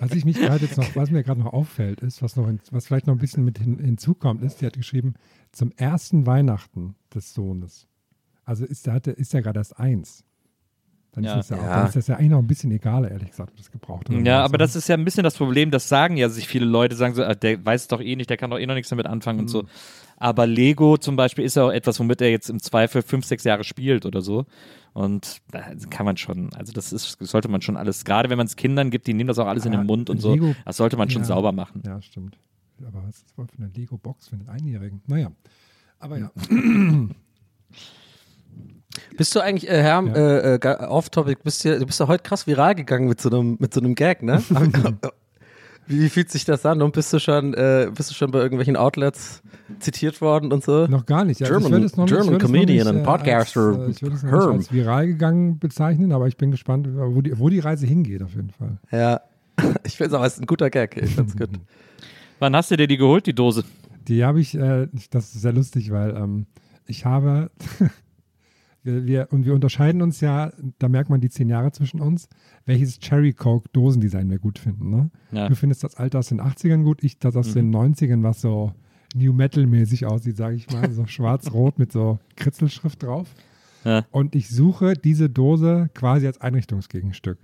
Was 0.00 0.10
ich 0.22 0.26
mich 0.26 0.36
gerade 0.36 0.64
jetzt 0.64 0.76
noch, 0.76 0.94
was 0.94 1.10
mir 1.10 1.24
gerade 1.24 1.40
noch 1.40 1.52
auffällt, 1.52 2.00
ist, 2.00 2.22
was 2.22 2.36
noch, 2.36 2.48
was 2.70 2.86
vielleicht 2.86 3.08
noch 3.08 3.14
ein 3.14 3.18
bisschen 3.18 3.44
mit 3.44 3.58
hin, 3.58 3.78
hinzukommt, 3.78 4.42
ist, 4.42 4.60
die 4.60 4.66
hat 4.66 4.74
geschrieben, 4.74 5.14
zum 5.50 5.72
ersten 5.72 6.26
Weihnachten 6.26 6.94
des 7.12 7.34
Sohnes. 7.34 7.88
Also 8.44 8.64
ist 8.64 8.86
der, 8.86 8.94
hat 8.94 9.06
ist 9.08 9.32
ja 9.32 9.40
gerade 9.40 9.58
erst 9.58 9.78
eins. 9.78 10.24
Dann, 11.14 11.24
Ja. 11.24 11.38
ist 11.38 11.50
das 11.50 11.58
ja, 11.58 11.62
auch, 11.62 11.68
Ja. 11.68 11.76
dann 11.76 11.86
ist 11.88 11.96
das 11.96 12.06
ja 12.06 12.16
eigentlich 12.16 12.30
noch 12.30 12.38
ein 12.38 12.46
bisschen 12.46 12.70
egaler, 12.72 13.10
ehrlich 13.10 13.30
gesagt, 13.30 13.50
ob 13.50 13.56
das 13.58 13.70
gebraucht 13.70 14.08
oder 14.08 14.18
Ja, 14.20 14.42
aber 14.44 14.56
das 14.56 14.74
ist 14.76 14.88
ja 14.88 14.96
ein 14.96 15.04
bisschen 15.04 15.24
das 15.24 15.36
Problem, 15.36 15.70
das 15.70 15.88
sagen 15.88 16.16
ja 16.16 16.28
sich 16.30 16.48
viele 16.48 16.64
Leute, 16.64 16.96
sagen 16.96 17.14
so, 17.14 17.22
ah, 17.22 17.34
der 17.34 17.62
weiß 17.64 17.82
es 17.82 17.88
doch 17.88 18.00
eh 18.00 18.16
nicht, 18.16 18.30
der 18.30 18.38
kann 18.38 18.50
doch 18.50 18.58
eh 18.58 18.64
noch 18.66 18.74
nichts 18.74 18.88
damit 18.88 19.06
anfangen 19.06 19.40
und 19.40 19.48
so. 19.48 19.64
Aber 20.16 20.46
Lego 20.46 20.96
zum 20.96 21.16
Beispiel 21.16 21.44
ist 21.44 21.56
ja 21.56 21.64
auch 21.64 21.70
etwas, 21.70 21.98
womit 22.00 22.20
er 22.22 22.30
jetzt 22.30 22.48
im 22.48 22.60
Zweifel 22.60 23.02
fünf, 23.02 23.26
sechs 23.26 23.44
Jahre 23.44 23.62
spielt 23.64 24.06
oder 24.06 24.22
so. 24.22 24.46
Und 24.94 25.42
da 25.50 25.60
kann 25.90 26.06
man 26.06 26.16
schon, 26.16 26.52
also 26.54 26.72
das 26.72 26.92
ist, 26.92 27.18
sollte 27.20 27.48
man 27.48 27.60
schon 27.60 27.76
alles, 27.76 28.04
gerade 28.04 28.30
wenn 28.30 28.38
man 28.38 28.46
es 28.46 28.56
Kindern 28.56 28.90
gibt, 28.90 29.06
die 29.06 29.14
nehmen 29.14 29.28
das 29.28 29.38
auch 29.38 29.46
alles 29.48 29.66
in 29.66 29.74
Ah, 29.74 29.78
den 29.78 29.86
Mund 29.86 30.08
und 30.10 30.18
so, 30.18 30.32
Lego- 30.34 30.54
das 30.64 30.76
sollte 30.78 30.96
man 30.96 31.10
schon 31.10 31.22
ja. 31.22 31.26
sauber 31.28 31.52
machen. 31.52 31.82
Ja, 31.84 32.00
stimmt. 32.00 32.38
Aber 32.86 33.02
was 33.06 33.16
ist 33.16 33.26
das 33.28 33.38
wohl 33.38 33.46
für 33.48 33.58
eine 33.58 33.70
Lego-Box 33.74 34.28
für 34.28 34.36
einen 34.36 34.48
Einjährigen? 34.48 35.02
Naja. 35.06 35.30
Aber 35.98 36.18
ja. 36.18 36.30
Bist 39.16 39.34
du 39.34 39.40
eigentlich, 39.40 39.68
äh, 39.70 39.82
Herr, 39.82 40.02
Ja. 40.04 40.14
äh, 40.14 40.54
äh, 40.56 40.84
off-topic, 40.86 41.42
bist 41.42 41.64
du, 41.64 41.78
du 41.78 41.86
bist 41.86 42.00
ja 42.00 42.08
heute 42.08 42.22
krass 42.22 42.46
viral 42.46 42.74
gegangen 42.74 43.08
mit 43.08 43.20
so 43.20 43.30
einem, 43.30 43.56
mit 43.58 43.72
so 43.74 43.80
einem 43.80 43.94
Gag, 43.94 44.22
ne? 44.22 44.42
wie, 45.86 46.00
wie 46.02 46.08
fühlt 46.08 46.30
sich 46.30 46.44
das 46.44 46.64
an? 46.66 46.82
Und 46.82 46.92
bist 46.92 47.12
du 47.12 47.18
schon, 47.18 47.54
äh, 47.54 47.90
bist 47.94 48.10
du 48.10 48.14
schon 48.14 48.30
bei 48.30 48.38
irgendwelchen 48.40 48.76
Outlets 48.76 49.42
zitiert 49.80 50.20
worden 50.20 50.52
und 50.52 50.62
so? 50.62 50.86
Noch 50.86 51.06
gar 51.06 51.24
nicht. 51.24 51.40
Also 51.42 51.54
German- 51.58 51.82
es 51.84 51.96
noch 51.96 52.04
nicht, 52.04 52.12
German 52.14 52.24
ich 52.24 52.30
würde 52.32 52.44
es 52.44 52.50
noch 52.50 52.58
Comedian 52.58 52.86
nicht, 52.86 52.96
and 52.96 53.04
Podcaster 53.04 53.60
Als, 53.60 53.78
äh, 53.78 53.90
ich 53.90 54.02
würde 54.02 54.16
es 54.16 54.22
noch 54.22 54.30
Herm. 54.32 54.56
nicht 54.58 54.68
als 54.68 54.72
viral 54.72 55.06
gegangen 55.06 55.58
bezeichnen, 55.58 56.12
aber 56.12 56.26
ich 56.28 56.36
bin 56.36 56.50
gespannt, 56.50 56.88
wo 56.92 57.20
die, 57.22 57.38
wo 57.38 57.48
die 57.48 57.60
Reise 57.60 57.86
hingeht 57.86 58.22
auf 58.22 58.34
jeden 58.34 58.50
Fall. 58.50 58.78
Ja. 58.90 59.20
Ich 59.84 59.96
finde 59.96 60.08
es 60.08 60.14
aber, 60.14 60.26
es 60.26 60.34
ist 60.34 60.40
ein 60.40 60.46
guter 60.46 60.70
Gag. 60.70 60.96
Ich 60.96 61.14
find's 61.14 61.36
gut. 61.36 61.50
Wann 62.38 62.56
hast 62.56 62.70
du 62.70 62.76
dir 62.76 62.86
die 62.86 62.96
geholt, 62.96 63.26
die 63.26 63.34
Dose? 63.34 63.64
Die 64.08 64.24
habe 64.24 64.40
ich, 64.40 64.54
äh, 64.56 64.88
das 65.10 65.26
ist 65.34 65.42
sehr 65.42 65.52
lustig, 65.52 65.90
weil 65.92 66.16
ähm, 66.16 66.46
ich 66.86 67.04
habe, 67.04 67.50
wir, 68.84 69.28
und 69.30 69.46
wir 69.46 69.54
unterscheiden 69.54 70.02
uns 70.02 70.20
ja, 70.20 70.52
da 70.78 70.88
merkt 70.88 71.10
man 71.10 71.20
die 71.20 71.30
zehn 71.30 71.48
Jahre 71.48 71.70
zwischen 71.72 72.00
uns, 72.00 72.28
welches 72.66 72.98
Cherry 72.98 73.32
Coke 73.32 73.68
Dosendesign 73.72 74.28
wir 74.30 74.38
gut 74.38 74.58
finden. 74.58 74.90
Ne? 74.90 75.10
Ja. 75.30 75.48
Du 75.48 75.54
findest 75.54 75.84
das 75.84 75.96
alte 75.96 76.18
aus 76.18 76.28
den 76.28 76.40
80ern 76.40 76.82
gut, 76.82 77.04
ich 77.04 77.18
das 77.18 77.36
aus 77.36 77.52
den 77.52 77.74
90ern, 77.74 78.22
was 78.22 78.40
so 78.40 78.72
New 79.14 79.32
Metal-mäßig 79.32 80.06
aussieht, 80.06 80.36
sage 80.36 80.56
ich 80.56 80.70
mal, 80.70 80.90
so 80.90 81.06
schwarz-rot 81.06 81.78
mit 81.78 81.92
so 81.92 82.18
Kritzelschrift 82.36 83.02
drauf. 83.02 83.28
Ja. 83.84 84.04
Und 84.10 84.34
ich 84.34 84.48
suche 84.48 84.94
diese 84.94 85.28
Dose 85.28 85.90
quasi 85.94 86.26
als 86.26 86.40
Einrichtungsgegenstück. 86.40 87.38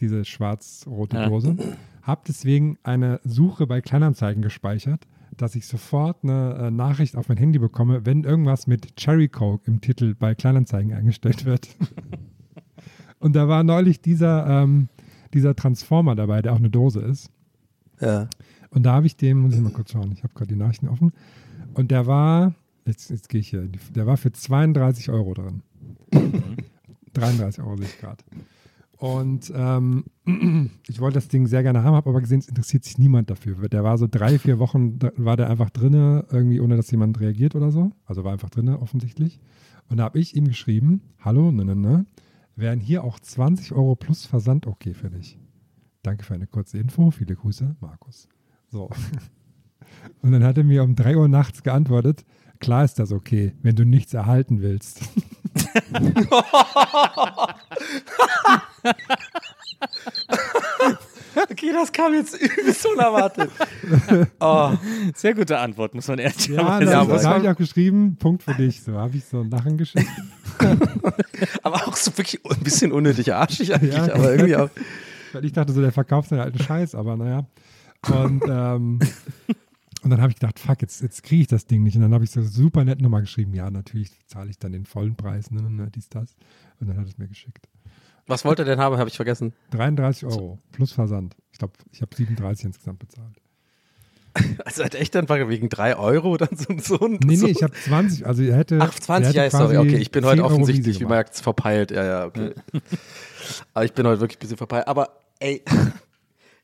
Diese 0.00 0.24
schwarz-rote 0.24 1.16
Ja. 1.16 1.28
Dose. 1.28 1.56
Hab 2.02 2.24
deswegen 2.24 2.78
eine 2.82 3.20
Suche 3.24 3.66
bei 3.66 3.80
Kleinanzeigen 3.80 4.42
gespeichert, 4.42 5.06
dass 5.36 5.54
ich 5.54 5.66
sofort 5.66 6.22
eine 6.22 6.54
äh, 6.54 6.70
Nachricht 6.70 7.16
auf 7.16 7.28
mein 7.28 7.38
Handy 7.38 7.58
bekomme, 7.58 8.04
wenn 8.04 8.24
irgendwas 8.24 8.66
mit 8.66 8.96
Cherry 8.96 9.28
Coke 9.28 9.64
im 9.66 9.80
Titel 9.80 10.14
bei 10.14 10.34
Kleinanzeigen 10.34 10.92
eingestellt 10.92 11.44
wird. 11.44 11.68
Und 13.18 13.34
da 13.34 13.48
war 13.48 13.64
neulich 13.64 14.00
dieser, 14.00 14.46
ähm, 14.46 14.88
dieser 15.32 15.56
Transformer 15.56 16.14
dabei, 16.14 16.42
der 16.42 16.52
auch 16.52 16.58
eine 16.58 16.70
Dose 16.70 17.00
ist. 17.00 17.30
Ja. 18.00 18.28
Und 18.70 18.82
da 18.84 18.92
habe 18.92 19.06
ich 19.06 19.16
dem, 19.16 19.40
muss 19.40 19.54
ich 19.54 19.60
mal 19.60 19.72
kurz 19.72 19.92
schauen, 19.92 20.12
ich 20.12 20.22
habe 20.22 20.34
gerade 20.34 20.48
die 20.48 20.56
Nachrichten 20.56 20.88
offen. 20.88 21.12
Und 21.74 21.90
der 21.90 22.06
war, 22.06 22.54
jetzt, 22.84 23.10
jetzt 23.10 23.28
gehe 23.28 23.40
ich 23.40 23.48
hier, 23.48 23.68
der 23.94 24.06
war 24.06 24.16
für 24.16 24.32
32 24.32 25.10
Euro 25.10 25.34
drin. 25.34 25.62
33 27.14 27.62
Euro 27.62 27.76
sehe 27.76 27.86
ich 27.86 27.98
gerade. 27.98 28.22
Und 28.98 29.52
ähm, 29.54 30.04
ich 30.88 31.00
wollte 31.00 31.16
das 31.16 31.28
Ding 31.28 31.46
sehr 31.46 31.62
gerne 31.62 31.82
haben, 31.82 31.94
habe 31.94 32.08
aber 32.08 32.20
gesehen, 32.20 32.38
es 32.38 32.48
interessiert 32.48 32.84
sich 32.84 32.98
niemand 32.98 33.30
dafür. 33.30 33.68
Der 33.68 33.84
war 33.84 33.98
so 33.98 34.06
drei, 34.10 34.38
vier 34.38 34.58
Wochen, 34.58 34.98
war 35.16 35.36
der 35.36 35.50
einfach 35.50 35.70
drinne, 35.70 36.24
irgendwie 36.30 36.60
ohne 36.60 36.76
dass 36.76 36.90
jemand 36.90 37.20
reagiert 37.20 37.54
oder 37.54 37.70
so. 37.70 37.92
Also 38.06 38.24
war 38.24 38.32
einfach 38.32 38.50
drinne 38.50 38.80
offensichtlich. 38.80 39.38
Und 39.88 39.98
da 39.98 40.04
habe 40.04 40.18
ich 40.18 40.34
ihm 40.34 40.48
geschrieben, 40.48 41.02
hallo, 41.20 41.52
ne, 41.52 41.64
ne, 41.64 41.76
ne, 41.76 42.06
wären 42.56 42.80
hier 42.80 43.04
auch 43.04 43.20
20 43.20 43.72
Euro 43.72 43.96
plus 43.96 44.24
Versand 44.24 44.66
okay 44.66 44.94
für 44.94 45.10
dich. 45.10 45.38
Danke 46.02 46.24
für 46.24 46.34
eine 46.34 46.46
kurze 46.46 46.78
Info. 46.78 47.10
Viele 47.10 47.36
Grüße, 47.36 47.76
Markus. 47.80 48.28
So. 48.68 48.88
Und 50.22 50.32
dann 50.32 50.42
hat 50.42 50.56
er 50.56 50.64
mir 50.64 50.82
um 50.82 50.96
3 50.96 51.16
Uhr 51.16 51.28
nachts 51.28 51.62
geantwortet, 51.62 52.24
klar 52.60 52.84
ist 52.84 52.98
das 52.98 53.12
okay, 53.12 53.52
wenn 53.62 53.76
du 53.76 53.84
nichts 53.84 54.14
erhalten 54.14 54.62
willst. 54.62 55.02
Okay, 61.50 61.70
das 61.70 61.92
kam 61.92 62.14
jetzt 62.14 62.34
übelst 62.40 62.86
unerwartet. 62.86 63.50
oh. 64.40 64.72
Sehr 65.14 65.34
gute 65.34 65.58
Antwort, 65.58 65.94
muss 65.94 66.08
man 66.08 66.18
ehrlich 66.18 66.46
Ja, 66.48 66.64
sagen. 66.80 67.10
muss 67.10 67.22
da 67.22 67.28
habe 67.34 67.44
ich 67.44 67.50
auch 67.50 67.56
geschrieben, 67.56 68.16
Punkt 68.16 68.42
für 68.42 68.54
dich. 68.54 68.82
So 68.82 68.94
habe 68.94 69.18
ich 69.18 69.24
so 69.26 69.40
ein 69.42 69.50
Lachen 69.50 69.76
geschickt. 69.76 70.08
Aber 71.62 71.86
auch 71.86 71.94
so 71.96 72.16
wirklich 72.16 72.40
ein 72.50 72.62
bisschen 72.64 72.90
unnötig 72.90 73.34
arschig 73.34 73.74
eigentlich, 73.74 73.94
Ja. 73.94 74.14
aber 74.14 74.30
irgendwie 74.32 74.56
auch. 74.56 74.70
Weil 75.34 75.44
ich 75.44 75.52
dachte 75.52 75.74
so, 75.74 75.82
der 75.82 75.92
verkauft 75.92 76.30
seinen 76.30 76.40
alten 76.40 76.58
Scheiß, 76.62 76.94
aber 76.94 77.16
naja. 77.18 77.46
Und, 78.08 78.42
ähm, 78.48 78.98
und 80.02 80.10
dann 80.10 80.20
habe 80.22 80.30
ich 80.30 80.36
gedacht, 80.38 80.58
fuck, 80.58 80.80
jetzt, 80.80 81.02
jetzt 81.02 81.22
kriege 81.22 81.42
ich 81.42 81.48
das 81.48 81.66
Ding 81.66 81.82
nicht. 81.82 81.96
Und 81.96 82.02
dann 82.02 82.14
habe 82.14 82.24
ich 82.24 82.30
so 82.30 82.42
super 82.42 82.82
nett 82.84 83.02
nochmal 83.02 83.20
geschrieben, 83.20 83.52
ja, 83.52 83.70
natürlich 83.70 84.10
zahle 84.26 84.48
ich 84.48 84.58
dann 84.58 84.72
den 84.72 84.86
vollen 84.86 85.16
Preis, 85.16 85.50
ne, 85.50 85.60
ne, 85.62 85.90
dies, 85.94 86.08
das. 86.08 86.34
Und 86.80 86.88
dann 86.88 86.96
hat 86.98 87.06
es 87.08 87.18
mir 87.18 87.28
geschickt. 87.28 87.68
Was 88.26 88.44
wollte 88.44 88.62
er 88.62 88.66
denn 88.66 88.78
haben, 88.80 88.98
habe 88.98 89.08
ich 89.08 89.16
vergessen. 89.16 89.52
33 89.70 90.26
Euro 90.26 90.58
plus 90.72 90.92
Versand. 90.92 91.36
Ich 91.52 91.58
glaube, 91.58 91.74
ich 91.92 92.02
habe 92.02 92.14
37 92.14 92.66
insgesamt 92.66 92.98
bezahlt. 92.98 93.36
Also 94.66 94.84
hat 94.84 94.94
echt 94.94 95.14
dann 95.14 95.28
wegen 95.28 95.70
drei 95.70 95.96
Euro 95.96 96.36
dann 96.36 96.50
so, 96.52 96.76
so 96.78 97.06
ein. 97.06 97.18
Nee, 97.24 97.36
nee, 97.36 97.50
ich 97.50 97.62
habe 97.62 97.72
20, 97.72 98.26
also 98.26 98.42
er 98.42 98.56
hätte. 98.56 98.78
Ach, 98.80 98.92
20, 98.92 99.34
er 99.34 99.34
ja, 99.34 99.42
hätte 99.44 99.56
sorry, 99.56 99.78
okay. 99.78 99.96
Ich 99.96 100.10
bin 100.10 100.24
10 100.24 100.30
heute 100.30 100.44
offensichtlich, 100.44 101.00
wie 101.00 101.04
man 101.04 101.14
merkt, 101.14 101.36
verpeilt. 101.36 101.90
Ja, 101.90 102.04
ja, 102.04 102.26
okay. 102.26 102.52
Aber 103.74 103.84
ich 103.84 103.92
bin 103.92 104.06
heute 104.06 104.20
wirklich 104.20 104.36
ein 104.36 104.40
bisschen 104.40 104.56
verpeilt. 104.58 104.88
Aber 104.88 105.08
ey, 105.38 105.62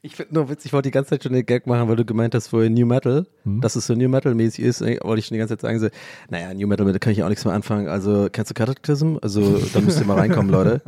ich 0.03 0.17
finde 0.17 0.35
nur 0.35 0.49
witzig, 0.49 0.67
ich 0.67 0.73
wollte 0.73 0.89
die 0.89 0.93
ganze 0.93 1.11
Zeit 1.11 1.23
schon 1.23 1.33
den 1.33 1.47
Gag 1.47 1.67
machen, 1.67 1.89
weil 1.89 1.97
du 1.97 2.05
gemeint 2.05 2.35
hast, 2.35 2.49
vorher 2.49 2.69
New 2.71 2.87
Metal, 2.87 3.27
Hm? 3.45 3.61
dass 3.61 3.77
es 3.77 3.87
so 3.87 3.95
New 3.95 4.09
Metal-mäßig 4.09 4.65
ist, 4.65 4.81
wollte 4.81 5.19
ich 5.21 5.27
schon 5.27 5.35
die 5.35 5.39
ganze 5.39 5.57
Zeit 5.57 5.61
sagen, 5.61 5.79
so, 5.81 5.89
naja, 6.29 6.53
New 6.55 6.67
Metal, 6.67 6.85
mit 6.85 7.01
kann 7.01 7.13
ich 7.13 7.23
auch 7.23 7.29
nichts 7.29 7.45
mehr 7.45 7.55
anfangen. 7.55 7.89
Also, 7.89 8.29
kennst 8.31 8.51
du 8.51 8.55
Catechism? 8.55 9.17
Also, 9.23 9.59
da 9.73 9.81
müsst 9.81 10.01
ihr 10.01 10.07
mal 10.07 10.19
reinkommen, 10.19 10.51
Leute. 10.51 10.83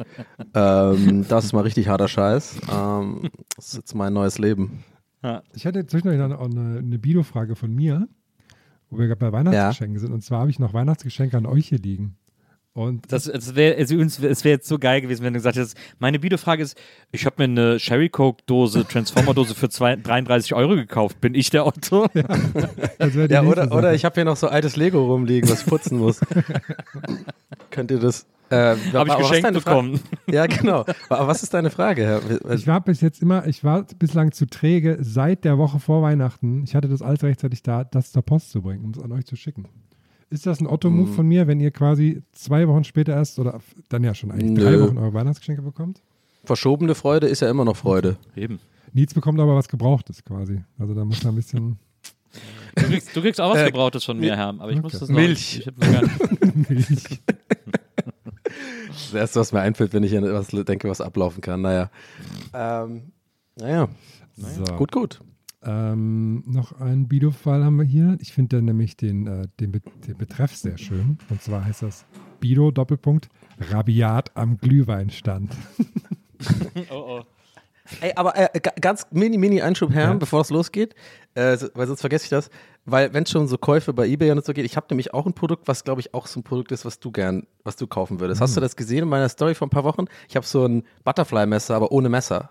Ähm, 0.55 1.24
das 1.29 1.44
ist 1.44 1.53
mal 1.53 1.61
richtig 1.62 1.88
harter 1.88 2.09
Scheiß. 2.09 2.59
Ähm, 2.72 3.31
das 3.57 3.68
ist 3.68 3.77
jetzt 3.77 3.94
mein 3.94 4.12
neues 4.12 4.38
Leben. 4.38 4.85
Ich 5.55 5.64
hatte 5.64 5.87
zwischendurch 5.87 6.18
noch 6.18 6.38
eine, 6.38 6.79
eine 6.81 6.98
Bido-Frage 6.98 7.57
von 7.57 7.74
mir, 7.74 8.09
wo 8.90 8.98
wir 8.98 9.07
gerade 9.07 9.20
bei 9.20 9.33
Weihnachtsgeschenken 9.33 9.98
sind. 9.98 10.12
Und 10.12 10.22
zwar 10.22 10.40
habe 10.40 10.50
ich 10.50 10.59
noch 10.59 10.74
Weihnachtsgeschenke 10.74 11.37
an 11.38 11.46
euch 11.46 11.68
hier 11.68 11.79
liegen. 11.79 12.16
Und 12.76 13.12
Das, 13.12 13.24
das 13.24 13.54
wäre 13.54 13.76
es 13.76 14.44
wär 14.44 14.50
jetzt 14.50 14.66
so 14.66 14.80
geil 14.80 15.00
gewesen, 15.00 15.22
wenn 15.22 15.32
du 15.32 15.38
gesagt 15.38 15.56
hättest, 15.56 15.76
meine 16.00 16.18
Bido-Frage 16.18 16.60
ist, 16.60 16.76
ich 17.12 17.24
habe 17.24 17.37
mir 17.38 17.44
eine 17.44 17.78
Sherry 17.78 18.08
Coke-Dose, 18.08 18.84
Transformer-Dose 18.84 19.54
für 19.54 19.68
zwei, 19.68 19.94
33 19.94 20.54
Euro 20.54 20.74
gekauft. 20.74 21.20
Bin 21.20 21.37
ich 21.37 21.50
der 21.50 21.66
Otto? 21.66 22.06
Ja, 22.14 22.24
nächste 22.98 23.42
oder, 23.44 23.64
Sache. 23.66 23.78
oder 23.78 23.94
ich 23.94 24.04
habe 24.04 24.16
hier 24.16 24.24
noch 24.24 24.37
so 24.37 24.48
altes 24.48 24.74
Lego 24.74 25.06
rumliegen, 25.06 25.48
was 25.48 25.60
ich 25.60 25.66
putzen 25.66 25.98
muss. 25.98 26.20
Könnt 27.70 27.92
ihr 27.92 28.00
das? 28.00 28.26
Äh, 28.50 28.76
Habe 28.92 29.08
ich 29.08 29.16
geschenkt 29.18 29.54
bekommen. 29.54 30.00
Ja, 30.26 30.46
genau. 30.46 30.84
Aber 31.08 31.28
was 31.28 31.42
ist 31.44 31.54
deine 31.54 31.70
Frage, 31.70 32.04
Herr? 32.04 32.52
Ich 32.52 32.66
war 32.66 32.80
bis 32.80 33.00
jetzt 33.00 33.22
immer, 33.22 33.46
ich 33.46 33.62
war 33.64 33.84
bislang 33.98 34.32
zu 34.32 34.46
träge, 34.46 34.98
seit 35.00 35.44
der 35.44 35.58
Woche 35.58 35.78
vor 35.78 36.02
Weihnachten. 36.02 36.64
Ich 36.64 36.74
hatte 36.74 36.88
das 36.88 37.02
alles 37.02 37.22
rechtzeitig 37.22 37.62
da, 37.62 37.84
das 37.84 38.12
zur 38.12 38.22
Post 38.22 38.50
zu 38.50 38.62
bringen, 38.62 38.84
um 38.84 38.90
es 38.90 39.02
an 39.02 39.12
euch 39.12 39.24
zu 39.24 39.37
schicken. 39.37 39.64
Ist 40.34 40.46
das 40.46 40.60
ein 40.60 40.66
Otto-Move 40.66 41.08
Hm. 41.08 41.14
von 41.14 41.26
mir, 41.28 41.46
wenn 41.46 41.60
ihr 41.60 41.70
quasi 41.70 42.22
zwei 42.32 42.66
Wochen 42.68 42.82
später 42.84 43.12
erst 43.14 43.38
oder 43.38 43.60
dann 43.88 44.02
ja 44.02 44.14
schon 44.14 44.30
eigentlich 44.32 44.58
drei 44.62 44.72
Nö. 44.72 44.82
Wochen 44.88 44.98
eure 44.98 45.14
Weihnachtsgeschenke 45.14 45.62
bekommt? 45.62 46.02
Verschobene 46.44 46.94
Freude 46.94 47.26
ist 47.28 47.40
ja 47.40 47.48
immer 47.48 47.64
noch 47.64 47.76
Freude. 47.76 48.16
Eben. 48.36 48.58
Nietz 48.92 49.14
bekommt 49.14 49.38
aber 49.40 49.54
was 49.56 49.68
Gebrauchtes 49.68 50.24
quasi. 50.24 50.62
Also 50.78 50.92
da 50.94 51.04
muss 51.04 51.22
man 51.22 51.32
ein 51.32 51.36
bisschen 51.36 51.78
Du 52.74 52.82
kriegst, 52.82 53.14
du 53.14 53.20
kriegst 53.20 53.40
auch 53.40 53.52
was 53.54 53.60
Äh, 53.62 53.66
Gebrauchtes 53.66 54.02
von 54.04 54.18
mir, 54.18 54.36
Herr, 54.36 54.48
aber 54.48 54.70
ich 54.72 54.82
muss 54.82 54.94
okay. 54.94 55.00
das 55.00 55.08
noch 55.08 55.16
Milch. 55.16 55.58
Ich 55.60 55.66
hab 55.68 55.78
noch 55.78 55.92
gar 55.92 56.02
nicht. 56.02 56.68
Milch. 56.70 57.20
Das 58.88 59.12
Erste, 59.14 59.40
was 59.40 59.52
mir 59.52 59.60
einfällt, 59.60 59.92
wenn 59.92 60.02
ich 60.02 60.16
an 60.16 60.24
etwas 60.24 60.48
denke, 60.48 60.88
was 60.88 61.00
ablaufen 61.00 61.40
kann. 61.40 61.62
Naja. 61.62 61.90
Ähm, 62.52 63.12
naja, 63.56 63.88
So. 64.36 64.64
gut, 64.76 64.92
gut. 64.92 65.20
Ähm, 65.66 66.42
noch 66.46 66.79
einen 66.81 67.09
Bido-Fall 67.09 67.64
haben 67.64 67.77
wir 67.77 67.85
hier. 67.87 68.16
Ich 68.20 68.33
finde 68.33 68.61
nämlich 68.62 68.96
den, 68.96 69.27
äh, 69.27 69.46
den, 69.61 69.72
Be 69.72 69.81
den 70.07 70.16
Betreff 70.18 70.55
sehr 70.55 70.77
schön. 70.79 71.18
Und 71.31 71.42
zwar 71.42 71.64
heißt 71.64 71.83
das 71.83 72.05
Bido 72.40 72.70
Doppelpunkt 72.70 73.29
Rabiat 73.70 74.37
am 74.37 74.59
Glühweinstand. 74.59 75.53
Oh, 76.90 77.20
oh. 77.20 77.22
Ey, 78.00 78.12
aber 78.16 78.37
äh, 78.37 78.61
ga- 78.61 78.72
ganz 78.81 79.07
mini, 79.12 79.38
mini 79.38 79.61
Einschub, 79.62 79.90
Herr, 79.92 80.09
Ja. 80.11 80.14
bevor 80.14 80.40
es 80.40 80.50
losgeht, 80.50 80.94
äh, 81.35 81.57
weil 81.74 81.87
sonst 81.87 82.00
vergesse 82.00 82.24
ich 82.24 82.31
das. 82.31 82.50
Weil, 82.87 83.12
wenn 83.14 83.22
es 83.24 83.31
schon 83.31 83.46
so 83.46 83.57
Käufe 83.59 83.92
bei 83.94 84.07
Ebay 84.09 84.31
und 84.31 84.44
so 84.44 84.53
geht, 84.53 84.64
ich 84.66 84.77
habe 84.77 84.87
nämlich 84.90 85.14
auch 85.14 85.27
ein 85.27 85.33
Produkt, 85.35 85.68
was 85.68 85.85
glaube 85.85 86.00
ich 86.00 86.12
auch 86.12 86.27
so 86.27 86.40
ein 86.40 86.42
Produkt 86.42 86.72
ist, 86.72 86.85
was 86.85 86.98
du 86.98 87.11
gern, 87.12 87.46
was 87.62 87.77
du 87.77 87.87
kaufen 87.87 88.20
würdest. 88.20 88.40
Hast 88.40 88.57
du 88.57 88.61
das 88.61 88.77
gesehen 88.77 89.05
in 89.05 89.09
meiner 89.09 89.29
Story 89.29 89.55
vor 89.55 89.66
ein 89.66 89.70
paar 89.70 89.85
Wochen? 89.85 90.05
Ich 90.29 90.37
habe 90.37 90.44
so 90.46 90.66
ein 90.66 90.83
Butterfly-Messer, 91.05 91.74
aber 91.77 91.92
ohne 91.92 92.09
Messer. 92.09 92.50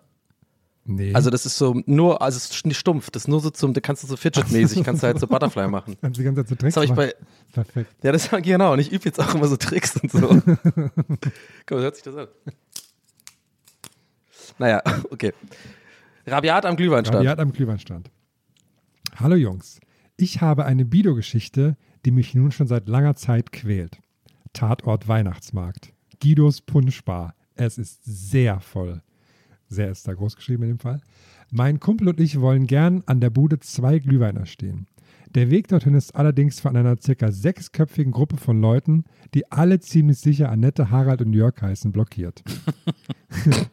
Nee. 0.86 1.14
Also 1.14 1.30
das 1.30 1.46
ist 1.46 1.58
so 1.58 1.82
nur, 1.86 2.22
also 2.22 2.36
es 2.36 2.52
ist 2.52 2.66
nicht 2.66 2.78
stumpf, 2.78 3.10
das 3.10 3.24
ist 3.24 3.28
nur 3.28 3.40
so 3.40 3.50
zum, 3.50 3.74
da 3.74 3.80
kannst 3.80 4.04
du 4.04 4.08
so 4.08 4.18
Fidget-mäßig, 4.18 4.84
kannst 4.84 5.02
du 5.02 5.08
halt 5.08 5.20
so 5.20 5.28
Butterfly 5.28 5.68
machen. 5.70 5.96
Kannst 6.02 6.20
die 6.20 6.24
ganze 6.24 6.42
Zeit 6.42 6.50
so 6.50 6.56
Tricks 6.56 6.76
Das 6.76 6.84
ich 6.84 6.92
bei, 6.92 7.14
Perfekt. 7.54 7.96
ja, 8.04 8.12
das 8.12 8.30
genau, 8.30 8.74
und 8.74 8.80
ich 8.80 8.92
übe 8.92 9.06
jetzt 9.06 9.20
auch 9.20 9.34
immer 9.34 9.48
so 9.48 9.56
Tricks 9.56 9.96
und 9.98 10.12
so. 10.12 10.28
Komm, 11.66 11.80
hört 11.80 11.96
sich 11.96 12.04
das 12.04 12.16
an. 12.16 12.28
Naja, 14.60 14.82
okay. 15.10 15.34
Rabiat 16.28 16.66
am 16.66 16.76
Glühweinstand. 16.76 17.18
Rabiat 17.18 17.40
am 17.40 17.54
Glühweinstand. 17.54 18.12
Hallo 19.16 19.36
Jungs. 19.36 19.80
Ich 20.18 20.42
habe 20.42 20.66
eine 20.66 20.86
Bido-Geschichte, 20.86 21.78
die 22.06 22.12
mich 22.12 22.36
nun 22.36 22.52
schon 22.52 22.68
seit 22.68 22.88
langer 22.90 23.16
Zeit 23.16 23.52
quält. 23.52 24.00
Tatort 24.52 25.08
Weihnachtsmarkt. 25.08 25.94
Guidos 26.22 26.62
Punschbar. 26.62 27.36
Es 27.56 27.78
ist 27.78 28.02
sehr 28.04 28.60
voll. 28.60 29.02
Sehr 29.74 29.90
ist 29.90 30.08
da 30.08 30.14
groß 30.14 30.36
geschrieben 30.36 30.64
in 30.64 30.70
dem 30.70 30.80
Fall. 30.80 31.02
Mein 31.52 31.80
Kumpel 31.80 32.10
und 32.10 32.20
ich 32.20 32.40
wollen 32.40 32.68
gern 32.68 33.04
an 33.08 33.20
der 33.20 33.32
Bude 33.32 33.60
zwei 33.60 34.00
Glühweiner 34.00 34.46
stehen. 34.46 34.88
Der 35.34 35.50
Weg 35.50 35.68
dorthin 35.68 35.96
ist 35.96 36.16
allerdings 36.16 36.60
von 36.60 36.78
einer 36.78 36.96
circa 37.02 37.32
sechsköpfigen 37.32 38.12
Gruppe 38.12 38.38
von 38.38 38.62
Leuten, 38.62 39.04
die 39.34 39.52
alle 39.52 39.80
ziemlich 39.80 40.20
sicher 40.20 40.52
Annette, 40.52 40.92
Harald 40.92 41.24
und 41.24 41.34
Jörg 41.34 41.60
heißen, 41.60 41.92
blockiert. 41.92 42.44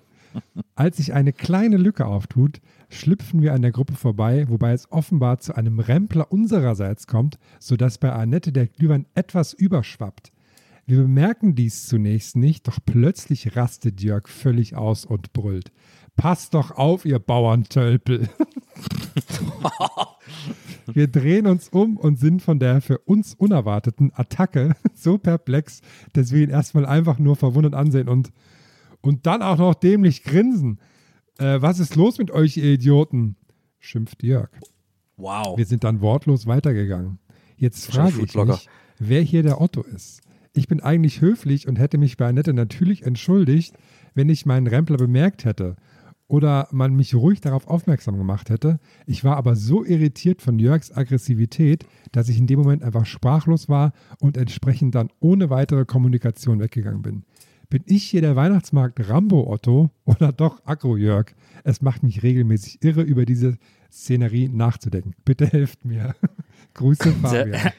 Als 0.74 0.96
sich 0.96 1.12
eine 1.12 1.34
kleine 1.34 1.76
Lücke 1.76 2.06
auftut, 2.06 2.62
schlüpfen 2.88 3.42
wir 3.42 3.52
an 3.52 3.60
der 3.60 3.72
Gruppe 3.72 3.94
vorbei, 3.94 4.46
wobei 4.48 4.72
es 4.72 4.90
offenbar 4.90 5.38
zu 5.40 5.54
einem 5.54 5.80
Rempler 5.80 6.32
unsererseits 6.32 7.06
kommt, 7.06 7.38
sodass 7.58 7.98
bei 7.98 8.10
Annette 8.10 8.52
der 8.52 8.66
Glühwein 8.66 9.04
etwas 9.14 9.52
überschwappt. 9.52 10.32
Wir 10.86 10.98
bemerken 10.98 11.54
dies 11.54 11.86
zunächst 11.86 12.36
nicht, 12.36 12.66
doch 12.68 12.78
plötzlich 12.84 13.56
rastet 13.56 14.00
Jörg 14.02 14.28
völlig 14.28 14.74
aus 14.74 15.04
und 15.04 15.32
brüllt. 15.32 15.72
Passt 16.16 16.54
doch 16.54 16.72
auf, 16.72 17.04
ihr 17.04 17.18
Bauerntölpel. 17.18 18.28
Wir 20.86 21.08
drehen 21.08 21.46
uns 21.46 21.68
um 21.68 21.96
und 21.96 22.18
sind 22.18 22.42
von 22.42 22.58
der 22.58 22.80
für 22.80 22.98
uns 22.98 23.34
unerwarteten 23.34 24.12
Attacke 24.14 24.74
so 24.94 25.18
perplex, 25.18 25.80
dass 26.12 26.32
wir 26.32 26.42
ihn 26.42 26.50
erstmal 26.50 26.84
einfach 26.84 27.18
nur 27.18 27.36
verwundert 27.36 27.74
ansehen 27.74 28.08
und, 28.08 28.32
und 29.00 29.26
dann 29.26 29.42
auch 29.42 29.58
noch 29.58 29.74
dämlich 29.74 30.22
grinsen. 30.24 30.80
Äh, 31.38 31.62
was 31.62 31.78
ist 31.78 31.96
los 31.96 32.18
mit 32.18 32.30
euch, 32.30 32.56
ihr 32.56 32.72
Idioten? 32.72 33.36
schimpft 33.78 34.22
Jörg. 34.22 34.50
Wow. 35.16 35.56
Wir 35.56 35.64
sind 35.66 35.84
dann 35.84 36.00
wortlos 36.00 36.46
weitergegangen. 36.46 37.18
Jetzt 37.56 37.92
frage 37.92 38.22
ich 38.22 38.34
mich, 38.34 38.68
wer 38.98 39.22
hier 39.22 39.42
der 39.42 39.60
Otto 39.60 39.82
ist. 39.82 40.22
Ich 40.52 40.66
bin 40.66 40.80
eigentlich 40.80 41.20
höflich 41.20 41.68
und 41.68 41.78
hätte 41.78 41.98
mich 41.98 42.16
bei 42.16 42.26
Annette 42.26 42.52
natürlich 42.52 43.04
entschuldigt, 43.04 43.76
wenn 44.14 44.28
ich 44.28 44.46
meinen 44.46 44.66
Rempler 44.66 44.96
bemerkt 44.96 45.44
hätte 45.44 45.76
oder 46.30 46.68
man 46.70 46.94
mich 46.94 47.14
ruhig 47.14 47.40
darauf 47.40 47.66
aufmerksam 47.66 48.16
gemacht 48.16 48.50
hätte. 48.50 48.78
Ich 49.04 49.24
war 49.24 49.36
aber 49.36 49.56
so 49.56 49.84
irritiert 49.84 50.42
von 50.42 50.60
Jörgs 50.60 50.92
Aggressivität, 50.92 51.84
dass 52.12 52.28
ich 52.28 52.38
in 52.38 52.46
dem 52.46 52.60
Moment 52.60 52.84
einfach 52.84 53.04
sprachlos 53.04 53.68
war 53.68 53.92
und 54.20 54.36
entsprechend 54.36 54.94
dann 54.94 55.10
ohne 55.18 55.50
weitere 55.50 55.84
Kommunikation 55.84 56.60
weggegangen 56.60 57.02
bin. 57.02 57.24
Bin 57.68 57.82
ich 57.86 58.04
hier 58.04 58.20
der 58.20 58.36
Weihnachtsmarkt 58.36 59.08
Rambo 59.08 59.52
Otto 59.52 59.90
oder 60.04 60.32
doch 60.32 60.60
Agro 60.64 60.96
Jörg? 60.96 61.32
Es 61.64 61.82
macht 61.82 62.04
mich 62.04 62.22
regelmäßig 62.22 62.82
irre, 62.82 63.02
über 63.02 63.26
diese 63.26 63.58
Szenerie 63.90 64.48
nachzudenken. 64.48 65.14
Bitte 65.24 65.46
helft 65.46 65.84
mir. 65.84 66.14
Grüße, 66.74 67.12
Fabian. 67.12 67.72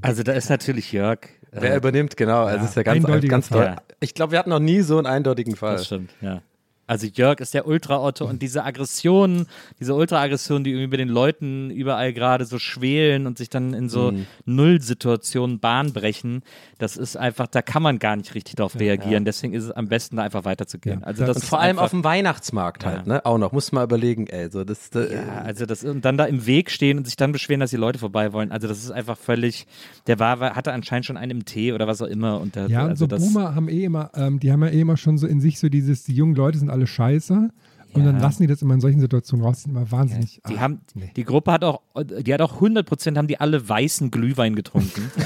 Also 0.00 0.22
da 0.22 0.32
ist 0.32 0.48
natürlich 0.48 0.92
Jörg. 0.92 1.20
Äh, 1.52 1.58
Wer 1.60 1.76
übernimmt, 1.76 2.16
genau. 2.16 2.44
Also 2.44 2.58
Ja, 2.58 2.64
ist 2.64 2.74
ja 2.76 2.82
ganz, 2.82 3.04
ganz 3.28 3.48
toll. 3.48 3.76
Ich 4.00 4.14
glaube, 4.14 4.32
wir 4.32 4.38
hatten 4.38 4.50
noch 4.50 4.58
nie 4.58 4.80
so 4.80 4.98
einen 4.98 5.06
eindeutigen 5.06 5.56
Fall. 5.56 5.76
Das 5.76 5.86
stimmt, 5.86 6.10
ja. 6.20 6.42
Also 6.88 7.06
Jörg 7.06 7.38
ist 7.40 7.54
der 7.54 7.66
Ultra-Otto 7.68 8.24
und 8.26 8.42
diese 8.42 8.64
Aggressionen, 8.64 9.46
diese 9.78 9.94
Ultra-Aggressionen, 9.94 10.64
die 10.64 10.70
irgendwie 10.70 10.88
bei 10.88 10.96
den 10.96 11.08
Leuten 11.08 11.70
überall 11.70 12.12
gerade 12.12 12.44
so 12.46 12.58
schwelen 12.58 13.26
und 13.28 13.38
sich 13.38 13.50
dann 13.50 13.74
in 13.74 13.88
so 13.88 14.10
Mhm. 14.10 14.26
Nullsituationen 14.46 15.58
Bahn 15.60 15.92
brechen, 15.92 16.42
das 16.78 16.96
ist 16.96 17.16
einfach, 17.16 17.46
da 17.46 17.62
kann 17.62 17.82
man 17.82 17.98
gar 17.98 18.16
nicht 18.16 18.34
richtig 18.34 18.56
darauf 18.56 18.78
reagieren. 18.78 19.24
Deswegen 19.24 19.54
ist 19.54 19.64
es 19.64 19.70
am 19.70 19.88
besten, 19.88 20.16
da 20.16 20.22
einfach 20.22 20.44
weiterzugehen. 20.44 21.00
Ja. 21.00 21.06
Also 21.06 21.20
Da- 21.22 21.26
das 21.28 21.36
Und 21.38 21.44
vor 21.44 21.60
allem 21.60 21.78
auf 21.78 21.90
dem 21.90 22.04
Weihnachtsmarkt 22.04 22.84
halt, 22.86 23.06
Ja. 23.06 23.14
ne? 23.14 23.26
Auch 23.26 23.38
noch. 23.38 23.52
Muss 23.52 23.72
man 23.72 23.84
überlegen, 23.84 24.26
ey. 24.28 24.50
So, 24.50 24.64
das, 24.64 24.90
das, 24.90 25.10
Ja, 25.12 25.42
also 25.42 25.66
das 25.66 25.84
und 25.84 26.04
dann 26.04 26.16
da 26.16 26.24
im 26.24 26.46
Weg 26.46 26.70
stehen 26.70 26.98
und 26.98 27.04
sich 27.06 27.16
dann 27.16 27.32
beschweren, 27.32 27.60
dass 27.60 27.70
die 27.70 27.76
Leute 27.76 27.98
vorbei 27.98 28.32
wollen. 28.32 28.52
Also 28.52 28.68
das 28.68 28.78
ist 28.78 28.90
einfach 28.90 29.18
völlig. 29.18 29.66
Der 30.06 30.18
war, 30.18 30.38
hatte 30.54 30.72
anscheinend 30.72 31.06
schon 31.06 31.16
einen 31.16 31.30
im 31.32 31.44
Tee 31.44 31.72
oder 31.72 31.86
was 31.86 32.00
auch 32.02 32.06
immer 32.06 32.40
und 32.40 32.54
der, 32.54 32.68
Ja, 32.68 32.84
und 32.84 32.90
also 32.90 33.04
so 33.04 33.06
das, 33.08 33.22
Boomer 33.22 33.54
haben 33.54 33.68
eh 33.68 33.84
immer, 33.84 34.10
ähm, 34.14 34.38
die 34.40 34.52
haben 34.52 34.62
ja 34.62 34.68
eh 34.70 34.80
immer 34.80 34.96
schon 34.96 35.18
so 35.18 35.26
in 35.26 35.40
sich 35.40 35.58
so 35.58 35.68
dieses, 35.68 36.04
die 36.04 36.14
jungen 36.14 36.34
Leute 36.34 36.58
sind 36.58 36.70
alle 36.70 36.77
scheiße. 36.86 37.50
Und 37.94 38.04
dann 38.04 38.16
Ja. 38.16 38.22
lassen 38.22 38.42
die 38.42 38.46
das 38.46 38.60
immer 38.60 38.74
in 38.74 38.80
solchen 38.82 39.00
Situationen 39.00 39.44
raus, 39.44 39.56
die 39.56 39.62
sind 39.62 39.70
immer 39.72 39.90
wahnsinnig. 39.90 40.42
Die 40.46 40.56
ah, 40.56 40.60
haben, 40.60 40.82
nee. 40.94 41.10
die 41.16 41.24
Gruppe 41.24 41.50
hat 41.52 41.64
auch, 41.64 41.80
die 41.98 42.32
hat 42.34 42.42
auch 42.42 42.54
100 42.54 42.86
Prozent 42.86 43.16
haben 43.16 43.28
die 43.28 43.40
alle 43.40 43.66
weißen 43.66 44.10
Glühwein 44.10 44.54
getrunken. 44.54 45.10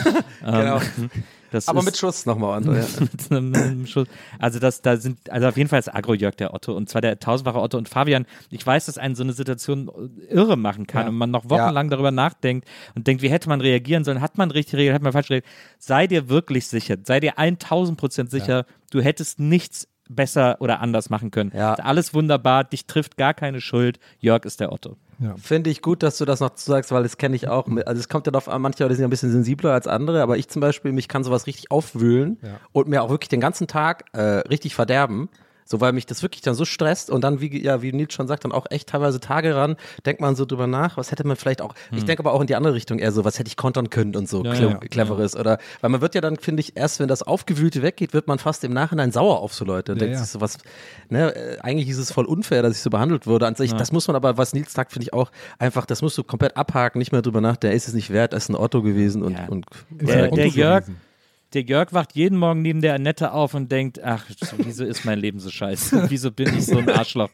Genau. 0.44 0.78
Ähm, 0.98 1.10
das 1.52 1.68
aber 1.68 1.80
ist, 1.80 1.84
mit 1.84 1.96
Schuss 1.96 2.26
nochmal, 2.26 2.60
André. 2.60 2.78
Ja. 2.80 3.00
mit 3.00 3.30
einem- 3.30 3.50
mit 3.50 3.60
einem 3.62 3.86
Schuss. 3.86 4.08
Also 4.40 4.58
das, 4.58 4.80
da 4.82 4.96
sind, 4.96 5.30
also 5.30 5.46
auf 5.48 5.56
jeden 5.56 5.68
Fall 5.68 5.78
ist 5.78 5.94
Agro-Jörg 5.94 6.34
der 6.34 6.52
Otto 6.54 6.74
und 6.74 6.88
zwar 6.88 7.00
der 7.00 7.20
tausendfache 7.20 7.60
Otto 7.60 7.78
und 7.78 7.88
Fabian. 7.88 8.26
Ich 8.50 8.66
weiß, 8.66 8.86
dass 8.86 8.98
einen 8.98 9.14
so 9.14 9.22
eine 9.22 9.34
Situation 9.34 9.88
irre 10.30 10.56
machen 10.56 10.86
kann 10.88 11.02
Ja. 11.02 11.08
und 11.10 11.14
man 11.16 11.30
noch 11.30 11.48
wochenlang 11.48 11.90
darüber 11.90 12.10
nachdenkt 12.10 12.66
und 12.96 13.06
denkt, 13.06 13.22
wie 13.22 13.30
hätte 13.30 13.48
man 13.48 13.60
reagieren 13.60 14.02
sollen? 14.02 14.20
Hat 14.20 14.36
man 14.38 14.50
richtig 14.50 14.74
reagiert? 14.74 14.94
Hat 14.96 15.02
man 15.02 15.12
falsch 15.12 15.30
reagiert? 15.30 15.50
Sei 15.78 16.06
dir 16.08 16.28
wirklich 16.28 16.66
sicher, 16.66 16.96
sei 17.04 17.20
dir 17.20 17.38
1000 17.38 17.98
Prozent 17.98 18.30
sicher, 18.32 18.64
du 18.90 19.00
hättest 19.00 19.38
nichts 19.38 19.86
besser 20.14 20.56
oder 20.60 20.80
anders 20.80 21.10
machen 21.10 21.30
können. 21.30 21.52
Ja. 21.54 21.74
Alles 21.74 22.14
wunderbar, 22.14 22.64
dich 22.64 22.86
trifft 22.86 23.16
gar 23.16 23.34
keine 23.34 23.60
Schuld. 23.60 23.98
Jörg 24.18 24.44
ist 24.44 24.60
der 24.60 24.72
Otto. 24.72 24.96
Ja. 25.18 25.34
Finde 25.36 25.70
ich 25.70 25.82
gut, 25.82 26.02
dass 26.02 26.18
du 26.18 26.24
das 26.24 26.40
noch 26.40 26.50
sagst, 26.56 26.90
weil 26.90 27.02
das 27.04 27.16
kenne 27.16 27.36
ich 27.36 27.46
auch. 27.48 27.68
Also 27.86 28.00
es 28.00 28.08
kommt 28.08 28.26
ja 28.26 28.32
darauf 28.32 28.48
an, 28.48 28.60
manche 28.62 28.82
Leute 28.82 28.94
sind 28.96 29.02
ja 29.02 29.06
ein 29.06 29.10
bisschen 29.10 29.30
sensibler 29.30 29.72
als 29.72 29.86
andere, 29.86 30.20
aber 30.22 30.36
ich 30.36 30.48
zum 30.48 30.60
Beispiel, 30.60 30.90
mich 30.92 31.06
kann 31.08 31.22
sowas 31.22 31.46
richtig 31.46 31.70
aufwühlen 31.70 32.38
Ja. 32.42 32.58
und 32.72 32.88
mir 32.88 33.02
auch 33.02 33.10
wirklich 33.10 33.28
den 33.28 33.40
ganzen 33.40 33.66
Tag 33.68 34.04
äh, 34.14 34.20
richtig 34.20 34.74
verderben. 34.74 35.28
So, 35.72 35.80
weil 35.80 35.94
mich 35.94 36.04
das 36.04 36.22
wirklich 36.22 36.42
dann 36.42 36.54
so 36.54 36.66
stresst 36.66 37.08
und 37.08 37.24
dann, 37.24 37.40
wie, 37.40 37.64
ja, 37.64 37.80
wie 37.80 37.92
Nils 37.94 38.12
schon 38.12 38.28
sagt, 38.28 38.44
dann 38.44 38.52
auch 38.52 38.66
echt 38.68 38.90
teilweise 38.90 39.20
Tage 39.20 39.56
ran, 39.56 39.76
denkt 40.04 40.20
man 40.20 40.36
so 40.36 40.44
drüber 40.44 40.66
nach, 40.66 40.98
was 40.98 41.10
hätte 41.10 41.26
man 41.26 41.34
vielleicht 41.38 41.62
auch, 41.62 41.74
ich 41.96 42.04
denke 42.04 42.20
aber 42.22 42.34
auch 42.34 42.42
in 42.42 42.46
die 42.46 42.54
andere 42.56 42.74
Richtung 42.74 42.98
eher 42.98 43.10
so, 43.10 43.24
was 43.24 43.38
hätte 43.38 43.48
ich 43.48 43.56
kontern 43.56 43.88
können 43.88 44.14
und 44.14 44.28
so, 44.28 44.40
Hm. 44.40 44.44
Ja, 44.44 44.52
cle 44.52 44.68
ja, 44.68 44.76
cleveres 44.76 45.34
oder, 45.34 45.56
weil 45.80 45.88
man 45.88 46.02
wird 46.02 46.14
ja 46.14 46.20
dann, 46.20 46.36
finde 46.36 46.60
ich, 46.60 46.76
erst 46.76 47.00
wenn 47.00 47.08
das 47.08 47.22
Aufgewühlte 47.22 47.80
weggeht, 47.80 48.12
wird 48.12 48.28
man 48.28 48.38
fast 48.38 48.64
im 48.64 48.74
Nachhinein 48.74 49.12
sauer 49.12 49.40
auf 49.40 49.54
so 49.54 49.64
Leute 49.64 49.92
und 49.92 49.98
Ja, 49.98 50.04
denkt 50.04 50.16
ja. 50.18 50.22
sich 50.22 50.30
so 50.30 50.42
was, 50.42 50.58
ne, 51.08 51.34
äh, 51.34 51.58
eigentlich 51.60 51.88
ist 51.88 51.96
es 51.96 52.12
voll 52.12 52.26
unfair, 52.26 52.60
dass 52.62 52.72
ich 52.76 52.82
so 52.82 52.90
behandelt 52.90 53.26
wurde 53.26 53.46
an 53.46 53.54
sich, 53.54 53.72
das 53.72 53.92
muss 53.92 54.06
man 54.08 54.14
aber, 54.14 54.36
was 54.36 54.52
Nils 54.52 54.74
sagt, 54.74 54.92
finde 54.92 55.04
ich 55.04 55.14
auch 55.14 55.30
einfach, 55.58 55.86
das 55.86 56.02
musst 56.02 56.18
du 56.18 56.22
komplett 56.22 56.54
abhaken, 56.58 56.98
nicht 56.98 57.12
mehr 57.12 57.22
drüber 57.22 57.40
nachdenken, 57.40 57.74
ist 57.74 57.88
es 57.88 57.94
nicht 57.94 58.10
wert, 58.10 58.34
ist 58.34 58.50
ein 58.50 58.56
Otto 58.56 58.82
gewesen 58.82 59.22
und, 59.22 59.38
Ja. 59.38 59.46
und 59.48 59.64
Ist 59.96 60.08
Der- 60.10 60.24
ja 60.26 60.30
der 60.30 60.48
Jörg- 60.48 60.80
gewesen. 60.84 61.00
Der 61.54 61.62
Jörg 61.62 61.92
wacht 61.92 62.14
jeden 62.14 62.38
Morgen 62.38 62.62
neben 62.62 62.80
der 62.80 62.94
Annette 62.94 63.32
auf 63.32 63.54
und 63.54 63.70
denkt, 63.70 64.02
ach, 64.02 64.24
wieso 64.58 64.84
ist 64.84 65.04
mein 65.04 65.18
Leben 65.18 65.38
so 65.38 65.50
scheiße? 65.50 66.06
Wieso 66.10 66.30
bin 66.30 66.48
ich 66.56 66.64
so 66.66 66.78
ein 66.78 66.88
Arschloch? 66.88 67.28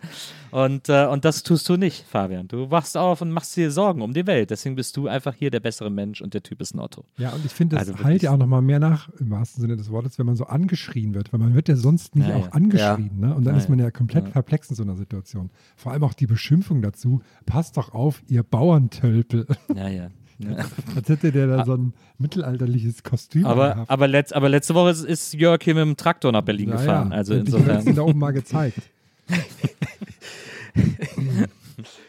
Und, 0.50 0.88
äh, 0.88 1.06
und 1.06 1.24
das 1.24 1.42
tust 1.42 1.68
du 1.68 1.76
nicht, 1.76 2.04
Fabian. 2.08 2.48
Du 2.48 2.70
wachst 2.70 2.96
auf 2.96 3.20
und 3.20 3.30
machst 3.30 3.56
dir 3.56 3.70
Sorgen 3.70 4.00
um 4.02 4.14
die 4.14 4.26
Welt. 4.26 4.50
Deswegen 4.50 4.74
bist 4.76 4.96
du 4.96 5.06
einfach 5.06 5.34
hier 5.34 5.50
der 5.50 5.60
bessere 5.60 5.90
Mensch 5.90 6.20
und 6.20 6.34
der 6.34 6.42
Typ 6.42 6.60
ist 6.60 6.74
ein 6.74 6.80
Otto. 6.80 7.04
Ja, 7.18 7.30
und 7.30 7.44
ich 7.44 7.52
finde, 7.52 7.76
das 7.76 7.88
Also 7.88 8.02
halt 8.02 8.22
ja 8.22 8.32
auch 8.32 8.38
nochmal 8.38 8.62
mehr 8.62 8.78
nach, 8.80 9.08
im 9.20 9.30
wahrsten 9.30 9.60
Sinne 9.60 9.76
des 9.76 9.90
Wortes, 9.90 10.18
wenn 10.18 10.26
man 10.26 10.36
so 10.36 10.46
angeschrien 10.46 11.14
wird, 11.14 11.32
weil 11.32 11.40
man 11.40 11.54
wird 11.54 11.68
ja 11.68 11.76
sonst 11.76 12.16
nie 12.16 12.22
Ja, 12.22 12.36
auch 12.36 12.46
ja. 12.46 12.52
angeschrien, 12.52 13.20
ne? 13.20 13.34
Und 13.34 13.44
dann 13.44 13.54
Ja, 13.54 13.60
ist 13.60 13.68
man 13.68 13.78
ja 13.78 13.90
komplett 13.90 14.32
perplex 14.32 14.70
in 14.70 14.76
so 14.76 14.82
einer 14.82 14.96
Situation. 14.96 15.50
Vor 15.76 15.92
allem 15.92 16.02
auch 16.02 16.14
die 16.14 16.26
Beschimpfung 16.26 16.82
dazu, 16.82 17.20
passt 17.46 17.76
doch 17.76 17.92
auf, 17.92 18.22
ihr 18.28 18.42
Bauerntölpel. 18.42 19.46
Ja, 19.76 19.88
ja. 19.88 20.08
ja. 20.56 20.64
Als 20.96 21.08
hätte 21.08 21.32
der 21.32 21.46
da 21.48 21.64
so 21.64 21.74
ein 21.74 21.92
mittelalterliches 22.18 23.02
Kostüm 23.02 23.44
Aber, 23.46 23.64
angehabt. 23.70 23.90
aber, 23.90 24.08
letz, 24.08 24.32
aber 24.32 24.48
letzte 24.48 24.74
Woche 24.74 24.90
ist, 24.90 25.04
ist 25.04 25.34
Jörg 25.34 25.60
hier 25.62 25.74
mit 25.74 25.82
dem 25.82 25.96
Traktor 25.96 26.30
nach 26.32 26.42
Berlin 26.42 26.68
Ja, 26.70 26.76
gefahren. 26.76 27.10
ja. 27.10 27.16
Also 27.16 27.34
insofern. 27.34 27.86
ihm 27.86 27.94
da 27.94 28.02
oben 28.02 28.18
mal 28.18 28.32
gezeigt. 28.32 28.78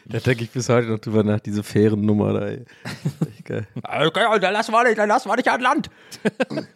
Da 0.06 0.18
denke 0.18 0.42
ich 0.44 0.50
bis 0.50 0.68
heute 0.68 0.88
noch 0.88 0.98
drüber 0.98 1.22
nach, 1.22 1.38
diese 1.40 1.62
fairen 1.62 2.00
Nummer 2.04 2.32
da. 2.32 2.46
Ey. 2.46 2.64
Echt 3.32 3.44
geil. 3.44 3.66
Okay, 3.82 4.20
dann 4.40 4.52
lassen 4.52 4.72
wir 4.72 4.82
nicht, 4.84 4.98
dann 4.98 5.08
lassen 5.08 5.28
wir 5.28 5.36
nicht 5.36 5.48
an 5.48 5.60
Land. 5.60 5.90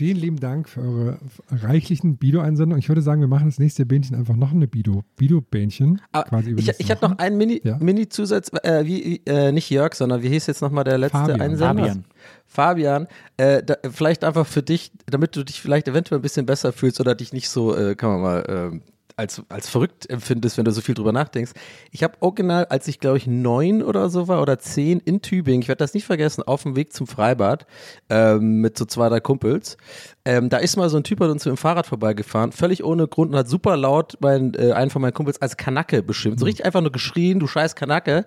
Vielen 0.00 0.16
lieben 0.16 0.40
Dank 0.40 0.66
für 0.66 0.80
eure 0.80 1.18
reichlichen 1.50 2.16
Bido-Einsendungen. 2.16 2.78
Ich 2.78 2.88
würde 2.88 3.02
sagen, 3.02 3.20
wir 3.20 3.28
machen 3.28 3.44
das 3.44 3.58
nächste 3.58 3.84
Bähnchen 3.84 4.16
einfach 4.16 4.34
noch 4.34 4.50
eine 4.50 4.66
Bido, 4.66 5.04
Bido-Bähnchen. 5.16 6.00
Quasi 6.10 6.52
über 6.52 6.60
ich 6.62 6.70
ich 6.78 6.90
hatte 6.90 7.06
noch 7.06 7.18
einen 7.18 7.36
Mini, 7.36 7.60
Ja. 7.62 7.76
Mini-Zusatz, 7.76 8.50
äh, 8.62 8.86
wie, 8.86 9.20
äh, 9.26 9.52
nicht 9.52 9.68
Jörg, 9.68 9.92
sondern 9.94 10.22
wie 10.22 10.30
hieß 10.30 10.46
jetzt 10.46 10.62
nochmal 10.62 10.84
der 10.84 10.96
letzte 10.96 11.18
Fabian. 11.18 11.40
Einsender? 11.42 11.66
Fabian. 11.66 12.04
Fabian, 12.46 13.08
äh, 13.36 13.62
da, 13.62 13.76
vielleicht 13.90 14.24
einfach 14.24 14.46
für 14.46 14.62
dich, 14.62 14.90
damit 15.04 15.36
du 15.36 15.44
dich 15.44 15.60
vielleicht 15.60 15.86
eventuell 15.86 16.18
ein 16.18 16.22
bisschen 16.22 16.46
besser 16.46 16.72
fühlst 16.72 16.98
oder 16.98 17.14
dich 17.14 17.34
nicht 17.34 17.50
so, 17.50 17.76
äh, 17.76 17.94
kann 17.94 18.08
man 18.12 18.20
mal, 18.22 18.44
ähm, 18.48 18.82
als, 19.20 19.42
als 19.50 19.68
verrückt 19.68 20.08
empfindest, 20.08 20.56
wenn 20.56 20.64
du 20.64 20.72
so 20.72 20.80
viel 20.80 20.94
drüber 20.94 21.12
nachdenkst. 21.12 21.52
Ich 21.90 22.02
habe 22.02 22.14
original, 22.20 22.64
als 22.64 22.88
ich 22.88 22.98
glaube 22.98 23.18
ich 23.18 23.26
neun 23.26 23.82
oder 23.82 24.08
so 24.08 24.28
war 24.28 24.40
oder 24.40 24.58
zehn 24.58 24.98
in 24.98 25.20
Tübingen, 25.20 25.60
ich 25.60 25.68
werde 25.68 25.80
das 25.80 25.92
nicht 25.92 26.06
vergessen, 26.06 26.42
auf 26.42 26.62
dem 26.62 26.74
Weg 26.74 26.94
zum 26.94 27.06
Freibad 27.06 27.66
ähm, 28.08 28.62
mit 28.62 28.78
so 28.78 28.86
zwei, 28.86 29.10
drei 29.10 29.20
Kumpels. 29.20 29.76
Ähm, 30.24 30.48
da 30.48 30.56
ist 30.56 30.76
mal 30.76 30.88
so 30.88 30.96
ein 30.96 31.04
Typ 31.04 31.20
an 31.20 31.30
uns 31.30 31.44
mit 31.44 31.54
dem 31.54 31.58
Fahrrad 31.58 31.86
vorbeigefahren, 31.86 32.52
völlig 32.52 32.82
ohne 32.82 33.06
Grund 33.06 33.32
und 33.32 33.38
hat 33.38 33.48
super 33.48 33.76
laut 33.76 34.16
mein, 34.20 34.54
äh, 34.54 34.72
einen 34.72 34.90
von 34.90 35.02
meinen 35.02 35.14
Kumpels 35.14 35.40
als 35.42 35.58
Kanacke 35.58 36.02
beschimpft. 36.02 36.40
So 36.40 36.46
richtig 36.46 36.64
einfach 36.64 36.80
nur 36.80 36.92
geschrien, 36.92 37.38
du 37.40 37.46
scheiß 37.46 37.76
Kanacke. 37.76 38.24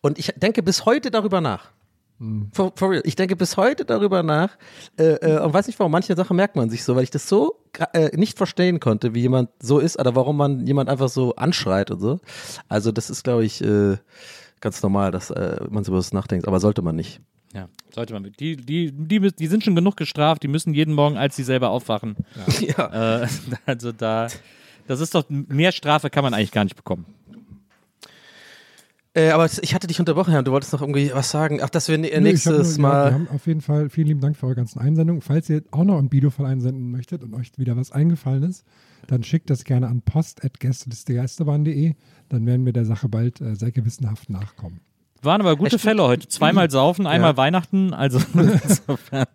Und 0.00 0.18
ich 0.18 0.32
denke 0.36 0.62
bis 0.62 0.86
heute 0.86 1.10
darüber 1.10 1.42
nach. 1.42 1.70
For, 2.52 2.72
for 2.76 2.90
real. 2.90 3.02
Ich 3.06 3.16
denke 3.16 3.34
bis 3.34 3.56
heute 3.56 3.86
darüber 3.86 4.22
nach 4.22 4.50
äh, 4.98 5.14
äh, 5.14 5.40
und 5.40 5.54
weiß 5.54 5.66
nicht 5.66 5.78
warum, 5.78 5.92
manche 5.92 6.14
Sachen 6.14 6.36
merkt 6.36 6.54
man 6.54 6.68
sich 6.68 6.84
so, 6.84 6.94
weil 6.94 7.04
ich 7.04 7.10
das 7.10 7.26
so 7.28 7.56
äh, 7.94 8.14
nicht 8.14 8.36
verstehen 8.36 8.78
konnte, 8.78 9.14
wie 9.14 9.20
jemand 9.20 9.48
so 9.58 9.78
ist 9.78 9.98
oder 9.98 10.14
warum 10.14 10.36
man 10.36 10.66
jemand 10.66 10.90
einfach 10.90 11.08
so 11.08 11.34
anschreit 11.36 11.90
und 11.90 12.00
so. 12.00 12.20
Also 12.68 12.92
das 12.92 13.08
ist, 13.08 13.24
glaube 13.24 13.44
ich, 13.46 13.62
äh, 13.62 13.96
ganz 14.60 14.82
normal, 14.82 15.12
dass 15.12 15.30
äh, 15.30 15.64
man 15.70 15.82
so 15.82 15.92
über 15.92 15.98
das 15.98 16.12
nachdenkt, 16.12 16.46
aber 16.46 16.60
sollte 16.60 16.82
man 16.82 16.94
nicht. 16.94 17.22
Ja, 17.54 17.68
sollte 17.92 18.12
man. 18.12 18.30
Die, 18.38 18.56
die, 18.56 18.92
die, 18.92 19.32
die 19.32 19.46
sind 19.46 19.64
schon 19.64 19.74
genug 19.74 19.96
gestraft, 19.96 20.42
die 20.42 20.48
müssen 20.48 20.74
jeden 20.74 20.94
Morgen, 20.94 21.16
als 21.16 21.36
sie 21.36 21.42
selber 21.42 21.70
aufwachen. 21.70 22.16
Ja. 22.60 23.22
Äh, 23.22 23.28
also 23.66 23.92
da, 23.92 24.28
das 24.86 25.00
ist 25.00 25.14
doch, 25.14 25.24
mehr 25.28 25.72
Strafe 25.72 26.10
kann 26.10 26.22
man 26.22 26.34
eigentlich 26.34 26.52
gar 26.52 26.64
nicht 26.64 26.76
bekommen. 26.76 27.06
Äh, 29.12 29.30
aber 29.30 29.46
ich 29.46 29.74
hatte 29.74 29.88
dich 29.88 29.98
unterbrochen, 29.98 30.30
Herr, 30.30 30.42
du 30.44 30.52
wolltest 30.52 30.72
noch 30.72 30.82
irgendwie 30.82 31.10
was 31.12 31.30
sagen. 31.30 31.60
Ach, 31.62 31.70
dass 31.70 31.88
wir 31.88 31.96
hab 31.98 32.22
nächstes 32.22 32.78
nur, 32.78 32.90
Ja, 32.90 33.04
wir 33.04 33.10
Mal. 33.10 33.14
haben 33.14 33.28
auf 33.28 33.46
jeden 33.46 33.60
Fall 33.60 33.90
vielen 33.90 34.06
lieben 34.06 34.20
Dank 34.20 34.36
für 34.36 34.46
eure 34.46 34.54
ganzen 34.54 34.78
Einsendungen. 34.78 35.20
Falls 35.20 35.50
ihr 35.50 35.64
auch 35.72 35.82
noch 35.84 35.98
einen 35.98 36.08
Bido-Fall 36.08 36.46
einsenden 36.46 36.90
möchtet 36.92 37.24
und 37.24 37.34
euch 37.34 37.50
wieder 37.56 37.76
was 37.76 37.90
eingefallen 37.90 38.44
ist, 38.44 38.64
dann 39.08 39.24
schickt 39.24 39.50
das 39.50 39.64
gerne 39.64 39.88
an 39.88 40.02
post.gästelistegeisterbahn.de. 40.02 41.94
Dann 42.28 42.46
werden 42.46 42.64
wir 42.64 42.72
der 42.72 42.84
Sache 42.84 43.08
bald 43.08 43.40
äh, 43.40 43.56
sehr 43.56 43.72
gewissenhaft 43.72 44.30
nachkommen. 44.30 44.80
Waren 45.22 45.40
aber 45.42 45.56
gute? 45.56 45.78
Fälle 45.78 46.02
heute. 46.02 46.28
Zweimal 46.28 46.70
saufen, 46.70 47.06
einmal 47.06 47.32
Ja. 47.32 47.36
Weihnachten. 47.36 47.92
Also 47.92 48.18
insofern. 48.34 49.26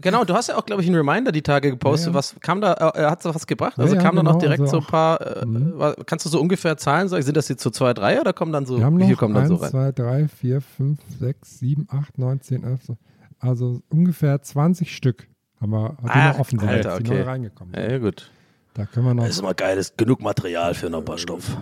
Genau, 0.00 0.24
du 0.24 0.34
hast 0.34 0.48
ja 0.48 0.56
auch, 0.56 0.66
glaube 0.66 0.82
ich, 0.82 0.88
einen 0.88 0.96
Reminder 0.96 1.30
die 1.32 1.42
Tage 1.42 1.70
gepostet. 1.70 2.08
Ja, 2.08 2.12
ja. 2.12 2.14
Was 2.18 2.36
kam 2.40 2.60
da, 2.60 2.92
äh, 2.94 3.04
hat 3.04 3.24
was 3.24 3.46
gebracht? 3.46 3.78
Also 3.78 3.94
Ja, 3.94 4.00
ja, 4.00 4.06
kam 4.06 4.16
dann 4.16 4.26
genau, 4.26 4.36
auch 4.36 4.40
direkt 4.40 4.60
also 4.62 4.72
so 4.72 4.78
ein 4.80 4.86
paar, 4.86 5.20
äh, 5.42 5.46
Mhm. 5.46 5.94
kannst 6.06 6.24
du 6.26 6.30
so 6.30 6.40
ungefähr 6.40 6.76
Zahlen 6.76 7.08
sagen? 7.08 7.22
Sind 7.22 7.36
das 7.36 7.48
jetzt 7.48 7.62
so 7.62 7.70
zwei, 7.70 7.94
drei 7.94 8.20
oder 8.20 8.32
kommen 8.32 8.52
dann 8.52 8.66
so, 8.66 8.78
Wir 8.78 8.84
haben 8.84 8.98
wie 8.98 9.04
viel 9.04 9.12
noch 9.12 9.18
kommen 9.20 9.34
dann 9.34 9.44
1, 9.44 9.48
so 9.50 9.56
rein? 9.56 9.70
2, 9.70 9.92
3, 9.92 10.28
4, 10.28 10.60
5, 10.60 10.98
6, 11.20 11.58
7, 11.60 11.86
8, 11.90 12.18
9, 12.18 12.40
10, 12.40 12.64
11. 12.64 12.80
so. 12.84 12.96
Also 13.38 13.82
ungefähr 13.90 14.42
20 14.42 14.94
Stück 14.94 15.28
haben 15.60 15.70
wir, 15.70 15.96
die 16.02 16.08
Ach, 16.08 16.32
noch 16.32 16.40
offen 16.40 16.58
sind, 16.58 16.68
Alter, 16.68 16.98
die 16.98 17.10
okay. 17.10 17.18
neu 17.20 17.30
reingekommen 17.30 17.74
sind. 17.74 17.90
Ja, 17.90 17.98
gut. 17.98 18.30
Da 18.74 18.86
können 18.86 19.06
wir 19.06 19.14
noch. 19.14 19.22
Das 19.24 19.32
ist 19.34 19.40
immer 19.40 19.54
geil, 19.54 19.78
ist 19.78 19.96
genug 19.98 20.20
Material 20.20 20.74
für 20.74 20.90
noch 20.90 20.98
ein 20.98 21.04
paar 21.04 21.18
Stoff. 21.18 21.56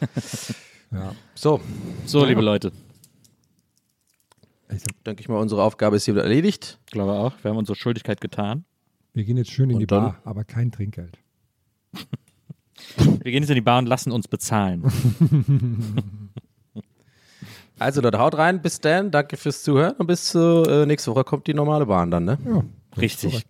Ja. 0.92 1.14
So, 1.34 1.60
So, 2.06 2.24
liebe 2.24 2.40
Leute. 2.40 2.72
Ich 4.70 4.80
sag, 4.80 5.04
denke 5.04 5.20
ich 5.20 5.28
mal, 5.28 5.38
unsere 5.38 5.62
Aufgabe 5.62 5.96
ist 5.96 6.04
hier 6.04 6.14
wieder 6.14 6.24
erledigt. 6.24 6.78
Ich 6.86 6.92
glaube 6.92 7.12
auch, 7.12 7.32
wir 7.42 7.50
haben 7.50 7.58
unsere 7.58 7.76
Schuldigkeit 7.76 8.20
getan. 8.20 8.64
wir 9.14 9.24
gehen 9.24 9.36
jetzt 9.36 9.50
schön 9.50 9.70
in 9.70 9.76
Und 9.76 9.80
die 9.80 9.86
dann? 9.86 10.02
Bar, 10.02 10.20
aber 10.24 10.44
kein 10.44 10.72
Trinkgeld. 10.72 11.18
Wir 13.22 13.32
gehen 13.32 13.42
jetzt 13.42 13.48
in 13.48 13.54
die 13.54 13.62
Bar 13.62 13.78
und 13.78 13.86
lassen 13.86 14.12
uns 14.12 14.28
bezahlen. 14.28 14.84
Also 17.78 18.00
Leute, 18.00 18.18
haut 18.18 18.38
rein, 18.38 18.62
bis 18.62 18.80
dann, 18.80 19.10
danke 19.10 19.36
fürs 19.36 19.62
Zuhören 19.62 19.92
und 19.96 20.06
bis 20.06 20.34
äh, 20.34 20.86
nächste 20.86 21.10
Woche 21.10 21.24
kommt 21.24 21.46
die 21.46 21.52
normale 21.52 21.84
Bahn 21.84 22.10
dann, 22.10 22.24
ne? 22.24 22.38
Ja. 22.46 22.64
Richtig. 22.98 23.44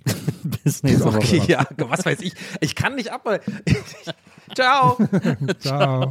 Bis 0.64 0.82
nächste 0.82 1.04
Woche. 1.04 1.18
Okay, 1.18 1.42
ja, 1.46 1.64
was 1.76 2.04
weiß 2.04 2.20
ich. 2.22 2.32
Ich 2.60 2.74
kann 2.74 2.96
nicht 2.96 3.12
ab. 3.12 3.22
Ciao. 4.52 4.98
Ciao. 5.60 6.10